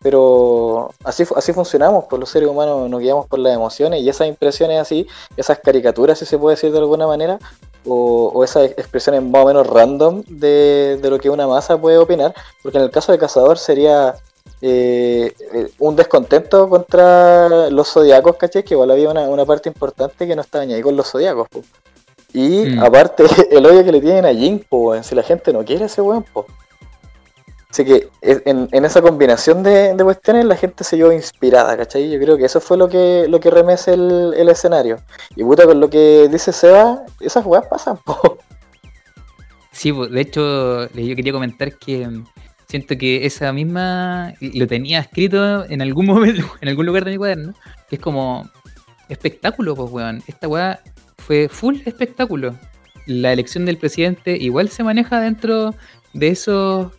Pero 0.00 0.90
así, 1.02 1.24
así 1.34 1.52
funcionamos, 1.52 2.04
pues 2.08 2.20
los 2.20 2.30
seres 2.30 2.48
humanos 2.48 2.88
nos 2.88 3.00
guiamos 3.00 3.26
por 3.26 3.40
las 3.40 3.52
emociones 3.52 4.00
y 4.00 4.08
esas 4.08 4.28
impresiones 4.28 4.80
así, 4.80 5.08
esas 5.36 5.58
caricaturas, 5.58 6.20
si 6.20 6.24
se 6.24 6.38
puede 6.38 6.54
decir 6.54 6.70
de 6.70 6.78
alguna 6.78 7.08
manera, 7.08 7.40
o, 7.84 8.30
o 8.32 8.44
esas 8.44 8.70
expresiones 8.70 9.22
más 9.22 9.42
o 9.42 9.46
menos 9.46 9.66
random 9.66 10.22
de, 10.28 11.00
de 11.02 11.10
lo 11.10 11.18
que 11.18 11.30
una 11.30 11.48
masa 11.48 11.80
puede 11.80 11.98
opinar, 11.98 12.32
porque 12.62 12.78
en 12.78 12.84
el 12.84 12.90
caso 12.92 13.10
de 13.10 13.18
Cazador 13.18 13.58
sería 13.58 14.14
eh, 14.60 15.32
eh, 15.52 15.70
un 15.78 15.94
descontento 15.94 16.68
contra 16.68 17.70
los 17.70 17.88
zodiacos, 17.92 18.36
¿cachai? 18.36 18.64
Que 18.64 18.74
igual 18.74 18.90
había 18.90 19.10
una, 19.10 19.22
una 19.22 19.44
parte 19.44 19.68
importante 19.68 20.26
que 20.26 20.34
no 20.34 20.42
estaba 20.42 20.64
ni 20.64 20.74
ahí 20.74 20.82
con 20.82 20.96
los 20.96 21.10
zodiacos, 21.10 21.48
pues. 21.48 21.64
Y 22.32 22.66
Mm. 22.66 22.78
aparte, 22.80 23.24
el 23.50 23.64
odio 23.66 23.84
que 23.84 23.92
le 23.92 24.00
tienen 24.00 24.26
a 24.26 24.32
Jin, 24.34 24.64
weón, 24.70 25.02
si 25.04 25.14
la 25.14 25.22
gente 25.22 25.52
no 25.52 25.64
quiere 25.64 25.84
a 25.84 25.86
ese 25.86 26.00
weón, 26.02 26.24
po. 26.24 26.46
Así 27.70 27.84
que 27.84 28.08
en, 28.22 28.66
en 28.72 28.84
esa 28.86 29.02
combinación 29.02 29.62
de, 29.62 29.94
de 29.94 30.02
cuestiones 30.04 30.46
la 30.46 30.56
gente 30.56 30.84
se 30.84 30.96
vio 30.96 31.12
inspirada, 31.12 31.76
¿cachai? 31.76 32.10
Yo 32.10 32.18
creo 32.18 32.38
que 32.38 32.46
eso 32.46 32.60
fue 32.62 32.78
lo 32.78 32.88
que, 32.88 33.26
lo 33.28 33.40
que 33.40 33.50
remece 33.50 33.92
el, 33.92 34.32
el 34.36 34.48
escenario. 34.48 34.96
Y 35.36 35.44
puta, 35.44 35.66
con 35.66 35.78
lo 35.78 35.90
que 35.90 36.28
dice 36.30 36.50
Seba, 36.52 37.02
esas 37.20 37.44
weas 37.44 37.66
pasan, 37.66 37.98
po. 37.98 38.38
Sí, 39.70 39.92
pues, 39.92 40.10
de 40.10 40.20
hecho, 40.22 40.88
yo 40.94 41.14
quería 41.14 41.32
comentar 41.32 41.76
que 41.76 42.08
mm, 42.08 42.24
siento 42.68 42.96
que 42.96 43.26
esa 43.26 43.52
misma 43.52 44.32
lo 44.40 44.66
tenía 44.66 45.00
escrito 45.00 45.64
en 45.66 45.82
algún 45.82 46.06
momento, 46.12 46.44
en 46.62 46.68
algún 46.70 46.86
lugar 46.86 47.04
de 47.04 47.10
mi 47.12 47.16
cuaderno, 47.18 47.52
que 47.88 47.96
es 47.96 48.02
como 48.02 48.48
espectáculo, 49.10 49.76
pues, 49.76 49.90
weón. 49.92 50.22
Esta 50.26 50.48
weá 50.48 50.80
fue 51.28 51.50
full 51.50 51.76
espectáculo. 51.84 52.56
La 53.04 53.34
elección 53.34 53.66
del 53.66 53.76
presidente 53.76 54.38
igual 54.38 54.70
se 54.70 54.82
maneja 54.82 55.20
dentro 55.20 55.74
de 56.14 56.28
esos 56.28 56.90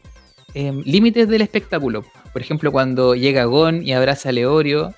em, 0.53 0.81
límites 0.85 1.27
del 1.27 1.41
espectáculo. 1.41 2.05
Por 2.31 2.39
ejemplo, 2.43 2.71
cuando 2.71 3.15
llega 3.15 3.45
Gon 3.45 3.81
y 3.83 3.91
abraza 3.91 4.29
a 4.29 4.31
Leorio, 4.31 4.93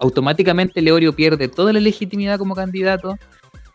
automáticamente 0.00 0.82
Leorio 0.82 1.14
pierde 1.14 1.48
toda 1.48 1.72
la 1.72 1.80
legitimidad 1.80 2.38
como 2.38 2.54
candidato. 2.54 3.18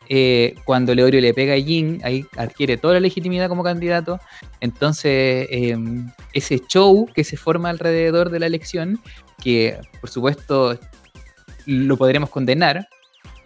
Eh, 0.10 0.54
cuando 0.64 0.94
Leorio 0.94 1.22
le 1.22 1.34
pega 1.34 1.56
a 1.56 1.60
Jin, 1.60 2.00
ahí 2.04 2.24
adquiere 2.38 2.78
toda 2.78 2.94
la 2.94 3.00
legitimidad 3.00 3.50
como 3.50 3.64
candidato. 3.64 4.20
Entonces, 4.62 5.48
em, 5.50 6.08
ese 6.34 6.62
show 6.68 7.08
que 7.16 7.24
se 7.24 7.36
forma 7.36 7.72
alrededor 7.72 8.30
de 8.30 8.40
la 8.40 8.46
elección, 8.46 9.00
que 9.44 9.80
por 10.00 10.12
supuesto 10.12 10.78
lo 11.66 11.98
podremos 11.98 12.30
condenar, 12.30 12.88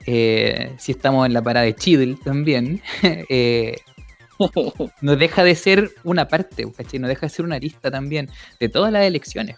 eh, 0.05 0.73
si 0.77 0.93
estamos 0.93 1.25
en 1.25 1.33
la 1.33 1.41
parada 1.41 1.65
de 1.65 1.75
Chidl 1.75 2.19
también, 2.19 2.81
eh, 3.03 3.77
no 5.01 5.15
deja 5.15 5.43
de 5.43 5.55
ser 5.55 5.91
una 6.03 6.27
parte, 6.27 6.65
No 6.99 7.07
deja 7.07 7.27
de 7.27 7.29
ser 7.29 7.45
una 7.45 7.55
arista 7.55 7.91
también 7.91 8.29
de 8.59 8.69
todas 8.69 8.91
las 8.91 9.05
elecciones. 9.05 9.57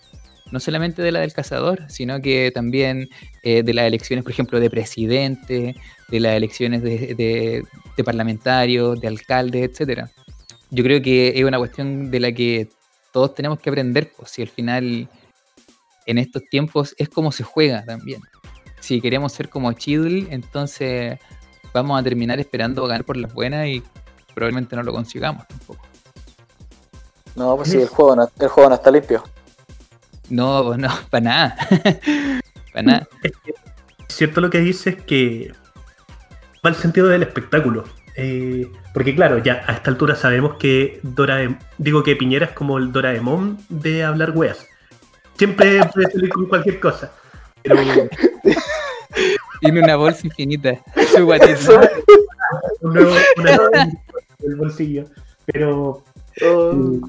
No 0.52 0.60
solamente 0.60 1.02
de 1.02 1.12
la 1.12 1.22
del 1.22 1.34
cazador, 1.34 1.90
sino 1.90 2.22
que 2.22 2.52
también 2.54 3.10
eh, 3.44 3.64
de 3.64 3.74
las 3.74 3.86
elecciones, 3.86 4.24
por 4.24 4.34
ejemplo, 4.34 4.60
de 4.60 4.70
presidente, 4.70 5.76
de 6.10 6.20
las 6.20 6.36
elecciones 6.36 6.84
de, 6.84 7.64
parlamentarios, 8.06 9.00
de 9.02 9.08
alcaldes, 9.08 9.72
etcétera. 9.72 10.12
Yo 10.70 10.84
creo 10.84 11.02
que 11.02 11.34
es 11.36 11.44
una 11.44 11.58
cuestión 11.58 12.12
de 12.12 12.20
la 12.20 12.32
que 12.32 12.68
todos 13.12 13.34
tenemos 13.34 13.60
que 13.60 13.70
aprender, 13.70 14.12
pues, 14.16 14.32
si 14.32 14.42
al 14.44 14.48
final 14.50 15.08
en 16.06 16.18
estos 16.18 16.44
tiempos 16.50 16.94
es 16.98 17.10
como 17.10 17.32
se 17.32 17.44
juega 17.44 17.84
también. 17.86 18.22
Si 18.84 19.00
queremos 19.00 19.32
ser 19.32 19.48
como 19.48 19.72
Chidl, 19.72 20.28
entonces 20.30 21.18
vamos 21.74 21.98
a 21.98 22.04
terminar 22.04 22.42
esperando 22.42 22.86
ganar 22.86 23.06
por 23.06 23.16
las 23.16 23.34
buenas 23.34 23.66
y 23.66 23.82
probablemente 24.36 24.76
no 24.76 24.84
lo 24.84 24.92
consigamos 24.92 25.48
tampoco. 25.48 25.88
No, 27.34 27.56
pues 27.56 27.70
sí, 27.70 27.78
el 27.78 27.88
juego 27.88 28.14
no, 28.18 28.30
el 28.38 28.48
juego 28.50 28.68
no 28.68 28.76
está 28.76 28.92
limpio. 28.92 29.24
No, 30.30 30.66
pues 30.66 30.80
no, 30.80 30.90
para 31.10 31.24
nada. 31.24 31.56
para 32.74 32.84
nada. 32.84 33.08
Es 33.24 34.16
cierto 34.18 34.42
lo 34.42 34.50
que 34.50 34.60
dices 34.60 35.02
que 35.02 35.54
va 36.56 36.70
el 36.70 36.76
sentido 36.76 37.08
del 37.08 37.24
espectáculo. 37.24 37.86
Eh, 38.18 38.70
porque 38.94 39.16
claro, 39.16 39.38
ya 39.38 39.64
a 39.66 39.76
esta 39.76 39.92
altura 39.92 40.18
sabemos 40.18 40.58
que 40.58 41.00
Dora 41.04 41.58
digo 41.78 42.04
que 42.04 42.18
Piñera 42.18 42.48
es 42.48 42.52
como 42.52 42.78
el 42.78 42.92
Doraemon 42.92 43.60
de 43.70 44.04
hablar 44.04 44.32
weas. 44.32 44.68
Siempre 45.38 45.80
puede 45.86 46.12
salir 46.12 46.28
con 46.28 46.48
cualquier 46.48 46.82
cosa. 46.82 47.14
Pero... 47.64 48.10
Tiene 49.62 49.82
una 49.82 49.96
bolsa 49.96 50.28
infinita. 50.28 50.82
Su 51.16 51.26
guatito. 51.26 51.80
Un 52.82 52.94
nuevo, 52.94 53.16
el 54.40 54.56
bolsillo. 54.56 55.06
Pero 55.46 56.04
oh. 56.44 56.74
eh, 56.74 57.00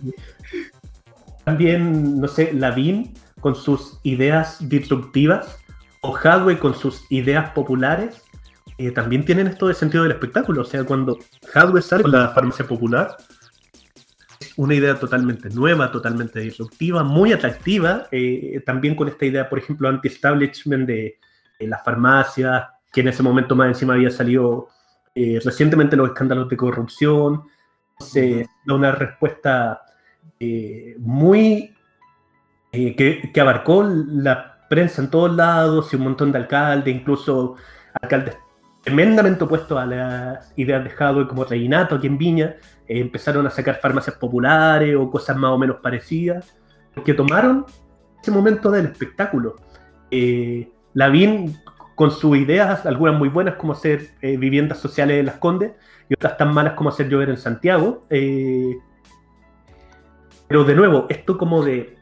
también, 1.45 2.21
no 2.21 2.29
sé, 2.29 2.53
Lavín 2.53 3.15
con 3.41 3.55
sus 3.55 3.99
ideas 4.03 4.57
disruptivas 4.69 5.59
o 6.01 6.17
Hadwe 6.17 6.59
con 6.59 6.75
sus 6.75 7.05
ideas 7.11 7.51
populares 7.51 8.23
eh, 8.79 8.91
también 8.91 9.25
tienen 9.25 9.47
esto 9.47 9.69
de 9.69 9.75
sentido 9.75 10.03
del 10.03 10.13
espectáculo. 10.13 10.63
O 10.63 10.65
sea, 10.65 10.85
cuando 10.85 11.19
Hadwe 11.55 11.81
sale 11.83 12.03
con 12.03 12.13
la 12.13 12.31
farmacia 12.31 12.67
popular, 12.67 13.17
una 14.57 14.75
idea 14.75 14.99
totalmente 14.99 15.49
nueva, 15.51 15.91
totalmente 15.91 16.41
disruptiva, 16.41 17.03
muy 17.03 17.33
atractiva. 17.33 18.07
Eh, 18.11 18.63
también 18.65 18.95
con 18.95 19.09
esta 19.09 19.25
idea, 19.27 19.49
por 19.49 19.59
ejemplo, 19.59 19.89
anti-establishment 19.89 20.87
de 20.87 21.19
las 21.61 21.83
farmacias, 21.85 22.65
que 22.93 23.01
en 23.01 23.09
ese 23.09 23.23
momento 23.23 23.57
más 23.57 23.69
encima 23.69 23.95
había 23.95 24.11
salido 24.11 24.69
eh, 25.15 25.41
recientemente 25.45 25.97
los 25.97 26.09
escándalos 26.09 26.49
de 26.49 26.57
corrupción, 26.57 27.45
se 27.99 28.49
da 28.65 28.75
una 28.75 28.93
respuesta 28.93 29.83
eh, 30.41 30.97
muy 30.99 31.75
que, 32.73 33.31
abarcó 33.41 33.85
la 33.85 34.67
prensa 34.69 35.03
en 35.03 35.11
todos 35.11 35.35
lados 35.35 35.93
y 35.93 35.97
un 35.97 36.03
montón 36.03 36.33
de 36.33 36.39
alcaldes, 36.39 36.95
incluso 36.95 37.55
alcaldes 38.01 38.37
tremendamente 38.83 39.45
opuestos 39.45 39.79
a 39.79 39.87
las 39.87 40.53
ideas 40.57 40.85
de 40.85 40.91
Jadwe 40.91 41.27
como 41.27 41.45
Reinato 41.45 41.95
aquí 41.95 42.07
en 42.07 42.19
Viña, 42.19 42.57
empezaron 42.87 43.47
a 43.47 43.51
sacar 43.51 43.81
farmacias 43.81 44.17
populares 44.17 44.95
o 44.97 45.11
cosas 45.11 45.37
más 45.37 45.51
o 45.51 45.59
menos 45.59 45.77
parecidas, 45.83 46.57
que 47.05 47.15
tomaron 47.15 47.65
ese 48.21 48.31
momento 48.31 48.71
del 48.71 48.87
espectáculo. 48.87 49.57
La 50.93 51.09
VIN 51.09 51.57
con 51.95 52.11
sus 52.11 52.37
ideas, 52.37 52.87
algunas 52.87 53.17
muy 53.17 53.29
buenas 53.29 53.55
como 53.55 53.73
hacer 53.73 54.11
eh, 54.21 54.37
viviendas 54.37 54.79
sociales 54.79 55.21
en 55.21 55.27
Las 55.27 55.37
Condes 55.37 55.73
y 56.09 56.15
otras 56.15 56.37
tan 56.37 56.53
malas 56.53 56.75
como 56.75 56.89
hacer 56.89 57.09
llover 57.09 57.31
en 57.31 57.37
Santiago. 57.37 58.03
Eh, 58.11 58.77
pero 60.49 60.65
de 60.65 60.75
nuevo, 60.75 61.07
esto 61.09 61.39
como 61.39 61.65
de 61.65 61.97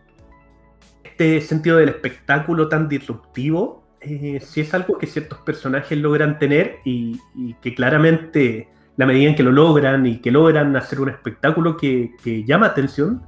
este 1.05 1.41
sentido 1.41 1.77
del 1.77 1.91
espectáculo 1.91 2.69
tan 2.69 2.89
disruptivo, 2.89 3.83
eh, 4.01 4.41
sí 4.41 4.63
es 4.63 4.75
algo 4.75 4.99
que 4.99 5.07
ciertos 5.07 5.39
personajes 5.41 5.97
logran 5.99 6.39
tener 6.39 6.79
y, 6.85 7.21
que 7.61 7.75
claramente 7.75 8.69
la 8.97 9.07
medida 9.07 9.31
en 9.31 9.35
que 9.35 9.43
lo 9.43 9.53
logran 9.53 10.07
y 10.07 10.19
que 10.19 10.31
logran 10.31 10.77
hacer 10.77 11.01
un 11.01 11.09
espectáculo 11.09 11.77
que, 11.77 12.15
que 12.23 12.45
llama 12.45 12.67
atención, 12.67 13.23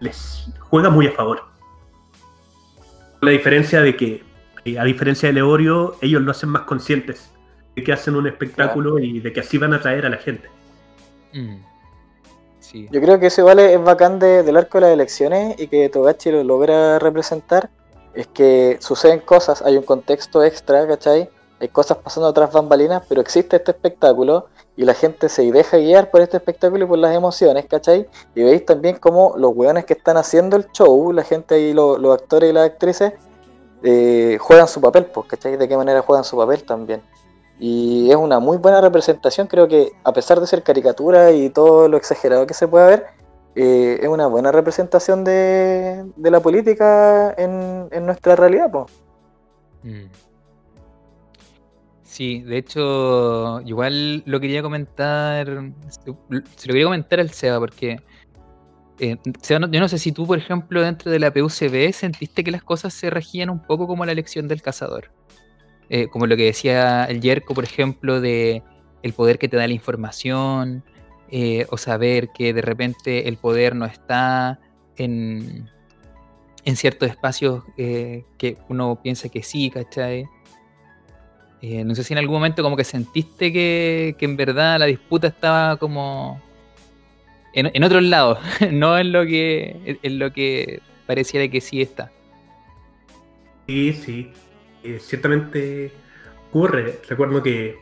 les 0.00 0.52
juega 0.60 0.90
muy 0.90 1.06
a 1.06 1.12
favor. 1.12 1.44
La 3.20 3.30
diferencia 3.30 3.80
de 3.80 3.96
que 3.96 4.22
a 4.78 4.84
diferencia 4.84 5.28
de 5.28 5.32
Leorio, 5.34 5.96
ellos 6.00 6.22
lo 6.22 6.30
hacen 6.30 6.48
más 6.48 6.62
conscientes 6.62 7.30
de 7.74 7.82
que 7.82 7.92
hacen 7.92 8.14
un 8.16 8.26
espectáculo 8.26 8.98
y 8.98 9.20
de 9.20 9.32
que 9.32 9.40
así 9.40 9.58
van 9.58 9.72
a 9.72 9.76
atraer 9.76 10.06
a 10.06 10.10
la 10.10 10.18
gente. 10.18 10.48
Mm. 11.32 11.56
Yo 12.90 13.00
creo 13.02 13.18
que 13.18 13.26
eso 13.26 13.42
igual 13.42 13.58
es 13.58 13.82
bacán 13.82 14.18
del 14.18 14.56
arco 14.56 14.78
de 14.78 14.82
las 14.82 14.92
elecciones 14.92 15.60
y 15.60 15.66
que 15.66 15.88
Togachi 15.88 16.30
lo 16.30 16.42
logra 16.42 16.98
representar. 16.98 17.70
Es 18.14 18.28
que 18.28 18.78
suceden 18.80 19.20
cosas, 19.20 19.62
hay 19.62 19.76
un 19.76 19.82
contexto 19.82 20.42
extra, 20.42 20.86
¿cachai? 20.86 21.28
Hay 21.62 21.68
cosas 21.68 21.98
pasando 21.98 22.28
otras 22.28 22.50
bambalinas, 22.50 23.04
pero 23.08 23.20
existe 23.20 23.54
este 23.54 23.70
espectáculo 23.70 24.48
y 24.76 24.84
la 24.84 24.94
gente 24.94 25.28
se 25.28 25.48
deja 25.52 25.76
guiar 25.76 26.10
por 26.10 26.20
este 26.20 26.38
espectáculo 26.38 26.84
y 26.84 26.88
por 26.88 26.98
las 26.98 27.14
emociones, 27.14 27.66
¿cachai? 27.66 28.08
Y 28.34 28.42
veis 28.42 28.66
también 28.66 28.96
como 28.96 29.34
los 29.36 29.52
weones 29.54 29.84
que 29.84 29.92
están 29.92 30.16
haciendo 30.16 30.56
el 30.56 30.66
show, 30.72 31.12
la 31.12 31.22
gente 31.22 31.60
y 31.60 31.72
los 31.72 32.04
actores 32.12 32.50
y 32.50 32.52
las 32.52 32.66
actrices, 32.66 33.12
eh, 33.84 34.38
juegan 34.40 34.66
su 34.66 34.80
papel, 34.80 35.04
pues, 35.04 35.28
¿cachai? 35.28 35.56
De 35.56 35.68
qué 35.68 35.76
manera 35.76 36.02
juegan 36.02 36.24
su 36.24 36.36
papel 36.36 36.64
también. 36.64 37.00
Y 37.60 38.10
es 38.10 38.16
una 38.16 38.40
muy 38.40 38.56
buena 38.56 38.80
representación, 38.80 39.46
creo 39.46 39.68
que 39.68 39.92
a 40.02 40.12
pesar 40.12 40.40
de 40.40 40.48
ser 40.48 40.64
caricatura 40.64 41.30
y 41.30 41.48
todo 41.48 41.86
lo 41.86 41.96
exagerado 41.96 42.44
que 42.44 42.54
se 42.54 42.66
pueda 42.66 42.86
ver, 42.88 43.06
eh, 43.54 44.00
es 44.02 44.08
una 44.08 44.26
buena 44.26 44.50
representación 44.50 45.22
de, 45.22 46.10
la 46.16 46.40
política 46.40 47.32
en, 47.38 48.04
nuestra 48.04 48.34
realidad, 48.34 48.68
pues. 48.68 48.90
Sí, 52.12 52.42
de 52.42 52.58
hecho, 52.58 53.62
igual 53.62 54.22
lo 54.26 54.38
quería 54.38 54.60
comentar, 54.60 55.46
se 55.48 56.10
lo 56.10 56.74
quería 56.74 56.84
comentar 56.84 57.20
al 57.20 57.30
SEBA, 57.30 57.58
porque 57.58 58.00
eh, 58.98 59.16
yo 59.48 59.58
no 59.58 59.88
sé 59.88 59.96
si 59.96 60.12
tú, 60.12 60.26
por 60.26 60.36
ejemplo, 60.36 60.82
dentro 60.82 61.10
de 61.10 61.18
la 61.18 61.32
PUCB 61.32 61.90
sentiste 61.94 62.44
que 62.44 62.50
las 62.50 62.62
cosas 62.62 62.92
se 62.92 63.08
regían 63.08 63.48
un 63.48 63.62
poco 63.62 63.86
como 63.86 64.04
la 64.04 64.12
elección 64.12 64.46
del 64.46 64.60
cazador. 64.60 65.10
Eh, 65.88 66.08
como 66.08 66.26
lo 66.26 66.36
que 66.36 66.44
decía 66.44 67.06
el 67.06 67.22
Yerko, 67.22 67.54
por 67.54 67.64
ejemplo, 67.64 68.20
de 68.20 68.62
el 69.02 69.14
poder 69.14 69.38
que 69.38 69.48
te 69.48 69.56
da 69.56 69.66
la 69.66 69.72
información, 69.72 70.84
eh, 71.30 71.66
o 71.70 71.78
saber 71.78 72.28
que 72.34 72.52
de 72.52 72.60
repente 72.60 73.26
el 73.26 73.38
poder 73.38 73.74
no 73.74 73.86
está 73.86 74.60
en, 74.98 75.66
en 76.66 76.76
ciertos 76.76 77.08
espacios 77.08 77.64
que 77.78 78.58
uno 78.68 79.00
piensa 79.02 79.30
que 79.30 79.42
sí, 79.42 79.70
¿cachai? 79.70 80.26
No 81.62 81.94
sé 81.94 82.02
si 82.02 82.12
en 82.12 82.18
algún 82.18 82.34
momento 82.34 82.62
como 82.62 82.76
que 82.76 82.84
sentiste 82.84 83.52
que, 83.52 84.16
que 84.18 84.24
en 84.24 84.36
verdad 84.36 84.80
la 84.80 84.86
disputa 84.86 85.28
estaba 85.28 85.76
como 85.76 86.40
en, 87.52 87.70
en 87.72 87.84
otros 87.84 88.02
lados, 88.02 88.38
no 88.72 88.98
en 88.98 89.12
lo 89.12 89.24
que 89.24 89.98
en 90.02 90.18
lo 90.18 90.32
que 90.32 90.80
pareciera 91.06 91.48
que 91.48 91.60
sí 91.60 91.80
está. 91.80 92.10
Sí, 93.66 93.92
sí, 93.92 94.32
eh, 94.82 94.98
ciertamente 95.00 95.92
ocurre. 96.48 96.98
Recuerdo 97.08 97.42
que, 97.42 97.76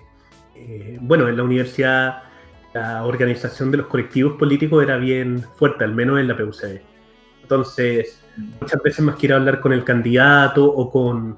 eh, 0.55 0.99
bueno, 1.01 1.28
en 1.28 1.37
la 1.37 1.43
universidad 1.43 2.22
la 2.74 3.05
organización 3.05 3.70
de 3.70 3.78
los 3.78 3.87
colectivos 3.87 4.39
políticos 4.39 4.83
era 4.83 4.97
bien 4.97 5.43
fuerte, 5.57 5.85
al 5.85 5.95
menos 5.95 6.20
en 6.20 6.28
la 6.28 6.37
PUCD. 6.37 6.81
Entonces, 7.43 8.22
muchas 8.61 8.81
veces 8.83 9.05
más 9.05 9.16
que 9.16 9.26
ir 9.26 9.33
a 9.33 9.37
hablar 9.37 9.61
con 9.61 9.72
el 9.72 9.83
candidato 9.85 10.64
o 10.64 10.91
con 10.91 11.37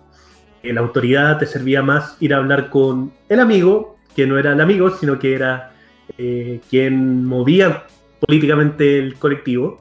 la 0.63 0.81
autoridad, 0.81 1.39
te 1.39 1.47
servía 1.47 1.83
más 1.83 2.17
ir 2.21 2.35
a 2.35 2.39
hablar 2.39 2.71
con 2.71 3.13
el 3.29 3.41
amigo, 3.41 3.99
que 4.15 4.27
no 4.27 4.39
era 4.39 4.53
el 4.53 4.61
amigo, 4.61 4.91
sino 4.91 5.19
que 5.19 5.35
era 5.35 5.73
eh, 6.19 6.61
quien 6.71 7.25
movía 7.25 7.85
políticamente 8.21 8.99
el 8.99 9.15
colectivo 9.17 9.81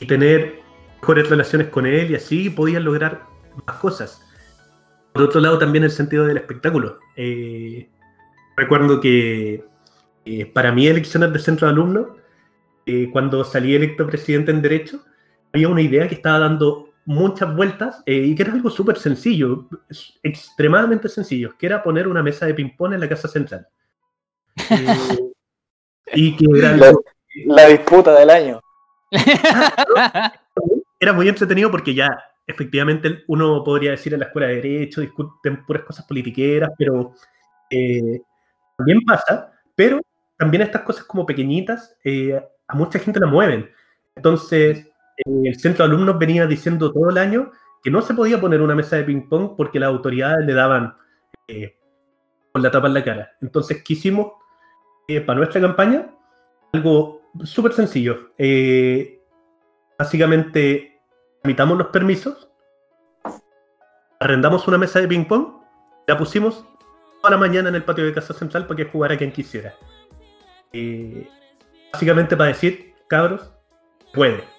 y 0.00 0.06
tener 0.06 0.60
mejores 1.00 1.28
relaciones 1.28 1.68
con 1.68 1.86
él 1.86 2.10
y 2.10 2.14
así 2.14 2.50
podían 2.50 2.84
lograr 2.84 3.22
más 3.66 3.76
cosas. 3.76 4.20
Por 5.12 5.22
otro 5.22 5.40
lado, 5.40 5.58
también 5.58 5.84
el 5.84 5.90
sentido 5.90 6.26
del 6.26 6.36
espectáculo. 6.36 6.98
Eh, 7.16 7.88
recuerdo 8.56 9.00
que 9.00 9.64
eh, 10.24 10.46
para 10.46 10.72
mí, 10.72 10.86
elecciones 10.86 11.32
de 11.32 11.38
centro 11.38 11.66
de 11.66 11.72
alumnos, 11.72 12.06
cuando 13.12 13.44
salí 13.44 13.74
electo 13.74 14.06
presidente 14.06 14.50
en 14.50 14.60
Derecho, 14.60 15.02
había 15.54 15.68
una 15.68 15.80
idea 15.80 16.06
que 16.06 16.16
estaba 16.16 16.38
dando 16.38 16.90
muchas 17.06 17.54
vueltas 17.54 18.02
eh, 18.06 18.14
y 18.14 18.34
que 18.34 18.42
era 18.42 18.52
algo 18.52 18.70
súper 18.70 18.98
sencillo, 18.98 19.68
extremadamente 20.22 21.08
sencillo, 21.08 21.56
que 21.58 21.66
era 21.66 21.82
poner 21.82 22.08
una 22.08 22.22
mesa 22.22 22.46
de 22.46 22.54
ping-pong 22.54 22.94
en 22.94 23.00
la 23.00 23.08
casa 23.08 23.28
central. 23.28 23.66
Eh, 26.06 26.20
y 26.20 26.36
que 26.36 26.46
era, 26.58 26.76
La, 26.76 26.92
la 27.46 27.66
disputa 27.66 28.12
del 28.14 28.28
año. 28.28 28.60
era 31.00 31.12
muy 31.12 31.28
entretenido 31.28 31.70
porque 31.70 31.94
ya 31.94 32.16
efectivamente 32.46 33.24
uno 33.28 33.64
podría 33.64 33.92
decir 33.92 34.12
en 34.12 34.20
la 34.20 34.26
escuela 34.26 34.48
de 34.48 34.56
derecho, 34.56 35.00
discuten 35.00 35.64
puras 35.64 35.84
cosas 35.84 36.06
politiqueras, 36.06 36.70
pero 36.76 37.14
eh, 37.70 38.20
también 38.76 39.00
pasa, 39.00 39.52
pero 39.74 40.00
también 40.36 40.62
estas 40.62 40.82
cosas 40.82 41.04
como 41.04 41.24
pequeñitas 41.24 41.96
eh, 42.04 42.40
a 42.68 42.74
mucha 42.76 42.98
gente 42.98 43.20
la 43.20 43.26
mueven. 43.26 43.70
Entonces, 44.14 44.86
el 45.16 45.58
centro 45.58 45.86
de 45.86 45.92
alumnos 45.92 46.18
venía 46.18 46.46
diciendo 46.46 46.92
todo 46.92 47.10
el 47.10 47.18
año 47.18 47.50
que 47.82 47.90
no 47.90 48.02
se 48.02 48.14
podía 48.14 48.40
poner 48.40 48.62
una 48.62 48.74
mesa 48.74 48.96
de 48.96 49.04
ping-pong 49.04 49.54
porque 49.56 49.78
las 49.78 49.88
autoridades 49.88 50.46
le 50.46 50.54
daban 50.54 50.96
eh, 51.48 51.76
con 52.52 52.62
la 52.62 52.70
tapa 52.70 52.86
en 52.86 52.94
la 52.94 53.04
cara. 53.04 53.32
Entonces, 53.40 53.82
quisimos 53.82 54.32
eh, 55.08 55.20
para 55.20 55.38
nuestra 55.38 55.60
campaña 55.60 56.10
algo 56.72 57.22
súper 57.44 57.72
sencillo. 57.72 58.32
Eh, 58.38 59.20
básicamente, 59.98 61.00
tramitamos 61.42 61.78
los 61.78 61.88
permisos, 61.88 62.48
arrendamos 64.18 64.66
una 64.66 64.78
mesa 64.78 65.00
de 65.00 65.08
ping-pong, 65.08 65.62
la 66.06 66.18
pusimos 66.18 66.64
toda 67.20 67.32
la 67.32 67.36
mañana 67.36 67.68
en 67.68 67.76
el 67.76 67.84
patio 67.84 68.04
de 68.04 68.12
Casa 68.12 68.34
Central 68.34 68.66
para 68.66 68.76
que 68.76 68.84
jugara 68.84 69.16
quien 69.16 69.32
quisiera. 69.32 69.74
Eh, 70.72 71.28
básicamente 71.92 72.36
para 72.36 72.48
decir, 72.48 72.94
cabros, 73.08 73.52
puede. 74.12 74.53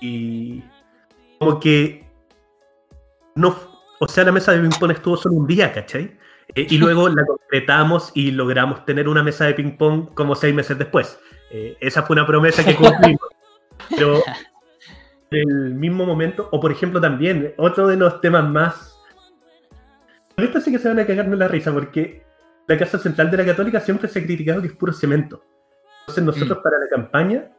Y 0.00 0.62
como 1.38 1.60
que 1.60 2.04
no, 3.34 3.56
o 4.00 4.08
sea, 4.08 4.24
la 4.24 4.32
mesa 4.32 4.52
de 4.52 4.60
ping-pong 4.60 4.92
estuvo 4.92 5.16
solo 5.16 5.36
un 5.36 5.46
día, 5.46 5.72
¿cachai? 5.72 6.16
Eh, 6.54 6.66
y 6.68 6.78
luego 6.78 7.08
la 7.08 7.24
concretamos 7.24 8.12
y 8.14 8.30
logramos 8.30 8.84
tener 8.84 9.08
una 9.08 9.22
mesa 9.22 9.46
de 9.46 9.54
ping-pong 9.54 10.14
como 10.14 10.34
seis 10.34 10.54
meses 10.54 10.78
después. 10.78 11.18
Eh, 11.50 11.76
esa 11.80 12.02
fue 12.02 12.14
una 12.14 12.26
promesa 12.26 12.64
que 12.64 12.76
cumplimos. 12.76 13.28
Pero 13.90 14.22
en 15.30 15.50
el 15.50 15.74
mismo 15.74 16.04
momento, 16.04 16.48
o 16.52 16.60
por 16.60 16.70
ejemplo 16.70 17.00
también, 17.00 17.54
otro 17.56 17.86
de 17.88 17.96
los 17.96 18.20
temas 18.20 18.48
más... 18.48 18.98
Con 20.36 20.44
esto 20.44 20.60
sí 20.60 20.70
que 20.70 20.78
se 20.78 20.88
van 20.88 20.98
a 20.98 21.06
cagarme 21.06 21.36
la 21.36 21.48
risa 21.48 21.72
porque 21.72 22.24
la 22.66 22.78
Casa 22.78 22.98
Central 22.98 23.30
de 23.30 23.36
la 23.38 23.46
Católica 23.46 23.80
siempre 23.80 24.08
se 24.08 24.18
ha 24.18 24.22
criticado 24.22 24.60
que 24.60 24.68
es 24.68 24.74
puro 24.74 24.92
cemento. 24.92 25.42
Entonces 26.00 26.24
nosotros 26.24 26.58
Mm. 26.58 26.62
para 26.62 26.78
la 26.78 26.88
campaña 26.88 27.50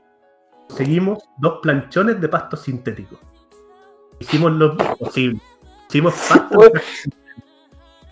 conseguimos 0.68 1.24
dos 1.38 1.59
planchones 1.61 2.20
de 2.20 2.28
pasto 2.28 2.57
sintético. 2.57 3.20
Hicimos 4.20 4.51
lo 4.53 4.78
posible. 4.78 5.39
Hicimos 5.89 6.13
pasto 6.28 6.57
Bueno, 6.57 6.82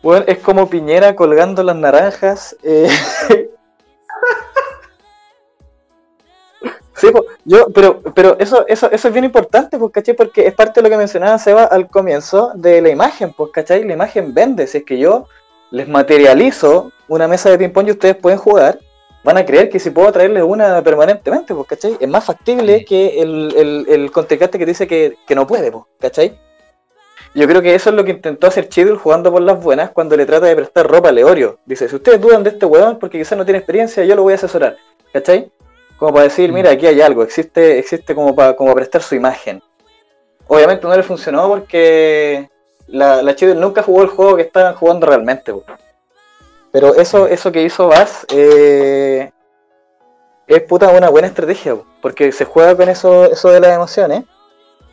Bueno, 0.02 0.26
es 0.28 0.40
como 0.40 0.70
Piñera 0.70 1.16
colgando 1.16 1.64
las 1.64 1.76
naranjas. 1.76 2.56
eh. 2.64 2.90
Sí, 6.96 7.10
yo, 7.44 7.68
pero, 7.74 8.02
pero 8.02 8.38
eso, 8.40 8.66
eso, 8.68 8.90
eso 8.90 9.08
es 9.10 9.14
bien 9.14 9.26
importante, 9.26 9.78
pues, 9.78 9.92
¿cachai? 9.92 10.16
Porque 10.16 10.48
es 10.48 10.54
parte 10.54 10.80
de 10.80 10.84
lo 10.84 10.90
que 10.90 10.98
mencionaba 10.98 11.38
Seba 11.38 11.64
al 11.66 11.90
comienzo 11.90 12.52
de 12.56 12.82
la 12.82 12.90
imagen, 12.90 13.34
pues, 13.34 13.52
¿cachai? 13.52 13.84
La 13.84 13.94
imagen 13.94 14.34
vende. 14.34 14.68
Si 14.68 14.78
es 14.78 14.84
que 14.86 14.98
yo 14.98 15.28
les 15.72 15.90
materializo 15.90 16.92
una 17.10 17.28
mesa 17.28 17.50
de 17.50 17.58
ping-pong 17.58 17.88
y 17.88 17.92
ustedes 17.92 18.16
pueden 18.16 18.40
jugar, 18.40 18.80
van 19.24 19.38
a 19.38 19.46
creer 19.46 19.70
que 19.70 19.80
si 19.80 19.90
puedo 19.90 20.12
traerles 20.12 20.44
una 20.44 20.82
permanentemente, 20.84 21.54
pues, 21.56 21.68
¿cachai? 21.68 21.98
Es 22.00 22.08
más 22.10 22.26
factible 22.26 22.84
que 22.86 23.22
el, 23.22 23.54
el, 23.56 23.86
el 23.90 24.12
contrincante 24.12 24.60
que 24.60 24.66
dice 24.66 24.86
que, 24.88 25.18
que 25.26 25.36
no 25.36 25.48
puede, 25.48 25.72
pues, 25.72 25.86
¿cachai? 26.00 26.38
Yo 27.36 27.48
creo 27.48 27.62
que 27.64 27.74
eso 27.74 27.90
es 27.90 27.96
lo 27.96 28.04
que 28.04 28.12
intentó 28.12 28.46
hacer 28.48 28.70
Chidul 28.70 28.98
jugando 28.98 29.32
por 29.32 29.42
las 29.42 29.62
buenas 29.64 29.90
cuando 29.90 30.16
le 30.16 30.26
trata 30.26 30.46
de 30.46 30.56
prestar 30.56 30.88
ropa 30.88 31.10
a 31.10 31.12
Leorio. 31.12 31.58
Dice, 31.66 31.90
si 31.90 31.96
ustedes 31.96 32.22
dudan 32.22 32.44
de 32.44 32.52
este 32.52 32.66
weón 32.68 33.00
porque 33.00 33.18
quizás 33.18 33.38
no 33.38 33.44
tiene 33.46 33.58
experiencia, 33.58 34.04
yo 34.06 34.16
lo 34.16 34.22
voy 34.24 34.34
a 34.34 34.36
asesorar. 34.36 34.78
¿Cachai? 35.12 35.52
Como 35.98 36.14
para 36.14 36.26
decir, 36.26 36.52
Mm. 36.52 36.54
mira, 36.54 36.72
aquí 36.72 36.86
hay 36.86 37.02
algo, 37.02 37.24
existe, 37.24 37.80
existe 37.80 38.14
como 38.14 38.36
para 38.36 38.56
como 38.56 38.74
prestar 38.76 39.02
su 39.02 39.16
imagen. 39.16 39.64
Obviamente 40.48 40.86
no 40.86 40.96
le 40.96 41.02
funcionó 41.02 41.48
porque 41.48 42.50
la, 42.88 43.24
la 43.24 43.36
Chidul 43.36 43.60
nunca 43.60 43.82
jugó 43.82 44.04
el 44.04 44.10
juego 44.10 44.36
que 44.36 44.44
estaban 44.44 44.76
jugando 44.76 45.08
realmente. 45.08 45.54
po. 45.54 45.64
Pero 46.74 46.96
eso, 46.96 47.28
eso 47.28 47.52
que 47.52 47.64
hizo 47.64 47.88
Bass 47.88 48.26
eh, 48.34 49.32
es 50.48 50.62
puta 50.64 50.90
una 50.90 51.10
buena 51.10 51.28
estrategia, 51.28 51.76
po, 51.76 51.86
porque 52.02 52.32
se 52.32 52.46
juega 52.46 52.76
con 52.76 52.90
eso, 52.90 53.26
eso 53.26 53.50
de 53.52 53.60
las 53.60 53.76
emociones, 53.76 54.24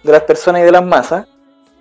de 0.03 0.13
las 0.13 0.23
personas 0.25 0.61
y 0.61 0.65
de 0.67 0.73
las 0.73 0.85
masas, 0.85 1.27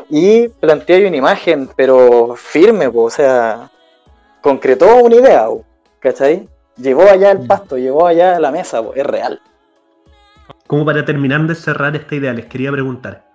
y 0.09 0.47
plantea 0.47 1.05
una 1.05 1.17
imagen, 1.17 1.69
pero 1.75 2.33
firme, 2.37 2.89
po, 2.89 3.03
o 3.03 3.09
sea, 3.09 3.69
concretó 4.41 5.03
una 5.03 5.15
idea, 5.15 5.45
po, 5.47 5.65
¿cachai? 5.99 6.47
Llevó 6.77 7.03
allá 7.03 7.31
el 7.31 7.39
Mm. 7.39 7.47
pasto, 7.47 7.77
llevó 7.77 8.07
allá 8.07 8.39
la 8.39 8.51
mesa, 8.51 8.81
po, 8.81 8.93
es 8.95 9.05
real. 9.05 9.41
Como 10.65 10.85
para 10.85 11.03
terminar 11.03 11.45
de 11.45 11.55
cerrar 11.55 11.93
esta 11.97 12.15
idea, 12.15 12.31
les 12.31 12.45
quería 12.45 12.71
preguntar, 12.71 13.25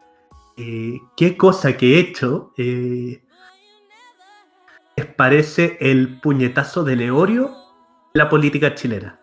eh, 0.56 0.98
¿qué 1.14 1.36
cosa 1.36 1.76
que 1.76 1.96
he 1.96 2.00
hecho 2.00 2.52
eh, 2.56 3.20
parece 5.16 5.76
el 5.80 6.20
puñetazo 6.20 6.84
de 6.84 6.96
Leorio 6.96 7.46
en 8.14 8.18
la 8.18 8.28
política 8.28 8.74
chilena? 8.74 9.20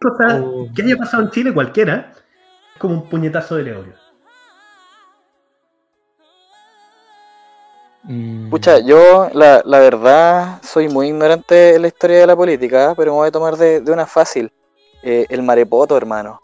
Cosa 0.00 0.40
Oh. 0.42 0.68
que 0.74 0.82
haya 0.82 0.96
pasado 0.96 1.22
en 1.24 1.30
Chile, 1.30 1.54
cualquiera, 1.54 2.12
es 2.74 2.78
como 2.78 2.94
un 2.94 3.08
puñetazo 3.08 3.56
de 3.56 3.62
Leorio. 3.62 3.94
Mm. 8.04 8.50
Pucha, 8.50 8.78
yo 8.78 9.28
la, 9.32 9.62
la 9.64 9.80
verdad 9.80 10.62
soy 10.62 10.88
muy 10.88 11.08
ignorante 11.08 11.74
en 11.74 11.82
la 11.82 11.88
historia 11.88 12.18
de 12.18 12.26
la 12.26 12.36
política, 12.36 12.94
pero 12.96 13.12
me 13.12 13.18
voy 13.18 13.28
a 13.28 13.32
tomar 13.32 13.56
de, 13.56 13.80
de 13.80 13.92
una 13.92 14.06
fácil. 14.06 14.52
Eh, 15.02 15.26
el 15.28 15.42
marepoto, 15.42 15.96
hermano. 15.96 16.40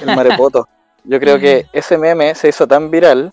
El 0.00 0.14
marepoto. 0.14 0.68
Yo 1.04 1.18
creo 1.18 1.38
que 1.38 1.66
ese 1.72 1.98
meme 1.98 2.34
se 2.34 2.48
hizo 2.48 2.66
tan 2.66 2.90
viral 2.90 3.32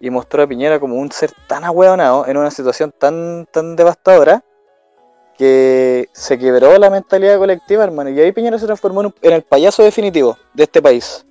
y 0.00 0.08
mostró 0.08 0.42
a 0.42 0.46
Piñera 0.46 0.80
como 0.80 0.96
un 0.96 1.12
ser 1.12 1.30
tan 1.46 1.62
ahueonado 1.62 2.26
en 2.26 2.38
una 2.38 2.50
situación 2.50 2.92
tan, 2.98 3.46
tan 3.52 3.76
devastadora 3.76 4.42
que 5.36 6.08
se 6.12 6.38
quebró 6.38 6.76
la 6.78 6.90
mentalidad 6.90 7.38
colectiva, 7.38 7.84
hermano. 7.84 8.10
Y 8.10 8.18
ahí 8.18 8.32
Piñera 8.32 8.58
se 8.58 8.66
transformó 8.66 9.12
en, 9.22 9.32
el 9.32 9.42
payaso 9.42 9.82
definitivo 9.82 10.36
de 10.54 10.64
este 10.64 10.80
país. 10.80 11.24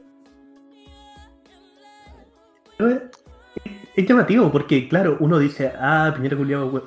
Es, 2.78 4.08
llamativo 4.08 4.52
porque, 4.52 4.88
claro, 4.88 5.18
uno 5.20 5.40
dice, 5.40 5.74
ah, 5.80 6.14
Piñera 6.16 6.38
culiao, 6.38 6.68
we-", 6.68 6.82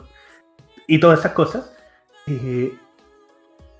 y 0.86 0.98
todas 0.98 1.18
esas 1.18 1.32
cosas, 1.32 1.72
eh, 2.26 2.72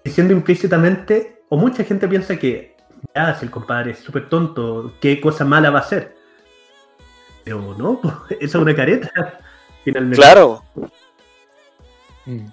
diciendo 0.04 0.34
implícitamente, 0.34 1.42
o 1.48 1.56
mucha 1.56 1.84
gente 1.84 2.08
piensa 2.08 2.36
que, 2.36 2.76
ya, 3.14 3.34
si 3.36 3.44
el 3.44 3.50
compadre 3.50 3.92
es 3.92 4.00
súper 4.00 4.28
tonto, 4.28 4.92
¿qué 5.00 5.20
cosa 5.20 5.44
mala 5.44 5.70
va 5.70 5.78
a 5.78 5.82
hacer? 5.82 6.21
Pero 7.44 7.74
no, 7.76 8.00
esa 8.30 8.44
es 8.58 8.62
una 8.62 8.74
careta, 8.74 9.10
finalmente. 9.84 10.16
Claro, 10.16 10.62
Mm. 12.24 12.46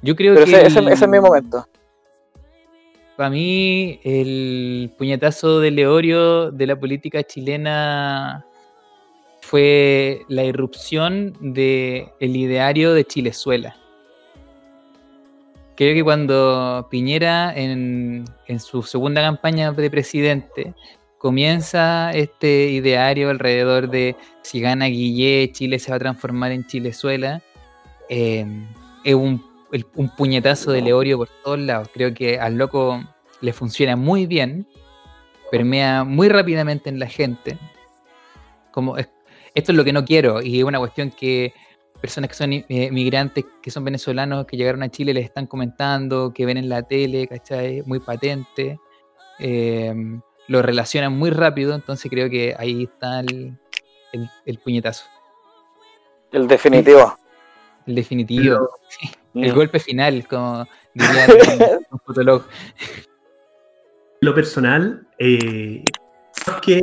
Yo 0.00 0.14
creo 0.14 0.34
pero 0.34 0.46
que. 0.46 0.52
ese, 0.52 0.66
ese- 0.68 0.78
el- 0.78 0.88
ese 0.90 1.04
es 1.06 1.10
mi 1.10 1.18
momento. 1.18 1.66
Para 3.16 3.30
mí, 3.30 3.98
el 4.04 4.92
puñetazo 4.96 5.58
de 5.58 5.72
Leorio 5.72 6.52
de 6.52 6.66
la 6.68 6.76
política 6.78 7.24
chilena 7.24 8.44
fue 9.40 10.20
la 10.28 10.44
irrupción 10.44 11.34
del 11.40 12.06
ideario 12.20 12.94
de 12.94 13.04
Chilezuela. 13.04 13.74
Creo 15.74 15.94
que 15.94 16.04
cuando 16.04 16.86
Piñera, 16.88 17.52
en, 17.56 18.24
en 18.46 18.60
su 18.60 18.84
segunda 18.84 19.20
campaña 19.20 19.72
de 19.72 19.90
presidente, 19.90 20.74
comienza 21.18 22.12
este 22.12 22.68
ideario 22.70 23.30
alrededor 23.30 23.90
de 23.90 24.16
si 24.42 24.60
gana 24.60 24.86
Guillé, 24.86 25.50
Chile 25.52 25.78
se 25.78 25.90
va 25.90 25.96
a 25.96 26.00
transformar 26.00 26.52
en 26.52 26.64
Chilezuela, 26.66 27.42
eh, 28.08 28.46
es 29.04 29.14
un, 29.14 29.42
puñetazo 30.16 30.72
de 30.72 30.80
Leorio 30.80 31.18
por 31.18 31.28
todos 31.44 31.58
lados. 31.58 31.88
Creo 31.92 32.14
que 32.14 32.38
al 32.38 32.56
loco 32.56 33.02
le 33.40 33.52
funciona 33.52 33.96
muy 33.96 34.26
bien, 34.26 34.66
permea 35.50 36.04
muy 36.04 36.28
rápidamente 36.28 36.88
en 36.88 36.98
la 36.98 37.06
gente. 37.06 37.58
Como 38.70 38.96
es- 38.96 39.08
esto 39.54 39.72
es 39.72 39.76
lo 39.76 39.84
que 39.84 39.92
no 39.92 40.04
quiero 40.04 40.40
y 40.40 40.58
es 40.58 40.64
una 40.64 40.78
cuestión 40.78 41.10
que 41.10 41.52
personas 42.00 42.30
que 42.30 42.36
son 42.36 42.52
eh, 42.52 42.90
migrantes, 42.92 43.44
que 43.60 43.70
son 43.70 43.84
venezolanos, 43.84 44.46
que 44.46 44.56
llegaron 44.56 44.82
a 44.84 44.88
Chile 44.88 45.12
les 45.12 45.24
están 45.24 45.46
comentando, 45.46 46.32
que 46.32 46.46
ven 46.46 46.56
en 46.56 46.68
la 46.68 46.82
tele, 46.82 47.26
¿cachai? 47.26 47.82
Muy 47.86 47.98
patente. 47.98 48.78
eh, 49.40 49.92
lo 50.48 50.62
relacionan 50.62 51.12
muy 51.12 51.30
rápido, 51.30 51.74
entonces 51.74 52.10
creo 52.10 52.28
que 52.28 52.54
ahí 52.58 52.84
está 52.84 53.20
el, 53.20 53.56
el- 54.12 54.30
el 54.46 54.58
puñetazo, 54.58 55.04
El 56.32 56.48
definitivo. 56.48 57.16
el 57.86 57.94
definitivo. 57.94 58.70
El 59.34 59.52
Mm. 59.52 59.54
golpe 59.54 59.78
final, 59.78 60.26
como 60.26 60.66
diría 60.94 61.24
el- 61.26 61.86
un 61.90 62.42
lo 64.20 64.34
personal, 64.34 65.06
eh, 65.18 65.84
es 66.46 66.52
que 66.62 66.80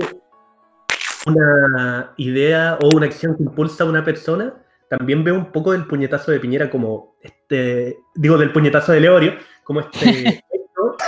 una 1.26 2.14
idea 2.18 2.78
o 2.82 2.96
una 2.96 3.08
acción 3.08 3.36
que 3.36 3.44
impulsa 3.44 3.84
a 3.84 3.88
una 3.88 4.06
persona, 4.06 4.54
también 4.90 5.24
veo 5.24 5.34
un 5.36 5.52
poco 5.52 5.72
del 5.72 5.86
puñetazo 5.88 6.32
de 6.32 6.40
Piñera 6.40 6.70
como 6.70 7.16
este, 7.22 7.98
digo, 8.14 8.38
del 8.38 8.54
puñetazo 8.54 8.92
de 8.92 9.00
Leorio, 9.02 9.34
como 9.64 9.80
este 9.82 10.44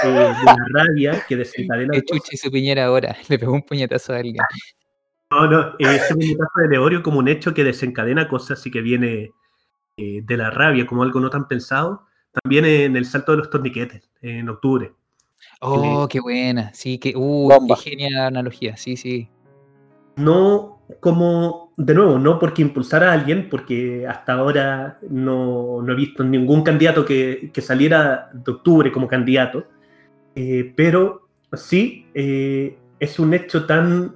eh, 0.03 0.07
de 0.07 0.45
la 0.45 0.57
rabia 0.73 1.25
que 1.27 1.35
desencadena. 1.35 1.93
¿Qué 1.93 2.01
chucha 2.03 2.29
hizo 2.31 2.51
Piñera 2.51 2.85
ahora? 2.85 3.15
Le 3.29 3.39
pegó 3.39 3.53
un 3.53 3.63
puñetazo 3.63 4.13
a 4.13 4.17
alguien. 4.17 4.37
No, 5.29 5.47
no, 5.47 5.75
este 5.79 6.13
puñetazo 6.13 6.59
de 6.61 6.69
Leorio 6.69 7.03
como 7.03 7.19
un 7.19 7.27
hecho 7.27 7.53
que 7.53 7.63
desencadena 7.63 8.27
cosas 8.27 8.65
y 8.65 8.71
que 8.71 8.81
viene 8.81 9.31
eh, 9.97 10.21
de 10.23 10.37
la 10.37 10.49
rabia, 10.49 10.85
como 10.85 11.03
algo 11.03 11.19
no 11.19 11.29
tan 11.29 11.47
pensado, 11.47 12.05
también 12.43 12.65
en 12.65 12.95
el 12.95 13.05
salto 13.05 13.31
de 13.31 13.39
los 13.39 13.49
torniquetes, 13.49 14.09
en 14.21 14.47
octubre. 14.47 14.93
Oh, 15.59 16.07
qué 16.09 16.19
buena. 16.19 16.73
Sí, 16.73 16.97
que, 16.97 17.13
uh, 17.15 17.49
qué 17.67 17.89
genial 17.91 18.27
analogía. 18.27 18.77
Sí, 18.77 18.95
sí. 18.95 19.29
No 20.15 20.81
como, 20.99 21.66
de 21.77 21.93
nuevo, 21.93 22.17
no 22.17 22.39
porque 22.39 22.63
impulsara 22.63 23.11
a 23.11 23.13
alguien, 23.13 23.49
porque 23.49 24.07
hasta 24.07 24.33
ahora 24.33 24.97
no, 25.09 25.81
no 25.83 25.93
he 25.93 25.95
visto 25.95 26.23
ningún 26.23 26.63
candidato 26.63 27.05
que, 27.05 27.51
que, 27.53 27.61
saliera 27.61 28.31
de 28.33 28.51
octubre 28.51 28.91
como 28.91 29.07
candidato, 29.07 29.67
eh, 30.35 30.73
pero 30.75 31.27
sí 31.53 32.07
eh, 32.15 32.75
es 32.99 33.19
un 33.19 33.33
hecho 33.35 33.67
tan 33.67 34.15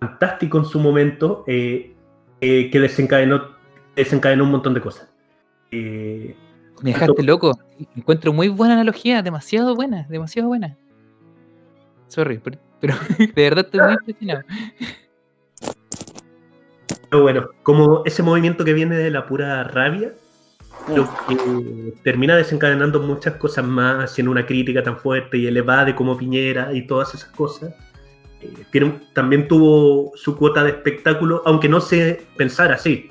fantástico 0.00 0.56
en 0.56 0.64
su 0.64 0.80
momento 0.80 1.44
eh, 1.46 1.94
que 2.40 2.80
desencadenó, 2.80 3.50
desencadenó 3.94 4.44
un 4.44 4.52
montón 4.52 4.72
de 4.72 4.80
cosas. 4.80 5.12
Me 5.70 6.34
dejaste 6.82 7.22
loco. 7.22 7.52
Encuentro 7.94 8.32
muy 8.32 8.48
buena 8.48 8.74
analogía, 8.74 9.20
demasiado 9.20 9.74
buena, 9.74 10.06
demasiado 10.08 10.48
buena. 10.48 10.76
Sorry, 12.08 12.40
pero, 12.80 12.94
de 13.18 13.42
verdad 13.42 13.66
estoy 13.66 13.80
muy 13.80 13.92
impresionado. 13.92 14.42
Pero 17.10 17.22
bueno, 17.22 17.48
como 17.62 18.02
ese 18.04 18.22
movimiento 18.22 18.64
que 18.64 18.72
viene 18.72 18.96
de 18.96 19.10
la 19.10 19.26
pura 19.26 19.64
rabia, 19.64 20.12
lo 20.94 21.08
que 21.28 21.94
termina 22.02 22.36
desencadenando 22.36 23.00
muchas 23.00 23.34
cosas 23.36 23.64
más 23.64 24.18
en 24.18 24.28
una 24.28 24.46
crítica 24.46 24.82
tan 24.82 24.96
fuerte 24.96 25.38
y 25.38 25.46
elevada 25.46 25.86
de 25.86 25.94
como 25.94 26.16
Piñera 26.16 26.72
y 26.72 26.86
todas 26.86 27.14
esas 27.14 27.30
cosas. 27.30 27.74
Eh, 28.40 28.92
también 29.12 29.48
tuvo 29.48 30.12
su 30.14 30.36
cuota 30.36 30.62
de 30.62 30.70
espectáculo, 30.70 31.42
aunque 31.44 31.68
no 31.68 31.80
se 31.80 32.26
pensara 32.36 32.74
así. 32.74 33.10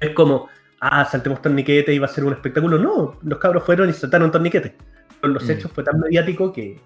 Es 0.00 0.10
como, 0.10 0.48
ah, 0.80 1.04
saltemos 1.04 1.42
torniquete 1.42 1.92
y 1.92 1.98
va 1.98 2.06
a 2.06 2.10
ser 2.10 2.24
un 2.24 2.32
espectáculo. 2.32 2.78
No, 2.78 3.18
los 3.22 3.38
cabros 3.38 3.64
fueron 3.64 3.88
y 3.90 3.92
saltaron 3.92 4.30
torniquete. 4.32 4.74
Pero 5.20 5.34
los 5.34 5.44
mm. 5.44 5.50
hechos 5.50 5.72
fue 5.72 5.84
tan 5.84 6.00
mediático 6.00 6.52
que 6.52 6.78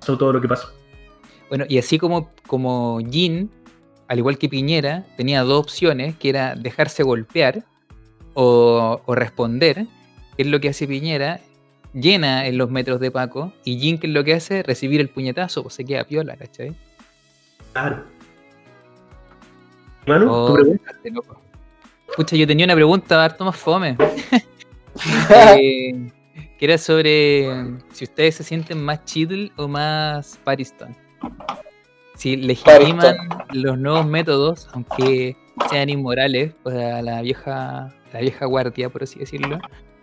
pasó 0.00 0.18
todo 0.18 0.32
lo 0.32 0.40
que 0.40 0.48
pasó. 0.48 0.68
Bueno, 1.48 1.64
y 1.68 1.78
así 1.78 1.98
como, 1.98 2.32
como 2.46 3.00
Jin, 3.10 3.50
al 4.10 4.18
igual 4.18 4.38
que 4.38 4.48
Piñera, 4.48 5.04
tenía 5.16 5.44
dos 5.44 5.60
opciones, 5.60 6.16
que 6.16 6.30
era 6.30 6.56
dejarse 6.56 7.04
golpear 7.04 7.62
o, 8.34 9.00
responder, 9.06 9.86
que 10.36 10.42
es 10.42 10.48
lo 10.48 10.58
que 10.58 10.68
hace 10.68 10.88
Piñera, 10.88 11.38
llena 11.94 12.48
en 12.48 12.58
los 12.58 12.72
metros 12.72 12.98
de 12.98 13.12
Paco, 13.12 13.52
y 13.64 13.78
Jin, 13.78 13.98
que 13.98 14.08
es 14.08 14.12
lo 14.12 14.24
que 14.24 14.34
hace, 14.34 14.64
recibir 14.64 15.00
el 15.00 15.10
puñetazo, 15.10 15.62
pues 15.62 15.74
se 15.74 15.84
queda 15.84 16.02
piola, 16.02 16.34
¿cachai? 16.36 16.74
Claro. 17.72 18.04
Manu, 20.08 20.26
tu 20.26 20.32
oh, 20.32 20.54
pregunta. 20.54 20.90
Escucha, 22.08 22.34
yo 22.34 22.48
tenía 22.48 22.64
una 22.64 22.74
pregunta 22.74 23.24
harto 23.24 23.44
más 23.44 23.56
fome. 23.56 23.96
Eh, 25.32 26.10
que 26.58 26.64
era 26.64 26.76
sobre 26.76 27.78
si 27.92 28.04
ustedes 28.04 28.34
se 28.34 28.42
sienten 28.42 28.84
más 28.84 29.04
Chiddle 29.04 29.52
o 29.56 29.68
más 29.68 30.36
Pariston. 30.42 30.96
Si 32.20 32.36
legitiman 32.36 33.16
los 33.54 33.78
nuevos 33.78 34.04
métodos, 34.04 34.68
aunque 34.74 35.38
sean 35.70 35.88
inmorales, 35.88 36.52
pues 36.62 36.76
a 36.76 37.00
la 37.00 37.22
vieja, 37.22 37.94
la 38.12 38.20
vieja 38.20 38.44
guardia, 38.44 38.90
por 38.90 39.04
así 39.04 39.20
decirlo, 39.20 39.58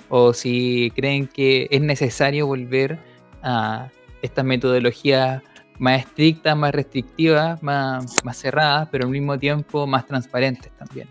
o 0.10 0.34
si 0.34 0.92
creen 0.96 1.28
que 1.28 1.68
es 1.70 1.80
necesario 1.80 2.48
volver 2.48 2.98
a 3.44 3.90
estas 4.24 4.44
metodologías 4.44 5.44
más 5.78 6.00
estrictas, 6.00 6.58
más 6.58 6.74
restrictivas, 6.74 7.62
más, 7.62 8.16
más 8.24 8.36
cerradas, 8.36 8.90
pero 8.92 9.06
al 9.06 9.12
mismo 9.12 9.38
tiempo 9.38 9.86
más 9.86 10.08
transparentes 10.08 10.72
también. 10.76 11.08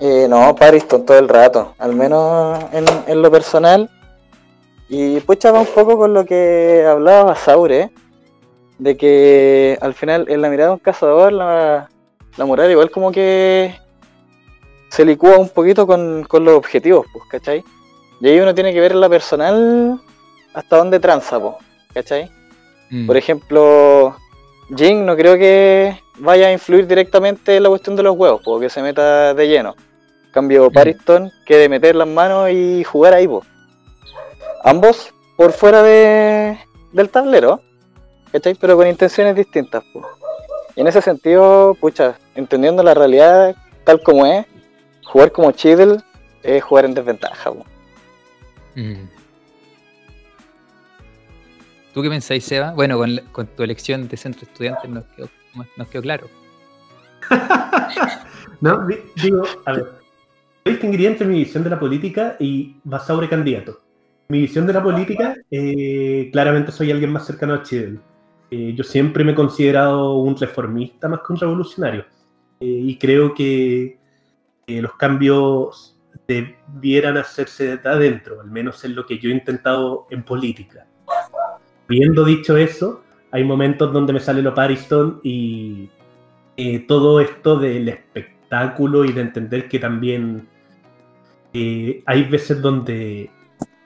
Eh, 0.00 0.26
no, 0.26 0.56
Pariston 0.56 1.04
todo 1.04 1.18
el 1.18 1.28
rato, 1.28 1.74
al 1.76 1.94
menos 1.94 2.64
en, 2.72 3.20
lo 3.20 3.30
personal. 3.30 3.90
Y 4.88 5.20
pucha, 5.20 5.52
va 5.52 5.60
un 5.60 5.66
poco 5.66 5.98
con 5.98 6.14
lo 6.14 6.24
que 6.24 6.82
hablaba 6.88 7.36
Saure, 7.36 7.90
de 8.82 8.96
que 8.96 9.78
al 9.80 9.94
final 9.94 10.26
en 10.28 10.42
la 10.42 10.50
mirada 10.50 10.70
de 10.70 10.74
un 10.74 10.80
cazador 10.80 11.32
la, 11.32 11.88
la 12.36 12.44
moral 12.44 12.68
igual 12.68 12.90
como 12.90 13.12
que 13.12 13.74
se 14.88 15.04
licúa 15.04 15.38
un 15.38 15.48
poquito 15.48 15.86
con, 15.86 16.26
los 16.30 16.54
objetivos, 16.54 17.06
pues, 17.12 17.24
¿cachai? 17.30 17.64
Y 18.20 18.28
ahí 18.28 18.40
uno 18.40 18.54
tiene 18.54 18.72
que 18.72 18.80
ver 18.80 18.92
en 18.92 19.00
la 19.00 19.08
personal 19.08 20.00
hasta 20.52 20.76
dónde 20.76 20.98
tranza, 20.98 21.40
pues, 21.40 21.54
¿cachai? 21.94 22.30
Mm. 22.90 23.06
Por 23.06 23.16
ejemplo, 23.16 24.16
Jing 24.76 25.06
no 25.06 25.16
creo 25.16 25.36
que 25.38 25.96
vaya 26.18 26.48
a 26.48 26.52
influir 26.52 26.86
directamente 26.86 27.56
en 27.56 27.62
la 27.62 27.68
cuestión 27.68 27.96
de 27.96 28.02
los 28.02 28.16
huevos, 28.16 28.42
porque 28.44 28.68
se 28.68 28.82
meta 28.82 29.32
de 29.32 29.48
lleno. 29.48 29.76
Cambio 30.32 30.68
mm. 30.68 30.72
Pariston, 30.72 31.30
que 31.46 31.56
de 31.56 31.68
meter 31.68 31.94
las 31.94 32.08
manos 32.08 32.50
y 32.50 32.82
jugar 32.84 33.14
ahí, 33.14 33.28
pues. 33.28 33.46
Ambos 34.64 35.14
por 35.36 35.52
fuera 35.52 35.82
de, 35.82 36.58
del 36.92 37.08
tablero, 37.08 37.62
¿cachai? 38.32 38.54
Pero 38.54 38.76
con 38.76 38.86
intenciones 38.86 39.36
distintas, 39.36 39.84
pues. 39.92 40.04
Y 40.74 40.80
en 40.80 40.86
ese 40.86 41.02
sentido, 41.02 41.76
pucha, 41.78 42.16
entendiendo 42.34 42.82
la 42.82 42.94
realidad 42.94 43.54
tal 43.84 44.00
como 44.02 44.26
es, 44.26 44.46
jugar 45.04 45.32
como 45.32 45.52
Chidel 45.52 46.02
es 46.42 46.62
jugar 46.62 46.86
en 46.86 46.94
desventaja, 46.94 47.52
pues. 47.52 47.66
¿Tú 51.92 52.02
qué 52.02 52.08
pensáis, 52.08 52.44
Seba? 52.44 52.72
Bueno, 52.72 52.98
con, 53.32 53.46
tu 53.48 53.62
elección 53.62 54.08
de 54.08 54.16
centro 54.16 54.44
estudiante 54.44 54.88
nos 54.88 55.04
quedó, 55.14 55.28
nos 55.76 55.88
quedó 55.88 56.02
claro. 56.02 56.28
no, 58.60 58.86
digo, 59.22 59.42
a 59.66 59.72
ver, 59.72 59.86
yo 60.64 60.72
distinguiría 60.72 61.10
entre 61.10 61.26
mi 61.26 61.38
visión 61.38 61.62
de 61.62 61.70
la 61.70 61.78
política 61.78 62.36
y 62.40 62.76
sobre 63.06 63.28
candidato. 63.28 63.80
Mi 64.28 64.40
visión 64.40 64.66
de 64.66 64.72
la 64.72 64.82
política, 64.82 65.36
eh, 65.50 66.30
claramente 66.32 66.72
soy 66.72 66.90
alguien 66.90 67.10
más 67.10 67.26
cercano 67.26 67.54
a 67.54 67.62
Chile. 67.62 67.98
Eh, 68.54 68.74
yo 68.76 68.84
siempre 68.84 69.24
me 69.24 69.32
he 69.32 69.34
considerado 69.34 70.18
un 70.18 70.36
reformista 70.36 71.08
más 71.08 71.20
que 71.26 71.32
un 71.32 71.40
revolucionario. 71.40 72.04
Eh, 72.60 72.66
y 72.66 72.98
creo 72.98 73.34
que 73.34 73.98
los 74.66 74.94
cambios 74.94 75.98
debieran 76.28 77.16
hacerse 77.16 77.76
de 77.76 77.88
adentro, 77.88 78.40
al 78.40 78.50
menos 78.50 78.84
en 78.84 78.94
lo 78.94 79.04
que 79.04 79.18
yo 79.18 79.28
he 79.28 79.32
intentado 79.32 80.06
en 80.10 80.22
política. 80.22 80.86
Habiendo 81.88 82.24
dicho 82.24 82.56
eso, 82.56 83.02
hay 83.32 83.44
momentos 83.44 83.92
donde 83.92 84.12
me 84.12 84.20
sale 84.20 84.40
lo 84.40 84.54
Pariston 84.54 85.20
y 85.22 85.90
todo 86.86 87.20
esto 87.20 87.58
del 87.58 87.88
espectáculo 87.88 89.04
y 89.04 89.12
de 89.12 89.20
entender 89.22 89.68
que 89.68 89.78
también 89.78 90.46
eh, 91.54 92.02
hay 92.06 92.24
veces 92.24 92.62
donde 92.62 93.30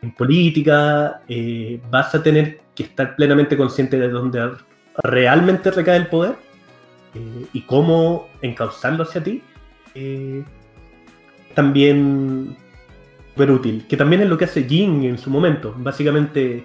en 0.02 0.12
política 0.12 1.22
eh, 1.28 1.80
vas 1.90 2.14
a 2.14 2.22
tener 2.22 2.60
que 2.74 2.84
estar 2.84 3.16
plenamente 3.16 3.56
consciente 3.56 3.98
de 3.98 4.08
dónde 4.08 4.52
realmente 5.02 5.70
recae 5.70 5.96
el 5.96 6.06
poder 6.08 6.36
eh, 7.14 7.46
y 7.52 7.62
cómo 7.62 8.28
encauzarlo 8.42 9.04
hacia 9.04 9.22
ti. 9.22 9.42
también 11.54 12.56
súper 13.36 13.50
útil, 13.50 13.86
que 13.86 13.96
también 13.96 14.22
es 14.22 14.28
lo 14.28 14.38
que 14.38 14.46
hace 14.46 14.64
Jin 14.64 15.04
en 15.04 15.18
su 15.18 15.28
momento, 15.28 15.74
básicamente 15.76 16.64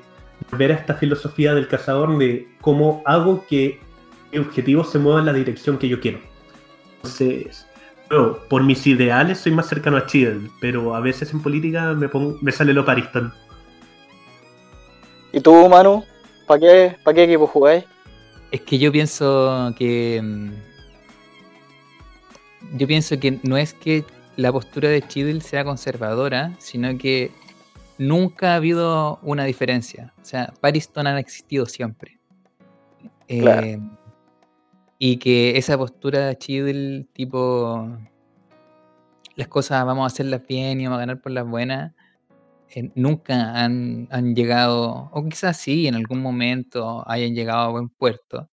ver 0.52 0.72
a 0.72 0.76
esta 0.76 0.96
filosofía 0.96 1.54
del 1.54 1.68
cazador 1.68 2.18
de 2.18 2.48
cómo 2.62 3.04
hago 3.06 3.46
que 3.46 3.80
mi 4.32 4.40
objetivo 4.40 4.84
se 4.84 4.98
mueva 4.98 5.20
en 5.20 5.26
la 5.26 5.34
dirección 5.34 5.78
que 5.78 5.90
yo 5.90 6.00
quiero. 6.00 6.20
Entonces, 6.96 7.68
por 8.50 8.64
mis 8.64 8.86
ideales 8.88 9.40
soy 9.40 9.52
más 9.52 9.68
cercano 9.68 9.98
a 9.98 10.06
Chile, 10.06 10.50
pero 10.60 10.96
a 10.96 11.00
veces 11.00 11.32
en 11.34 11.42
política 11.42 11.94
me, 11.94 12.10
me 12.42 12.52
sale 12.52 12.74
lo 12.74 12.86
Pariston. 12.86 13.34
¿Y 15.34 15.40
tú, 15.40 15.70
Manu? 15.70 16.04
¿Para 16.46 16.60
qué, 16.60 16.98
qué 17.16 17.24
equipo 17.24 17.48
jugáis? 17.48 17.86
Es 18.52 18.62
que 18.62 18.78
yo 18.78 18.92
pienso 18.92 19.74
que. 19.78 20.22
Mm, 20.22 20.52
yo 22.78 22.88
pienso 22.88 23.20
que 23.20 23.40
no 23.44 23.58
es 23.58 23.74
que 23.74 24.04
la 24.36 24.52
postura 24.52 24.90
de 24.90 25.02
Chidil 25.02 25.42
sea 25.42 25.64
conservadora, 25.64 26.54
sino 26.60 26.98
que 26.98 27.32
nunca 27.98 28.54
ha 28.54 28.56
habido 28.56 29.20
una 29.22 29.46
diferencia. 29.46 30.14
O 30.22 30.26
sea, 30.26 30.54
Pariston 30.60 31.08
han 31.08 31.18
existido 31.18 31.66
siempre. 31.66 32.20
Eh, 33.28 33.80
y 35.04 35.18
que 35.18 35.58
esa 35.58 35.80
postura 35.80 36.38
chill, 36.38 37.10
tipo, 37.12 37.90
las 39.36 39.48
cosas 39.48 39.84
vamos 39.84 40.04
a 40.04 40.14
hacerlas 40.14 40.46
bien 40.48 40.80
y 40.80 40.84
vamos 40.84 40.98
a 40.98 41.00
ganar 41.00 41.22
por 41.22 41.32
las 41.32 41.48
buenas, 41.48 41.96
eh, 42.70 42.92
nunca 42.94 43.64
han, 43.64 44.08
llegado, 44.36 45.10
o 45.12 45.28
quizás 45.28 45.58
sí, 45.58 45.88
en 45.88 45.96
algún 45.96 46.22
momento 46.22 47.04
hayan 47.10 47.34
llegado 47.34 47.62
a 47.62 47.72
buen 47.72 47.90
puerto. 47.90 48.48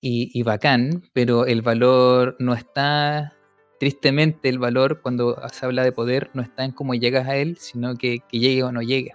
y, 0.00 0.42
bacán, 0.42 1.04
pero 1.12 1.46
el 1.46 1.62
valor 1.62 2.34
no 2.40 2.54
está, 2.54 3.34
tristemente 3.78 4.48
el 4.48 4.58
valor 4.58 5.02
cuando 5.02 5.40
se 5.52 5.66
habla 5.66 5.84
de 5.84 5.92
poder 5.92 6.30
no 6.34 6.42
está 6.42 6.64
en 6.64 6.72
cómo 6.72 6.94
llegas 6.94 7.28
a 7.28 7.36
él, 7.36 7.58
sino 7.58 7.94
que, 7.94 8.18
que 8.28 8.40
llegue 8.40 8.64
o 8.64 8.72
no 8.72 8.82
llegue. 8.82 9.12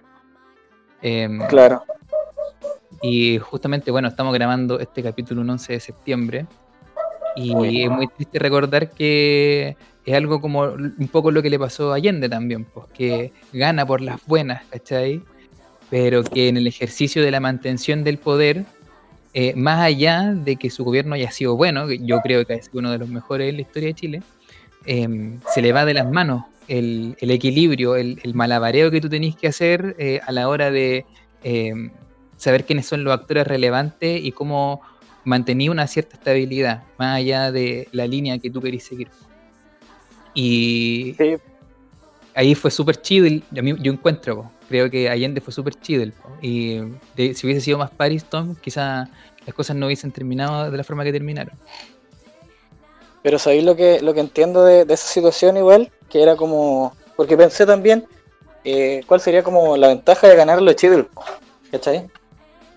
Em, 1.02 1.38
claro. 1.48 1.82
Y 3.02 3.38
justamente, 3.38 3.90
bueno, 3.90 4.08
estamos 4.08 4.32
grabando 4.32 4.80
este 4.80 5.02
capítulo 5.02 5.42
un 5.42 5.50
11 5.50 5.74
de 5.74 5.80
septiembre 5.80 6.46
y 7.36 7.82
es 7.82 7.90
muy 7.90 8.08
triste 8.08 8.38
recordar 8.38 8.90
que 8.90 9.76
es 10.04 10.14
algo 10.14 10.40
como 10.40 10.62
un 10.62 11.08
poco 11.10 11.30
lo 11.30 11.42
que 11.42 11.50
le 11.50 11.58
pasó 11.58 11.92
a 11.92 11.96
Allende 11.96 12.28
también, 12.28 12.64
pues 12.64 12.86
que 12.92 13.32
gana 13.52 13.86
por 13.86 14.00
las 14.00 14.24
buenas, 14.26 14.64
¿cachai? 14.70 15.22
Pero 15.90 16.24
que 16.24 16.48
en 16.48 16.56
el 16.56 16.66
ejercicio 16.66 17.22
de 17.22 17.30
la 17.30 17.40
mantención 17.40 18.02
del 18.02 18.18
poder, 18.18 18.64
eh, 19.34 19.54
más 19.54 19.80
allá 19.80 20.32
de 20.34 20.56
que 20.56 20.70
su 20.70 20.84
gobierno 20.84 21.14
haya 21.14 21.30
sido 21.30 21.56
bueno, 21.56 21.90
yo 21.90 22.20
creo 22.20 22.44
que 22.44 22.54
es 22.54 22.70
uno 22.72 22.90
de 22.90 22.98
los 22.98 23.08
mejores 23.08 23.50
en 23.50 23.56
la 23.56 23.62
historia 23.62 23.88
de 23.88 23.94
Chile, 23.94 24.22
em, 24.86 25.38
se 25.54 25.62
le 25.62 25.72
va 25.72 25.84
de 25.84 25.94
las 25.94 26.10
manos 26.10 26.44
el, 26.68 27.16
equilibrio, 27.20 27.96
el, 27.96 28.18
malabareo 28.34 28.90
que 28.90 29.00
tú 29.00 29.08
tenés 29.08 29.36
que 29.36 29.48
hacer 29.48 29.94
eh, 29.98 30.20
a 30.26 30.32
la 30.32 30.48
hora 30.48 30.70
de 30.70 31.04
em, 31.44 31.90
saber 32.36 32.64
quiénes 32.64 32.86
son 32.86 33.04
los 33.04 33.14
actores 33.14 33.46
relevantes 33.46 34.24
y 34.24 34.32
cómo 34.32 34.80
mantenía 35.24 35.70
una 35.70 35.86
cierta 35.86 36.16
estabilidad, 36.16 36.82
más 36.98 37.16
allá 37.16 37.52
de 37.52 37.88
la 37.92 38.06
línea 38.06 38.38
que 38.38 38.50
tú 38.50 38.60
querís 38.60 38.84
seguir. 38.84 39.08
Y 40.34 41.16
ahí 42.34 42.54
fue 42.54 42.70
súper 42.70 43.00
chido, 43.00 43.26
yo 43.50 43.92
encuentro, 43.92 44.50
creo 44.68 44.90
que 44.90 45.08
Allende 45.08 45.40
fue 45.40 45.52
súper 45.52 45.74
chido. 45.74 46.10
Y 46.40 46.80
si 47.16 47.46
hubiese 47.46 47.60
sido 47.60 47.78
más 47.78 47.90
Pariston, 47.90 48.56
quizás 48.56 49.08
las 49.46 49.54
cosas 49.54 49.76
no 49.76 49.86
hubiesen 49.86 50.12
terminado 50.12 50.70
de 50.70 50.76
la 50.76 50.84
forma 50.84 51.04
que 51.04 51.12
terminaron. 51.12 51.54
Pero 53.22 53.38
sabéis 53.38 53.64
lo 53.64 53.76
que, 53.76 54.00
lo 54.00 54.14
que 54.14 54.20
entiendo 54.20 54.64
de, 54.64 54.82
esa 54.82 55.06
situación 55.06 55.56
igual, 55.56 55.92
que 56.10 56.22
era 56.22 56.34
como, 56.36 56.94
porque 57.16 57.36
pensé 57.36 57.66
también, 57.66 58.06
eh, 58.64 59.02
cuál 59.06 59.20
sería 59.20 59.42
como 59.42 59.76
la 59.76 59.88
ventaja 59.88 60.28
de 60.28 60.36
ganar 60.36 60.60
los 60.60 60.74
Chidel, 60.76 61.08
¿cachai? 61.70 62.08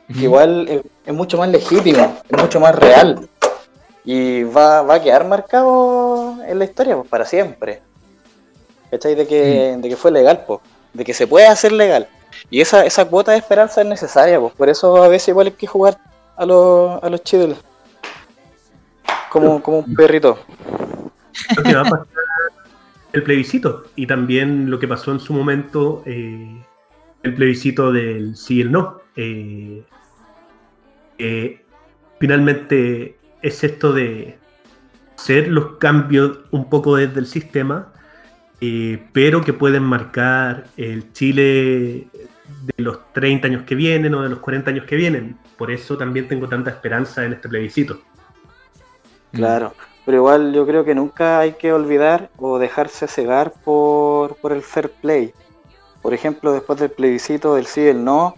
Igual 0.10 0.84
es, 1.06 1.14
mucho 1.14 1.38
más 1.38 1.50
legítimo, 1.50 2.18
es 2.30 2.42
mucho 2.42 2.60
más 2.60 2.76
real. 2.76 3.28
Y 4.04 4.44
va, 4.44 4.84
va 4.84 4.96
a 4.96 5.02
quedar 5.02 5.26
marcado 5.26 6.38
en 6.46 6.60
la 6.60 6.66
historia 6.66 6.96
pues, 6.96 7.10
para 7.10 7.26
siempre. 7.26 7.82
¿Cachai? 8.92 9.16
De 9.16 9.26
que, 9.28 9.78
de 9.80 9.90
que 9.90 9.96
fue 9.96 10.12
legal, 10.12 10.44
pues, 10.46 10.60
de 10.94 11.04
que 11.04 11.14
se 11.14 11.26
puede 11.26 11.48
hacer 11.48 11.72
legal. 11.72 12.08
Y 12.50 12.62
esa, 12.62 12.86
esa 12.86 13.06
cuota 13.06 13.32
de 13.32 13.40
esperanza 13.40 13.82
es 13.82 13.88
necesaria, 13.88 14.40
pues, 14.40 14.54
por 14.54 14.70
eso 14.70 15.04
a 15.04 15.08
veces 15.08 15.30
igual 15.30 15.48
hay 15.48 15.54
que 15.54 15.68
jugar 15.68 15.98
a 16.38 16.46
los, 16.46 17.04
a 17.04 17.10
los 17.10 17.24
chidos 17.24 17.58
como, 19.30 19.62
como 19.62 19.80
un 19.80 19.96
perrito. 19.96 20.40
Lo 21.58 21.64
que 21.64 21.76
va 21.76 21.82
a 21.82 21.84
pasar 21.84 22.08
el 23.16 23.24
plebiscito 23.24 23.86
y 23.96 24.08
también 24.08 24.70
lo 24.70 24.78
que 24.78 24.90
pasó 24.90 25.12
en 25.12 25.22
su 25.22 25.34
momento 25.34 26.04
eh, 26.06 26.62
el 27.24 27.34
plebiscito 27.34 27.92
del 27.92 28.36
sí 28.36 28.58
y 28.58 28.62
el 28.62 28.72
no. 28.72 29.00
Eh, 29.16 29.84
eh, 31.18 31.62
finalmente 32.20 33.18
es 33.42 33.64
esto 33.64 33.94
de 33.94 34.38
hacer 35.18 35.48
los 35.48 35.78
cambios 35.78 36.40
un 36.52 36.70
poco 36.70 36.98
desde 36.98 37.20
el 37.20 37.26
sistema, 37.26 37.94
eh, 38.62 39.04
pero 39.14 39.42
que 39.42 39.54
pueden 39.54 39.84
marcar 39.84 40.66
el 40.78 41.12
Chile 41.14 42.08
de 42.12 42.84
los 42.84 43.12
30 43.14 43.48
años 43.48 43.64
que 43.64 43.76
vienen 43.76 44.14
o 44.14 44.22
de 44.22 44.30
los 44.30 44.40
40 44.40 44.72
años 44.72 44.86
que 44.86 44.96
vienen. 44.96 45.38
Por 45.58 45.72
eso 45.72 45.98
también 45.98 46.28
tengo 46.28 46.48
tanta 46.48 46.70
esperanza 46.70 47.26
en 47.26 47.34
este 47.34 47.50
plebiscito. 47.50 48.00
Claro, 49.32 49.74
pero 50.06 50.18
igual 50.18 50.54
yo 50.54 50.66
creo 50.66 50.86
que 50.86 50.96
nunca 50.96 51.40
hay 51.40 51.54
que 51.54 51.74
olvidar 51.74 52.30
o 52.38 52.58
dejarse 52.58 53.08
cegar 53.08 53.52
por, 53.64 54.36
por 54.38 54.52
el 54.52 54.62
fair 54.62 54.90
play. 54.90 55.34
Por 56.02 56.14
ejemplo, 56.14 56.54
después 56.54 56.80
del 56.80 56.92
plebiscito 56.92 57.56
del 57.56 57.66
sí 57.66 57.82
y 57.82 57.88
el 57.88 58.04
no, 58.04 58.36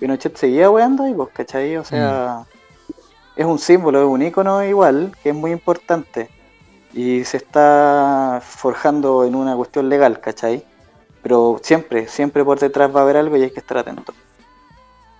Pinochet 0.00 0.36
seguía 0.36 0.70
weando 0.70 1.06
y 1.06 1.12
vos, 1.12 1.28
¿cachai? 1.32 1.76
O 1.76 1.84
sea, 1.84 2.44
mm. 2.88 2.92
es 3.36 3.46
un 3.46 3.58
símbolo, 3.58 4.00
es 4.00 4.06
un 4.06 4.22
icono 4.22 4.64
igual, 4.64 5.12
que 5.22 5.28
es 5.28 5.34
muy 5.34 5.52
importante. 5.52 6.30
Y 6.92 7.22
se 7.24 7.36
está 7.36 8.42
forjando 8.42 9.24
en 9.24 9.36
una 9.36 9.54
cuestión 9.54 9.88
legal, 9.88 10.18
¿cachai? 10.20 10.64
Pero 11.22 11.60
siempre, 11.62 12.08
siempre 12.08 12.44
por 12.44 12.58
detrás 12.58 12.94
va 12.94 13.00
a 13.00 13.02
haber 13.02 13.18
algo 13.18 13.36
y 13.36 13.42
hay 13.42 13.50
que 13.50 13.60
estar 13.60 13.78
atento. 13.78 14.14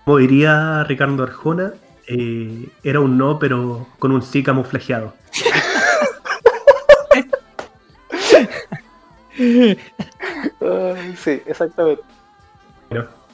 Como 0.04 0.16
diría 0.16 0.82
Ricardo 0.84 1.22
Arjona, 1.22 1.74
eh, 2.08 2.68
era 2.82 3.00
un 3.00 3.18
no, 3.18 3.38
pero 3.38 3.86
con 3.98 4.12
un 4.12 4.22
sí 4.22 4.42
camuflajeado. 4.42 5.12
sí, 11.16 11.42
exactamente. 11.46 12.02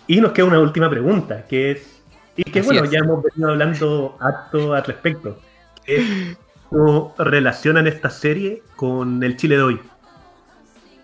Y 0.07 0.21
nos 0.21 0.33
queda 0.33 0.47
una 0.47 0.61
última 0.61 0.89
pregunta, 0.89 1.45
que 1.47 1.73
es, 1.73 2.03
y 2.37 2.45
que 2.45 2.63
bueno, 2.63 2.85
ya 2.85 3.01
hemos 3.01 3.23
venido 3.23 3.51
hablando 3.51 4.17
harto 4.21 4.75
al 4.75 4.85
respecto, 4.85 5.41
que 5.85 5.97
es 5.97 6.37
cómo 6.69 7.15
relacionan 7.19 7.87
esta 7.87 8.11
serie 8.11 8.63
con 8.77 9.23
el 9.23 9.37
Chile 9.37 9.57
de 9.57 9.63
hoy. 9.63 9.81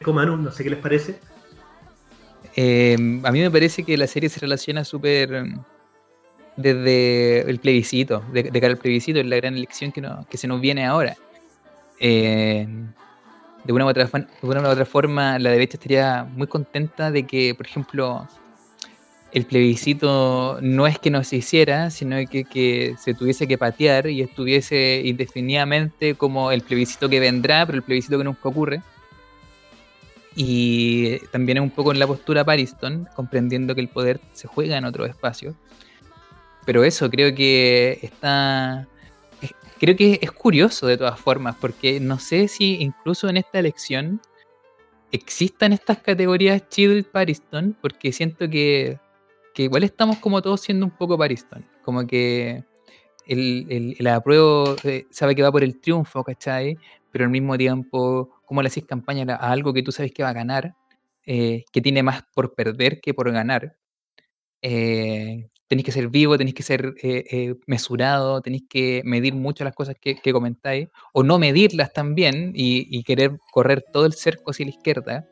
Manu, 0.06 0.36
no 0.36 0.50
sé 0.50 0.64
qué 0.64 0.70
les 0.70 0.78
parece. 0.78 1.18
Eh, 2.56 2.96
a 3.22 3.32
mí 3.32 3.40
me 3.40 3.50
parece 3.50 3.84
que 3.84 3.96
la 3.96 4.06
serie 4.06 4.28
se 4.28 4.40
relaciona 4.40 4.84
súper 4.84 5.44
mm, 5.44 5.64
desde 6.56 7.48
el 7.48 7.58
plebiscito, 7.60 8.22
de, 8.32 8.50
cara 8.50 8.68
al 8.68 8.78
plebiscito, 8.78 9.20
es 9.20 9.26
la 9.26 9.36
gran 9.36 9.56
elección 9.56 9.92
que, 9.92 10.02
que 10.28 10.36
se 10.36 10.48
nos 10.48 10.60
viene 10.60 10.84
ahora. 10.84 11.16
Eh, 11.98 12.66
de, 13.64 13.72
una 13.72 13.86
otra, 13.86 14.04
de 14.06 14.26
una 14.42 14.60
u 14.60 14.66
otra 14.66 14.84
forma, 14.84 15.38
la 15.38 15.50
derecha 15.50 15.76
estaría 15.76 16.24
muy 16.24 16.46
contenta 16.46 17.10
de 17.10 17.26
que, 17.26 17.54
por 17.54 17.66
ejemplo, 17.66 18.28
el 19.32 19.46
plebiscito 19.46 20.58
no 20.60 20.86
es 20.86 20.98
que 20.98 21.10
no 21.10 21.24
se 21.24 21.36
hiciera, 21.36 21.90
sino 21.90 22.16
que, 22.28 22.94
se 22.98 23.14
tuviese 23.14 23.48
que 23.48 23.56
patear 23.56 24.06
y 24.08 24.20
estuviese 24.20 25.02
indefinidamente 25.04 26.14
como 26.14 26.52
el 26.52 26.60
plebiscito 26.60 27.08
que 27.08 27.18
vendrá, 27.18 27.64
pero 27.64 27.76
el 27.76 27.84
plebiscito 27.84 28.18
que 28.18 28.24
nunca 28.24 28.48
ocurre. 28.48 28.82
Y 30.36 31.18
también 31.30 31.58
es 31.58 31.62
un 31.62 31.70
poco 31.70 31.92
en 31.92 31.98
la 31.98 32.06
postura 32.06 32.44
Pariston, 32.44 33.08
comprendiendo 33.16 33.74
que 33.74 33.80
el 33.80 33.88
poder 33.88 34.20
se 34.32 34.48
juega 34.48 34.76
en 34.76 34.84
otros 34.84 35.08
espacios. 35.08 35.54
Pero 36.66 36.84
eso 36.84 37.10
creo 37.10 37.34
que 37.34 37.98
está. 38.02 38.86
Creo 39.80 39.96
que 39.96 40.18
es 40.22 40.30
curioso 40.30 40.86
de 40.86 40.96
todas 40.96 41.18
formas, 41.18 41.56
porque 41.60 42.00
no 42.00 42.18
sé 42.18 42.48
si 42.48 42.76
incluso 42.80 43.28
en 43.28 43.38
esta 43.38 43.58
elección 43.58 44.20
existan 45.10 45.72
estas 45.72 45.98
categorías 45.98 46.68
Chido 46.68 46.96
y 46.96 47.02
Pariston, 47.02 47.76
porque 47.80 48.12
siento 48.12 48.48
que 48.48 48.98
que 49.54 49.64
igual 49.64 49.84
estamos 49.84 50.18
como 50.18 50.42
todos 50.42 50.60
siendo 50.60 50.86
un 50.86 50.92
poco 50.92 51.18
Pariston. 51.18 51.64
Como 51.82 52.06
que 52.06 52.64
el, 53.26 53.94
el, 53.98 54.06
apruebo 54.06 54.76
eh, 54.84 55.06
sabe 55.10 55.34
que 55.34 55.42
va 55.42 55.52
por 55.52 55.62
el 55.62 55.80
triunfo, 55.80 56.24
¿cachai? 56.24 56.76
Pero 57.10 57.24
al 57.24 57.30
mismo 57.30 57.56
tiempo, 57.56 58.30
¿cómo 58.44 58.62
le 58.62 58.68
haces 58.68 58.84
campaña 58.84 59.24
a 59.34 59.52
algo 59.52 59.72
que 59.72 59.82
tú 59.82 59.92
sabes 59.92 60.12
que 60.12 60.22
va 60.22 60.30
a 60.30 60.34
ganar? 60.34 60.74
Eh, 61.24 61.64
que 61.72 61.80
tiene 61.80 62.02
más 62.02 62.24
por 62.34 62.54
perder 62.54 63.00
que 63.00 63.14
por 63.14 63.30
ganar. 63.30 63.76
Eh, 64.62 65.48
tenéis 65.68 65.86
que 65.86 65.92
ser 65.92 66.08
vivo, 66.08 66.36
tenéis 66.36 66.54
que 66.54 66.62
ser 66.62 66.94
mesurado, 67.66 68.40
tenéis 68.42 68.64
que 68.68 69.02
medir 69.04 69.34
mucho 69.34 69.64
las 69.64 69.74
cosas 69.74 69.96
que, 70.00 70.32
comentáis, 70.32 70.88
o 71.12 71.22
no 71.22 71.38
medirlas 71.38 71.92
también 71.92 72.52
y, 72.54 72.86
y, 72.90 73.02
querer 73.04 73.38
correr 73.52 73.82
todo 73.92 74.04
el 74.04 74.12
cerco 74.12 74.50
hacia 74.50 74.66
la 74.66 74.70
izquierda. 74.70 75.28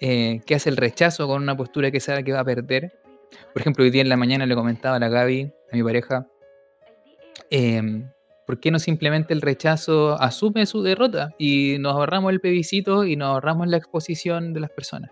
que 0.00 0.54
hace 0.54 0.70
el 0.70 0.76
rechazo 0.76 1.28
con 1.28 1.42
una 1.42 1.56
postura 1.56 1.90
que 1.90 2.00
sabe 2.00 2.24
que 2.24 2.32
va 2.32 2.40
a 2.40 2.44
perder 2.44 3.00
por 3.52 3.62
ejemplo, 3.62 3.84
hoy 3.84 3.90
día 3.90 4.02
en 4.02 4.08
la 4.08 4.16
mañana 4.16 4.46
le 4.46 4.54
comentaba 4.54 4.96
a 4.96 4.98
la 4.98 5.08
Gaby, 5.08 5.52
a 5.72 5.76
mi 5.76 5.82
pareja, 5.82 6.26
em, 7.50 8.10
¿por 8.46 8.60
qué 8.60 8.70
no 8.70 8.78
simplemente 8.78 9.32
el 9.32 9.40
rechazo 9.40 10.20
asume 10.20 10.66
su 10.66 10.82
derrota 10.82 11.34
y 11.38 11.76
nos 11.78 11.94
ahorramos 11.94 12.32
el 12.32 12.40
plebiscito 12.40 13.04
y 13.04 13.16
nos 13.16 13.28
ahorramos 13.28 13.68
la 13.68 13.76
exposición 13.76 14.52
de 14.52 14.60
las 14.60 14.70
personas? 14.70 15.10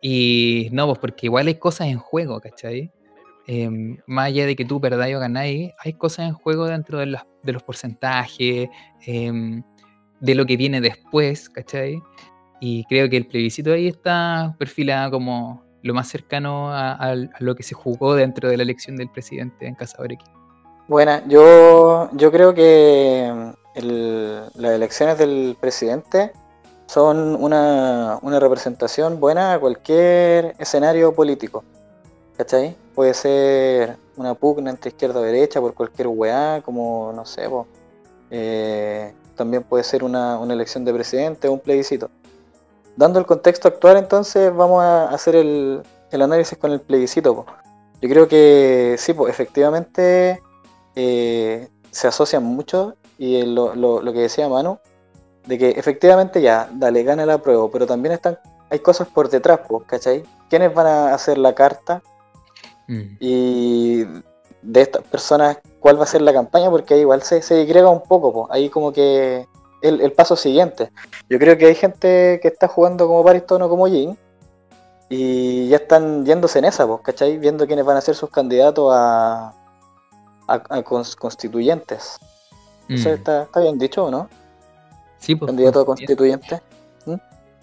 Y 0.00 0.68
no, 0.72 0.86
pues 0.86 0.98
porque 0.98 1.26
igual 1.26 1.48
hay 1.48 1.56
cosas 1.56 1.88
en 1.88 1.98
juego, 1.98 2.40
¿cachai? 2.40 2.92
Em, 3.46 3.96
más 4.06 4.26
allá 4.26 4.46
de 4.46 4.54
que 4.54 4.64
tú 4.64 4.80
perdáis 4.80 5.16
o 5.16 5.20
ganáis, 5.20 5.72
hay 5.78 5.94
cosas 5.94 6.28
en 6.28 6.34
juego 6.34 6.66
dentro 6.66 6.98
de, 6.98 7.06
los 7.06 7.62
porcentajes, 7.62 8.68
em, 9.06 9.62
de 10.20 10.34
lo 10.34 10.44
que 10.46 10.56
viene 10.56 10.80
después, 10.80 11.48
¿cachai? 11.48 12.00
Y 12.60 12.84
creo 12.84 13.08
que 13.08 13.16
el 13.16 13.26
plebiscito 13.26 13.72
ahí 13.72 13.88
está 13.88 14.54
perfilado 14.58 15.12
como 15.12 15.67
lo 15.82 15.94
más 15.94 16.08
cercano 16.08 16.72
a, 16.72 17.14
lo 17.38 17.54
que 17.54 17.62
se 17.62 17.74
jugó 17.74 18.14
dentro 18.14 18.48
de 18.48 18.56
la 18.56 18.62
elección 18.62 18.96
del 18.96 19.08
presidente 19.08 19.66
en 19.66 19.74
Casa 19.74 20.02
Brequi. 20.02 20.24
Bueno, 20.88 21.20
yo, 21.28 22.08
yo 22.12 22.32
creo 22.32 22.54
que 22.54 23.52
las 23.74 24.72
elecciones 24.72 25.18
del 25.18 25.56
presidente 25.60 26.32
son 26.86 27.36
una, 27.36 28.18
representación 28.22 29.20
buena 29.20 29.54
a 29.54 29.60
cualquier 29.60 30.54
escenario 30.58 31.12
político. 31.14 31.62
¿Cachai? 32.36 32.76
Puede 32.94 33.14
ser 33.14 33.96
una 34.16 34.34
pugna 34.34 34.70
entre 34.70 34.90
izquierda 34.90 35.20
o 35.20 35.22
derecha 35.22 35.60
por 35.60 35.74
cualquier 35.74 36.08
weá, 36.08 36.62
como 36.64 37.12
no 37.14 37.24
sé, 37.26 37.48
eh, 38.30 39.12
también 39.34 39.62
puede 39.64 39.84
ser 39.84 40.04
una, 40.04 40.38
una 40.38 40.54
elección 40.54 40.84
de 40.84 40.92
presidente 40.94 41.48
o 41.48 41.52
un 41.52 41.60
plebiscito. 41.60 42.10
Dando 42.98 43.18
el 43.20 43.26
contexto 43.26 43.68
actual, 43.68 43.96
entonces 43.96 44.52
vamos 44.54 44.82
a 44.82 45.08
hacer 45.10 45.36
el, 45.36 45.82
el 46.10 46.22
análisis 46.22 46.58
con 46.58 46.72
el 46.72 46.80
plebiscito. 46.80 47.34
po. 47.36 47.46
Yo 48.02 48.08
creo 48.08 48.26
que 48.26 48.96
sí, 48.98 49.12
pues 49.14 49.30
efectivamente 49.30 50.42
eh, 50.96 51.68
se 51.92 52.08
asocian 52.08 52.42
mucho 52.42 52.94
y 53.16 53.42
lo, 53.42 53.74
lo- 53.76 54.02
lo 54.02 54.12
que 54.12 54.20
decía 54.22 54.48
Manu, 54.48 54.78
de 55.46 55.58
que 55.58 55.70
efectivamente 55.70 56.42
ya, 56.42 56.68
dale, 56.72 57.02
gana 57.04 57.24
la 57.24 57.38
prueba, 57.38 57.68
pero 57.72 57.86
también 57.86 58.14
están, 58.14 58.36
hay 58.70 58.80
cosas 58.80 59.06
por 59.08 59.28
detrás, 59.30 59.60
pues, 59.68 59.84
¿cachai? 59.86 60.24
¿Quiénes 60.50 60.74
van 60.74 60.86
a 60.86 61.14
hacer 61.14 61.38
la 61.38 61.54
carta? 61.54 62.02
Mm. 62.90 63.16
y 63.20 64.04
de 64.62 64.80
estas 64.80 65.02
personas 65.04 65.58
cuál 65.78 65.98
va 66.00 66.04
a 66.04 66.06
ser 66.06 66.22
la 66.22 66.32
campaña, 66.32 66.70
porque 66.70 66.94
ahí 66.94 67.00
igual 67.00 67.22
se, 67.22 67.42
se 67.42 67.62
un 67.84 68.02
poco, 68.02 68.32
po. 68.32 68.48
ahí 68.50 68.70
como 68.70 68.92
que 68.92 69.46
el, 69.82 70.00
el 70.00 70.12
paso 70.12 70.36
siguiente. 70.36 70.90
Yo 71.28 71.38
creo 71.38 71.56
que 71.56 71.66
hay 71.66 71.74
gente 71.74 72.38
que 72.42 72.48
está 72.48 72.68
jugando 72.68 73.06
como 73.06 73.24
Pariston 73.24 73.62
o 73.62 73.68
como 73.68 73.86
Jin 73.86 74.16
y 75.08 75.68
ya 75.68 75.76
están 75.78 76.24
yéndose 76.26 76.58
en 76.58 76.66
esa, 76.66 76.86
po, 76.86 77.00
¿cachai? 77.00 77.38
Viendo 77.38 77.66
quiénes 77.66 77.84
van 77.84 77.96
a 77.96 78.00
ser 78.00 78.14
sus 78.14 78.30
candidatos 78.30 78.92
a, 78.94 79.52
a, 80.46 80.52
a 80.54 80.84
cons- 80.84 81.16
constituyentes. 81.16 82.18
¿Eso 82.88 83.08
Mm. 83.10 83.12
está, 83.12 83.42
está 83.42 83.60
bien 83.60 83.78
dicho 83.78 84.04
o 84.04 84.10
no? 84.10 84.28
Sí, 85.18 85.34
pues. 85.34 85.48
Candidato 85.48 85.80
a 85.80 85.84
pues, 85.84 85.96
constituyente. 85.98 86.60
¿Mm? 87.06 87.14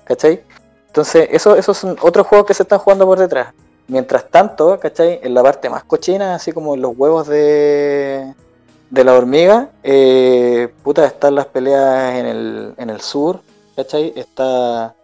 ¿Cachai? 0.03 0.43
Entonces, 0.88 1.28
eso- 1.32 1.55
esos 1.55 1.78
son 1.78 1.95
otros 2.01 2.26
juegos 2.28 2.47
que 2.47 2.53
se 2.53 2.63
están 2.63 2.80
jugando 2.80 3.05
por 3.05 3.20
detrás. 3.20 3.53
Mientras 3.88 4.30
tanto, 4.30 4.80
¿cachai? 4.80 5.20
En 5.22 5.34
la 5.36 5.43
parte 5.43 5.70
más 5.70 5.84
cochina, 5.84 6.36
así 6.36 6.51
como 6.51 6.74
en 6.74 6.82
los 6.82 6.97
huevos 6.97 7.28
de, 7.28 8.34
de 8.95 9.03
la 9.03 9.13
hormiga, 9.13 9.69
eh, 9.83 10.73
puta, 10.81 11.05
están 11.05 11.35
las 11.35 11.47
peleas 11.47 12.15
en 12.15 12.25
el, 12.25 12.73
en 12.77 12.89
el 12.89 13.01
sur, 13.01 13.41
¿cachai? 13.75 14.13
Está 14.15 14.95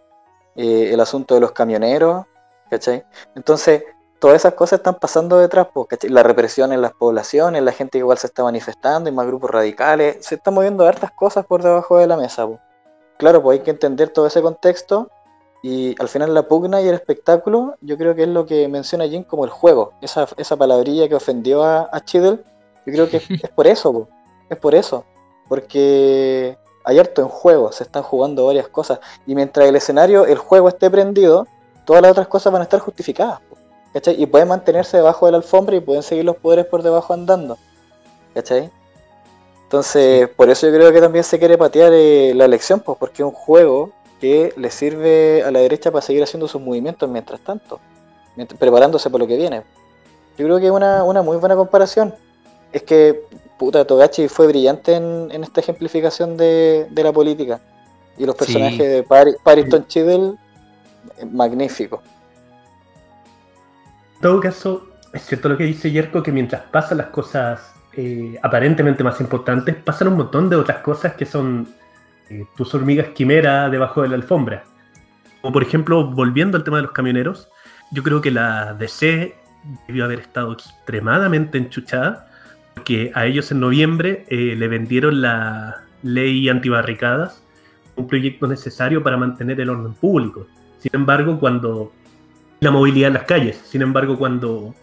eh, 0.56 0.90
el 0.94 0.98
asunto 0.98 1.34
de 1.34 1.42
los 1.42 1.52
camioneros, 1.52 2.24
¿cachai? 2.70 3.04
Entonces, 3.36 3.84
todas 4.18 4.36
esas 4.36 4.54
cosas 4.54 4.78
están 4.78 4.94
pasando 4.94 5.38
detrás, 5.38 5.68
¿cachai? 5.88 6.08
La 6.08 6.22
represión 6.22 6.72
en 6.72 6.80
las 6.80 6.92
poblaciones, 6.94 7.62
la 7.62 7.72
gente 7.72 7.98
igual 7.98 8.16
se 8.16 8.28
está 8.28 8.42
manifestando, 8.42 9.10
hay 9.10 9.14
más 9.14 9.26
grupos 9.26 9.50
radicales, 9.50 10.24
se 10.24 10.36
están 10.36 10.54
moviendo 10.54 10.86
hartas 10.86 11.10
cosas 11.10 11.44
por 11.44 11.62
debajo 11.62 11.98
de 11.98 12.06
la 12.06 12.16
mesa. 12.16 12.48
Claro, 13.18 13.42
pues 13.42 13.58
hay 13.58 13.64
que 13.64 13.72
entender 13.72 14.08
todo 14.08 14.26
ese 14.26 14.40
contexto 14.40 15.10
y 15.62 15.94
al 16.00 16.08
final 16.08 16.32
la 16.32 16.48
pugna 16.48 16.80
y 16.80 16.88
el 16.88 16.94
espectáculo, 16.94 17.76
yo 17.82 17.98
creo 17.98 18.14
que 18.14 18.22
es 18.22 18.28
lo 18.28 18.46
que 18.46 18.68
menciona 18.68 19.06
Jim 19.06 19.22
como 19.22 19.44
el 19.44 19.50
juego, 19.50 19.92
esa, 20.00 20.26
esa 20.38 20.56
palabrilla 20.56 21.10
que 21.10 21.14
ofendió 21.14 21.62
a, 21.62 21.90
a 21.92 22.00
Chidel, 22.00 22.42
yo 22.86 22.92
creo 22.92 23.08
que 23.08 23.18
es, 23.18 23.30
es 23.30 23.50
por 23.50 23.66
eso, 23.66 23.92
po. 23.92 24.08
es 24.50 24.56
por 24.58 24.74
eso, 24.74 25.04
porque 25.48 26.56
hay 26.84 26.98
harto 26.98 27.22
en 27.22 27.28
juego, 27.28 27.70
se 27.72 27.84
están 27.84 28.02
jugando 28.02 28.46
varias 28.46 28.68
cosas 28.68 28.98
y 29.26 29.34
mientras 29.34 29.68
el 29.68 29.76
escenario, 29.76 30.26
el 30.26 30.38
juego 30.38 30.68
esté 30.68 30.90
prendido, 30.90 31.46
todas 31.84 32.02
las 32.02 32.10
otras 32.12 32.28
cosas 32.28 32.52
van 32.52 32.62
a 32.62 32.64
estar 32.64 32.80
justificadas, 32.80 33.40
po, 33.48 33.56
¿cachai? 33.92 34.20
Y 34.20 34.26
pueden 34.26 34.48
mantenerse 34.48 34.96
debajo 34.96 35.26
de 35.26 35.32
la 35.32 35.38
alfombra 35.38 35.76
y 35.76 35.80
pueden 35.80 36.02
seguir 36.02 36.24
los 36.24 36.36
poderes 36.36 36.66
por 36.66 36.82
debajo 36.82 37.12
andando, 37.14 37.58
¿cachai? 38.34 38.70
Entonces, 39.64 40.28
por 40.28 40.50
eso 40.50 40.66
yo 40.68 40.74
creo 40.74 40.92
que 40.92 41.00
también 41.00 41.24
se 41.24 41.38
quiere 41.38 41.56
patear 41.56 41.92
eh, 41.94 42.32
la 42.34 42.44
elección, 42.44 42.80
pues 42.80 42.98
porque 42.98 43.22
es 43.22 43.26
un 43.26 43.32
juego 43.32 43.90
que 44.20 44.52
le 44.56 44.70
sirve 44.70 45.42
a 45.44 45.50
la 45.50 45.60
derecha 45.60 45.90
para 45.90 46.02
seguir 46.02 46.22
haciendo 46.22 46.46
sus 46.46 46.60
movimientos 46.60 47.08
mientras 47.08 47.40
tanto, 47.40 47.80
mientras- 48.36 48.58
preparándose 48.58 49.08
para 49.08 49.22
lo 49.24 49.26
que 49.26 49.36
viene. 49.36 49.62
Yo 50.36 50.44
creo 50.46 50.60
que 50.60 50.66
es 50.66 50.70
una, 50.72 51.04
una 51.04 51.22
muy 51.22 51.36
buena 51.38 51.56
comparación. 51.56 52.14
Es 52.72 52.82
que, 52.82 53.22
puta, 53.58 53.84
Togachi 53.84 54.28
fue 54.28 54.46
brillante 54.46 54.94
en, 54.94 55.28
en 55.30 55.42
esta 55.44 55.60
ejemplificación 55.60 56.36
de, 56.36 56.86
de 56.90 57.02
la 57.04 57.12
política. 57.12 57.60
Y 58.18 58.26
los 58.26 58.34
Sí. 58.36 58.44
personajes 58.44 58.78
de 58.78 59.04
Pari- 59.04 59.36
Pariston 59.42 59.86
Chidel, 59.86 60.38
eh, 61.18 61.24
magníficos. 61.26 62.00
En 64.16 64.20
todo 64.22 64.40
caso, 64.40 64.86
es 65.12 65.22
cierto 65.22 65.48
lo 65.48 65.56
que 65.56 65.64
dice 65.64 65.90
Yerko, 65.90 66.22
que 66.22 66.32
mientras 66.32 66.62
pasan 66.62 66.98
las 66.98 67.08
cosas 67.08 67.60
eh, 67.94 68.38
aparentemente 68.42 69.02
más 69.04 69.20
importantes, 69.20 69.74
pasan 69.76 70.08
un 70.08 70.14
montón 70.16 70.48
de 70.48 70.56
otras 70.56 70.78
cosas 70.78 71.14
que 71.14 71.26
son 71.26 71.68
eh, 72.30 72.44
tus 72.56 72.74
hormigas 72.74 73.08
quimera 73.08 73.68
debajo 73.68 74.02
de 74.02 74.08
la 74.08 74.14
alfombra. 74.14 74.64
Como 75.40 75.52
por 75.52 75.62
ejemplo, 75.62 76.06
volviendo 76.10 76.56
al 76.56 76.64
tema 76.64 76.76
de 76.78 76.84
los 76.84 76.92
camioneros, 76.92 77.48
yo 77.90 78.02
creo 78.02 78.20
que 78.22 78.30
la 78.30 78.74
DC 78.74 79.34
debió 79.86 80.04
haber 80.04 80.20
estado 80.20 80.52
extremadamente 80.52 81.58
enchuchada, 81.58 82.28
porque 82.82 83.12
a 83.14 83.26
ellos 83.26 83.52
en 83.52 83.60
noviembre 83.60 84.24
eh, 84.28 84.56
le 84.58 84.66
vendieron 84.66 85.20
la 85.20 85.84
ley 86.02 86.48
antibarricadas, 86.48 87.40
un 87.94 88.08
proyecto 88.08 88.48
necesario 88.48 89.04
para 89.04 89.16
mantener 89.16 89.60
el 89.60 89.70
orden 89.70 89.94
público. 89.94 90.48
Sin 90.80 90.90
embargo, 90.92 91.38
cuando 91.38 91.92
la 92.58 92.72
movilidad 92.72 93.08
en 93.08 93.14
las 93.14 93.22
calles. 93.22 93.62
Sin 93.64 93.82
embargo, 93.82 94.18
cuando 94.18 94.74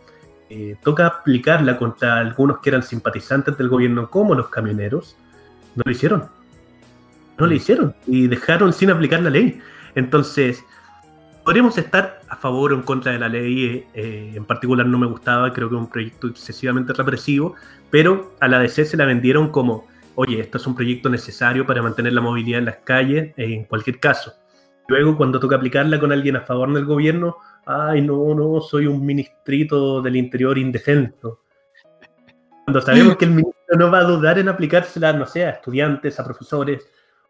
eh, 0.50 0.78
toca 0.82 1.08
aplicarla 1.08 1.78
contra 1.78 2.20
algunos 2.20 2.60
que 2.60 2.70
eran 2.70 2.84
simpatizantes 2.84 3.58
del 3.58 3.68
gobierno, 3.68 4.10
como 4.10 4.34
los 4.34 4.48
camioneros, 4.48 5.18
no 5.76 5.84
lo 5.86 5.92
hicieron. 5.92 6.24
No 7.38 7.48
lo 7.48 7.54
hicieron 7.54 7.94
y 8.08 8.28
dejaron 8.28 8.72
sin 8.72 8.92
aplicar 8.92 9.22
la 9.24 9.30
ley. 9.30 9.60
Entonces, 9.96 10.64
podríamos 11.50 11.76
estar 11.80 12.22
a 12.30 12.36
favor 12.36 12.74
o 12.74 12.76
en 12.76 12.84
contra 12.84 13.12
de 13.12 13.18
la 13.18 13.28
ley. 13.28 13.84
eh, 13.96 14.34
en 14.36 14.46
particular, 14.46 14.86
no 14.86 15.00
me 15.00 15.08
gustaba, 15.08 15.52
creo 15.52 15.68
que 15.68 15.74
es 15.74 15.82
un 15.82 15.90
proyecto 15.90 16.28
excesivamente 16.28 16.94
represivo, 16.94 17.56
pero 17.90 18.34
a 18.40 18.48
la 18.48 18.60
DC 18.60 18.86
se 18.86 18.96
la 18.96 19.06
vendieron 19.06 19.50
como, 19.50 19.88
oye, 20.14 20.40
esto 20.42 20.60
es 20.60 20.68
un 20.68 20.76
proyecto 20.76 21.10
necesario 21.10 21.66
para 21.66 21.82
mantener 21.82 22.14
la 22.14 22.22
movilidad 22.22 22.60
en 22.60 22.66
las 22.66 22.76
calles, 22.84 23.34
eh, 23.36 23.46
en 23.52 23.64
cualquier 23.64 24.00
caso. 24.00 24.32
Luego, 24.90 25.18
cuando 25.18 25.40
toca 25.40 25.56
aplicarla 25.56 26.00
con 26.00 26.12
alguien 26.12 26.36
a 26.36 26.42
favor 26.42 26.72
del 26.72 26.86
gobierno, 26.86 27.38
ay, 27.66 28.04
no, 28.04 28.36
no, 28.36 28.62
soy 28.62 28.86
un 28.86 29.04
ministrito 29.04 30.04
del 30.04 30.18
interior 30.18 30.56
indefenso. 30.56 31.42
Cuando 32.66 32.80
sabemos 32.80 33.18
que 33.18 33.26
el 33.26 33.32
ministro 33.32 33.76
no 33.76 33.90
va 33.90 34.02
a 34.02 34.04
dudar 34.04 34.38
en 34.38 34.50
aplicársela, 34.50 35.14
no 35.14 35.26
sé, 35.26 35.46
a 35.46 35.50
estudiantes, 35.50 36.20
a 36.20 36.24
profesores 36.24 36.88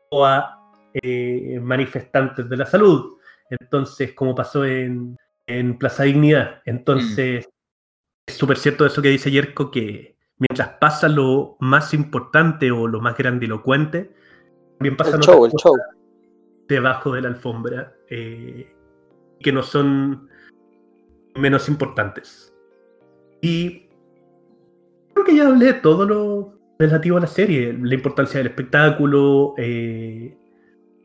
o 0.10 0.26
a 0.26 0.60
eh, 0.94 1.58
manifestantes 1.64 2.50
de 2.50 2.58
la 2.58 2.66
salud. 2.66 3.19
Entonces, 3.50 4.14
como 4.14 4.36
pasó 4.36 4.66
en, 4.66 5.18
en 5.48 5.78
Plaza 5.78 6.04
Dignidad. 6.04 6.62
Entonces, 6.66 7.50
es 8.28 8.34
súper 8.36 8.58
cierto 8.58 8.86
eso 8.86 9.02
que 9.02 9.10
dice 9.10 9.32
Yerko, 9.32 9.72
que 9.72 10.16
mientras 10.38 10.70
pasa 10.80 11.10
lo 11.10 11.58
más 11.60 11.94
importante 11.94 12.72
o 12.72 12.88
lo 12.88 13.02
más 13.02 13.18
grandilocuente, 13.18 14.12
también 14.78 14.96
pasan 14.96 15.16
El 15.16 15.22
show, 15.22 15.46
el 15.46 15.52
show. 15.52 15.76
debajo 16.68 17.14
de 17.14 17.22
la 17.22 17.28
alfombra 17.30 17.94
eh, 18.10 18.72
que 19.40 19.52
no 19.52 19.64
son 19.64 20.30
menos 21.36 21.68
importantes. 21.68 22.54
Y 23.42 23.88
creo 25.14 25.26
que 25.26 25.36
ya 25.36 25.48
hablé 25.48 25.66
de 25.68 25.74
todo 25.74 26.06
lo 26.06 26.60
relativo 26.78 27.18
a 27.18 27.22
la 27.22 27.28
serie, 27.28 27.74
la 27.74 27.94
importancia 27.94 28.38
del 28.38 28.48
espectáculo, 28.48 29.54
eh, 29.58 30.38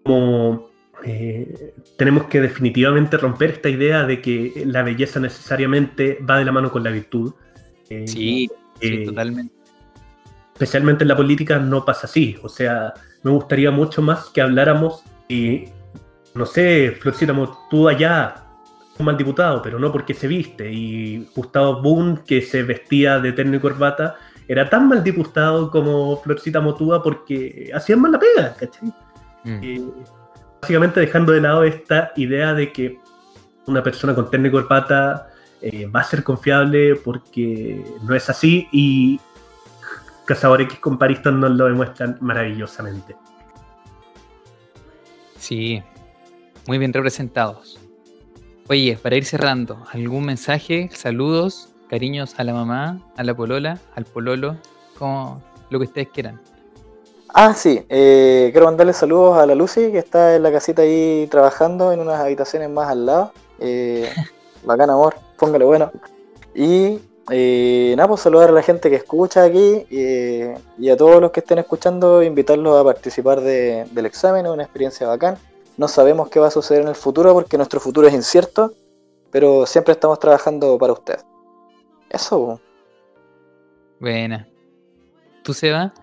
como 0.04 0.70
eh, 1.06 1.74
tenemos 1.96 2.24
que 2.24 2.40
definitivamente 2.40 3.16
romper 3.16 3.50
esta 3.50 3.68
idea 3.68 4.04
de 4.04 4.20
que 4.20 4.62
la 4.66 4.82
belleza 4.82 5.20
necesariamente 5.20 6.18
va 6.28 6.38
de 6.38 6.44
la 6.44 6.52
mano 6.52 6.70
con 6.70 6.82
la 6.82 6.90
virtud. 6.90 7.32
Eh, 7.88 8.06
Sí, 8.08 8.48
sí, 8.80 8.86
eh, 8.88 9.06
totalmente. 9.06 9.52
especialmente 10.54 11.04
en 11.04 11.08
la 11.08 11.16
política 11.16 11.58
no 11.58 11.84
pasa 11.84 12.06
así. 12.06 12.36
O 12.42 12.48
sea, 12.48 12.94
me 13.22 13.30
gustaría 13.30 13.70
mucho 13.70 14.02
más 14.02 14.30
que 14.30 14.40
habláramos 14.40 15.02
y, 15.28 15.64
no 16.34 16.46
sé, 16.46 16.96
Florcita, 17.00 17.34
tú 17.70 17.88
allá, 17.88 18.44
un 18.98 19.06
mal 19.06 19.16
diputado, 19.16 19.60
pero 19.62 19.78
no 19.78 19.92
porque 19.92 20.14
se 20.14 20.26
viste. 20.26 20.72
Y 20.72 21.28
Gustavo 21.34 21.82
Boone, 21.82 22.20
que 22.26 22.40
se 22.42 22.62
vestía 22.62 23.18
de 23.18 23.32
terno 23.32 23.56
y 23.56 23.60
corbata, 23.60 24.16
era 24.48 24.68
tan 24.68 24.88
mal 24.88 25.02
diputado 25.02 25.70
como 25.70 26.18
Florcita 26.22 26.60
Motúa 26.60 27.02
porque 27.02 27.70
hacían 27.74 28.00
mal 28.00 28.12
la 28.12 28.18
pega, 28.18 28.54
¿cachai? 28.54 28.88
Mm. 29.44 29.60
Eh, 29.62 29.82
básicamente 30.64 30.98
dejando 30.98 31.32
de 31.32 31.42
lado 31.42 31.62
esta 31.62 32.12
idea 32.16 32.54
de 32.54 32.72
que 32.72 32.98
una 33.66 33.82
persona 33.82 34.14
con 34.14 34.30
terno 34.30 34.48
y 34.48 34.50
corbata 34.50 35.28
eh, 35.60 35.84
va 35.84 36.00
a 36.00 36.04
ser 36.04 36.24
confiable 36.24 36.96
porque 36.96 37.84
no 38.02 38.14
es 38.14 38.30
así 38.30 38.66
y 38.72 39.20
Cazador 40.24 40.62
X 40.62 40.78
con 40.78 40.96
Pariston 40.96 41.38
nos 41.38 41.50
lo 41.50 41.66
demuestran 41.66 42.16
maravillosamente. 42.22 43.14
Sí, 45.36 45.82
muy 46.66 46.78
bien 46.78 46.94
representados. 46.94 47.78
Oye, 48.68 48.98
para 49.02 49.16
ir 49.16 49.26
cerrando, 49.26 49.84
¿algún 49.92 50.24
mensaje, 50.24 50.88
saludos, 50.94 51.74
cariños 51.90 52.36
a 52.38 52.44
la 52.44 52.54
mamá, 52.54 53.02
a 53.18 53.22
la 53.22 53.34
polola, 53.36 53.78
al 53.96 54.06
pololo, 54.06 54.56
como 54.98 55.44
lo 55.68 55.78
que 55.78 55.84
ustedes 55.84 56.08
quieran? 56.08 56.40
Ah, 57.36 57.52
sí, 57.54 57.84
eh, 57.88 58.50
quiero 58.52 58.66
mandarle 58.66 58.92
saludos 58.92 59.36
a 59.38 59.44
la 59.46 59.56
Lucy, 59.56 59.90
que 59.90 59.98
está 59.98 60.36
en 60.36 60.44
la 60.44 60.52
casita 60.52 60.82
ahí 60.82 61.26
trabajando 61.28 61.90
en 61.92 61.98
unas 61.98 62.20
habitaciones 62.20 62.70
más 62.70 62.88
al 62.88 63.06
lado. 63.06 63.32
Eh, 63.58 64.08
bacán, 64.64 64.90
amor, 64.90 65.16
póngale 65.38 65.64
bueno. 65.64 65.90
Y 66.54 67.00
Y 67.30 67.94
nada, 67.96 68.06
pues 68.08 68.20
saludar 68.20 68.50
a 68.50 68.52
la 68.52 68.62
gente 68.62 68.90
que 68.90 68.96
escucha 68.96 69.44
aquí 69.44 69.86
y, 69.90 70.42
y 70.78 70.90
a 70.90 70.96
todos 70.96 71.20
los 71.22 71.30
que 71.32 71.40
estén 71.40 71.58
escuchando, 71.58 72.22
invitarlos 72.22 72.78
a 72.78 72.84
participar 72.84 73.40
de- 73.40 73.86
del 73.92 74.04
examen, 74.06 74.44
es 74.46 74.52
una 74.52 74.62
experiencia 74.62 75.08
bacán. 75.08 75.38
No 75.78 75.88
sabemos 75.88 76.28
qué 76.28 76.38
va 76.38 76.48
a 76.48 76.50
suceder 76.50 76.82
en 76.82 76.88
el 76.88 76.94
futuro 76.94 77.32
porque 77.32 77.56
nuestro 77.56 77.80
futuro 77.80 78.06
es 78.06 78.14
incierto, 78.14 78.74
pero 79.30 79.64
siempre 79.66 79.92
estamos 79.92 80.18
trabajando 80.20 80.76
para 80.78 80.92
usted. 80.92 81.18
Eso, 82.10 82.60
Buena. 83.98 84.46
¿Tú, 85.42 85.54
Seba? 85.54 85.94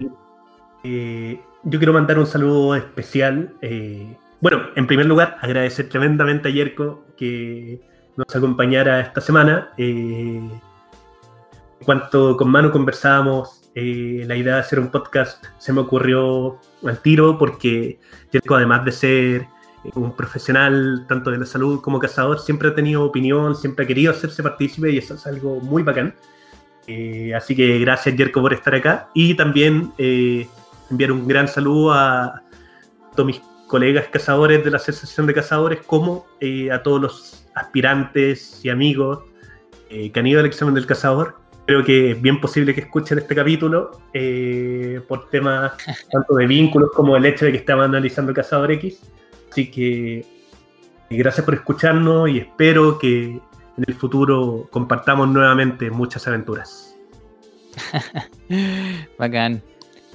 Eh, 0.83 1.39
yo 1.63 1.79
quiero 1.79 1.93
mandar 1.93 2.19
un 2.19 2.27
saludo 2.27 2.75
especial. 2.75 3.53
eh, 3.61 4.15
bueno, 4.39 4.61
en 4.75 4.87
primer 4.87 5.05
lugar, 5.05 5.37
agradecer 5.41 5.87
tremendamente 5.89 6.49
a 6.49 6.51
Yerko 6.51 7.05
que 7.15 7.79
nos 8.17 8.35
acompañara 8.35 8.99
esta 9.01 9.21
semana. 9.21 9.69
eh, 9.77 10.41
en 11.79 11.85
cuanto 11.85 12.37
con 12.37 12.49
Manu 12.49 12.71
conversábamos, 12.71 13.69
eh, 13.73 14.23
la 14.27 14.35
idea 14.35 14.55
de 14.55 14.59
hacer 14.61 14.79
un 14.79 14.89
podcast 14.89 15.45
se 15.57 15.71
me 15.73 15.81
ocurrió 15.81 16.59
al 16.85 17.01
tiro 17.01 17.37
porque 17.37 17.99
Yerko, 18.31 18.55
además 18.55 18.83
de 18.85 18.91
ser 18.91 19.47
un 19.95 20.15
profesional 20.15 21.05
tanto 21.07 21.31
de 21.31 21.39
la 21.39 21.45
salud 21.45 21.81
como 21.81 21.99
cazador, 21.99 22.39
siempre 22.39 22.69
ha 22.69 22.75
tenido 22.75 23.03
opinión, 23.03 23.55
siempre 23.55 23.85
ha 23.85 23.87
querido 23.87 24.11
hacerse 24.11 24.43
partícipe 24.43 24.91
y 24.91 24.97
eso 24.97 25.15
es 25.15 25.25
algo 25.25 25.59
muy 25.61 25.83
bacán. 25.83 26.13
Eh, 26.87 27.33
así 27.35 27.55
que 27.55 27.79
gracias, 27.79 28.15
Yerko, 28.15 28.41
por 28.41 28.53
estar 28.53 28.75
acá. 28.75 29.09
Y 29.13 29.35
también 29.35 29.91
eh, 29.97 30.47
enviar 30.91 31.11
un 31.11 31.27
gran 31.27 31.47
saludo 31.47 31.93
a 31.93 32.43
todos 33.15 33.25
mis 33.25 33.41
colegas 33.67 34.07
cazadores 34.09 34.63
de 34.63 34.69
la 34.69 34.77
Asociación 34.77 35.25
de 35.27 35.33
Cazadores, 35.33 35.79
como 35.85 36.25
eh, 36.39 36.71
a 36.71 36.83
todos 36.83 37.01
los 37.01 37.47
aspirantes 37.55 38.59
y 38.63 38.69
amigos 38.69 39.19
eh, 39.89 40.11
que 40.11 40.19
han 40.19 40.27
ido 40.27 40.41
al 40.41 40.45
examen 40.45 40.75
del 40.75 40.85
cazador. 40.85 41.37
Creo 41.65 41.83
que 41.83 42.11
es 42.11 42.21
bien 42.21 42.41
posible 42.41 42.73
que 42.73 42.81
escuchen 42.81 43.19
este 43.19 43.33
capítulo 43.33 44.01
eh, 44.13 44.99
por 45.07 45.29
temas 45.29 45.73
tanto 46.11 46.35
de 46.35 46.47
vínculos 46.47 46.89
como 46.93 47.15
el 47.15 47.25
hecho 47.25 47.45
de 47.45 47.51
que 47.51 47.59
estamos 47.59 47.85
analizando 47.85 48.33
Cazador 48.33 48.71
X. 48.73 48.99
Así 49.49 49.71
que 49.71 50.25
gracias 51.09 51.45
por 51.45 51.53
escucharnos 51.53 52.29
y 52.29 52.39
espero 52.39 52.99
que 52.99 53.39
en 53.77 53.85
el 53.87 53.93
futuro 53.95 54.67
compartamos 54.69 55.29
nuevamente 55.29 55.89
muchas 55.89 56.27
aventuras. 56.27 56.95
Bacán. 59.17 59.61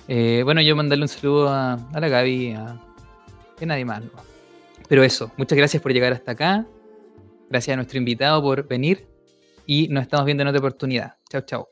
Eh, 0.09 0.43
bueno, 0.45 0.61
yo 0.61 0.77
mandarle 0.77 1.05
un 1.05 1.09
saludo 1.09 1.49
a, 1.49 1.79
la 1.93 2.09
Gaby, 2.09 2.53
a, 2.53 2.81
a 3.61 3.67
nadie 3.67 3.85
más. 3.85 4.03
Pero 4.89 5.03
eso, 5.03 5.33
muchas 5.37 5.59
gracias 5.59 5.83
por 5.83 5.93
llegar 5.93 6.13
hasta 6.13 6.33
acá. 6.33 6.67
Gracias 7.51 7.75
a 7.75 7.77
nuestro 7.77 7.99
invitado 7.99 8.43
por 8.43 8.67
venir. 8.67 9.07
Y 9.67 9.89
nos 9.89 10.03
estamos 10.03 10.27
viendo 10.27 10.43
en 10.43 10.49
otra 10.49 10.61
oportunidad. 10.61 11.15
Chao, 11.29 11.41
chao. 11.43 11.69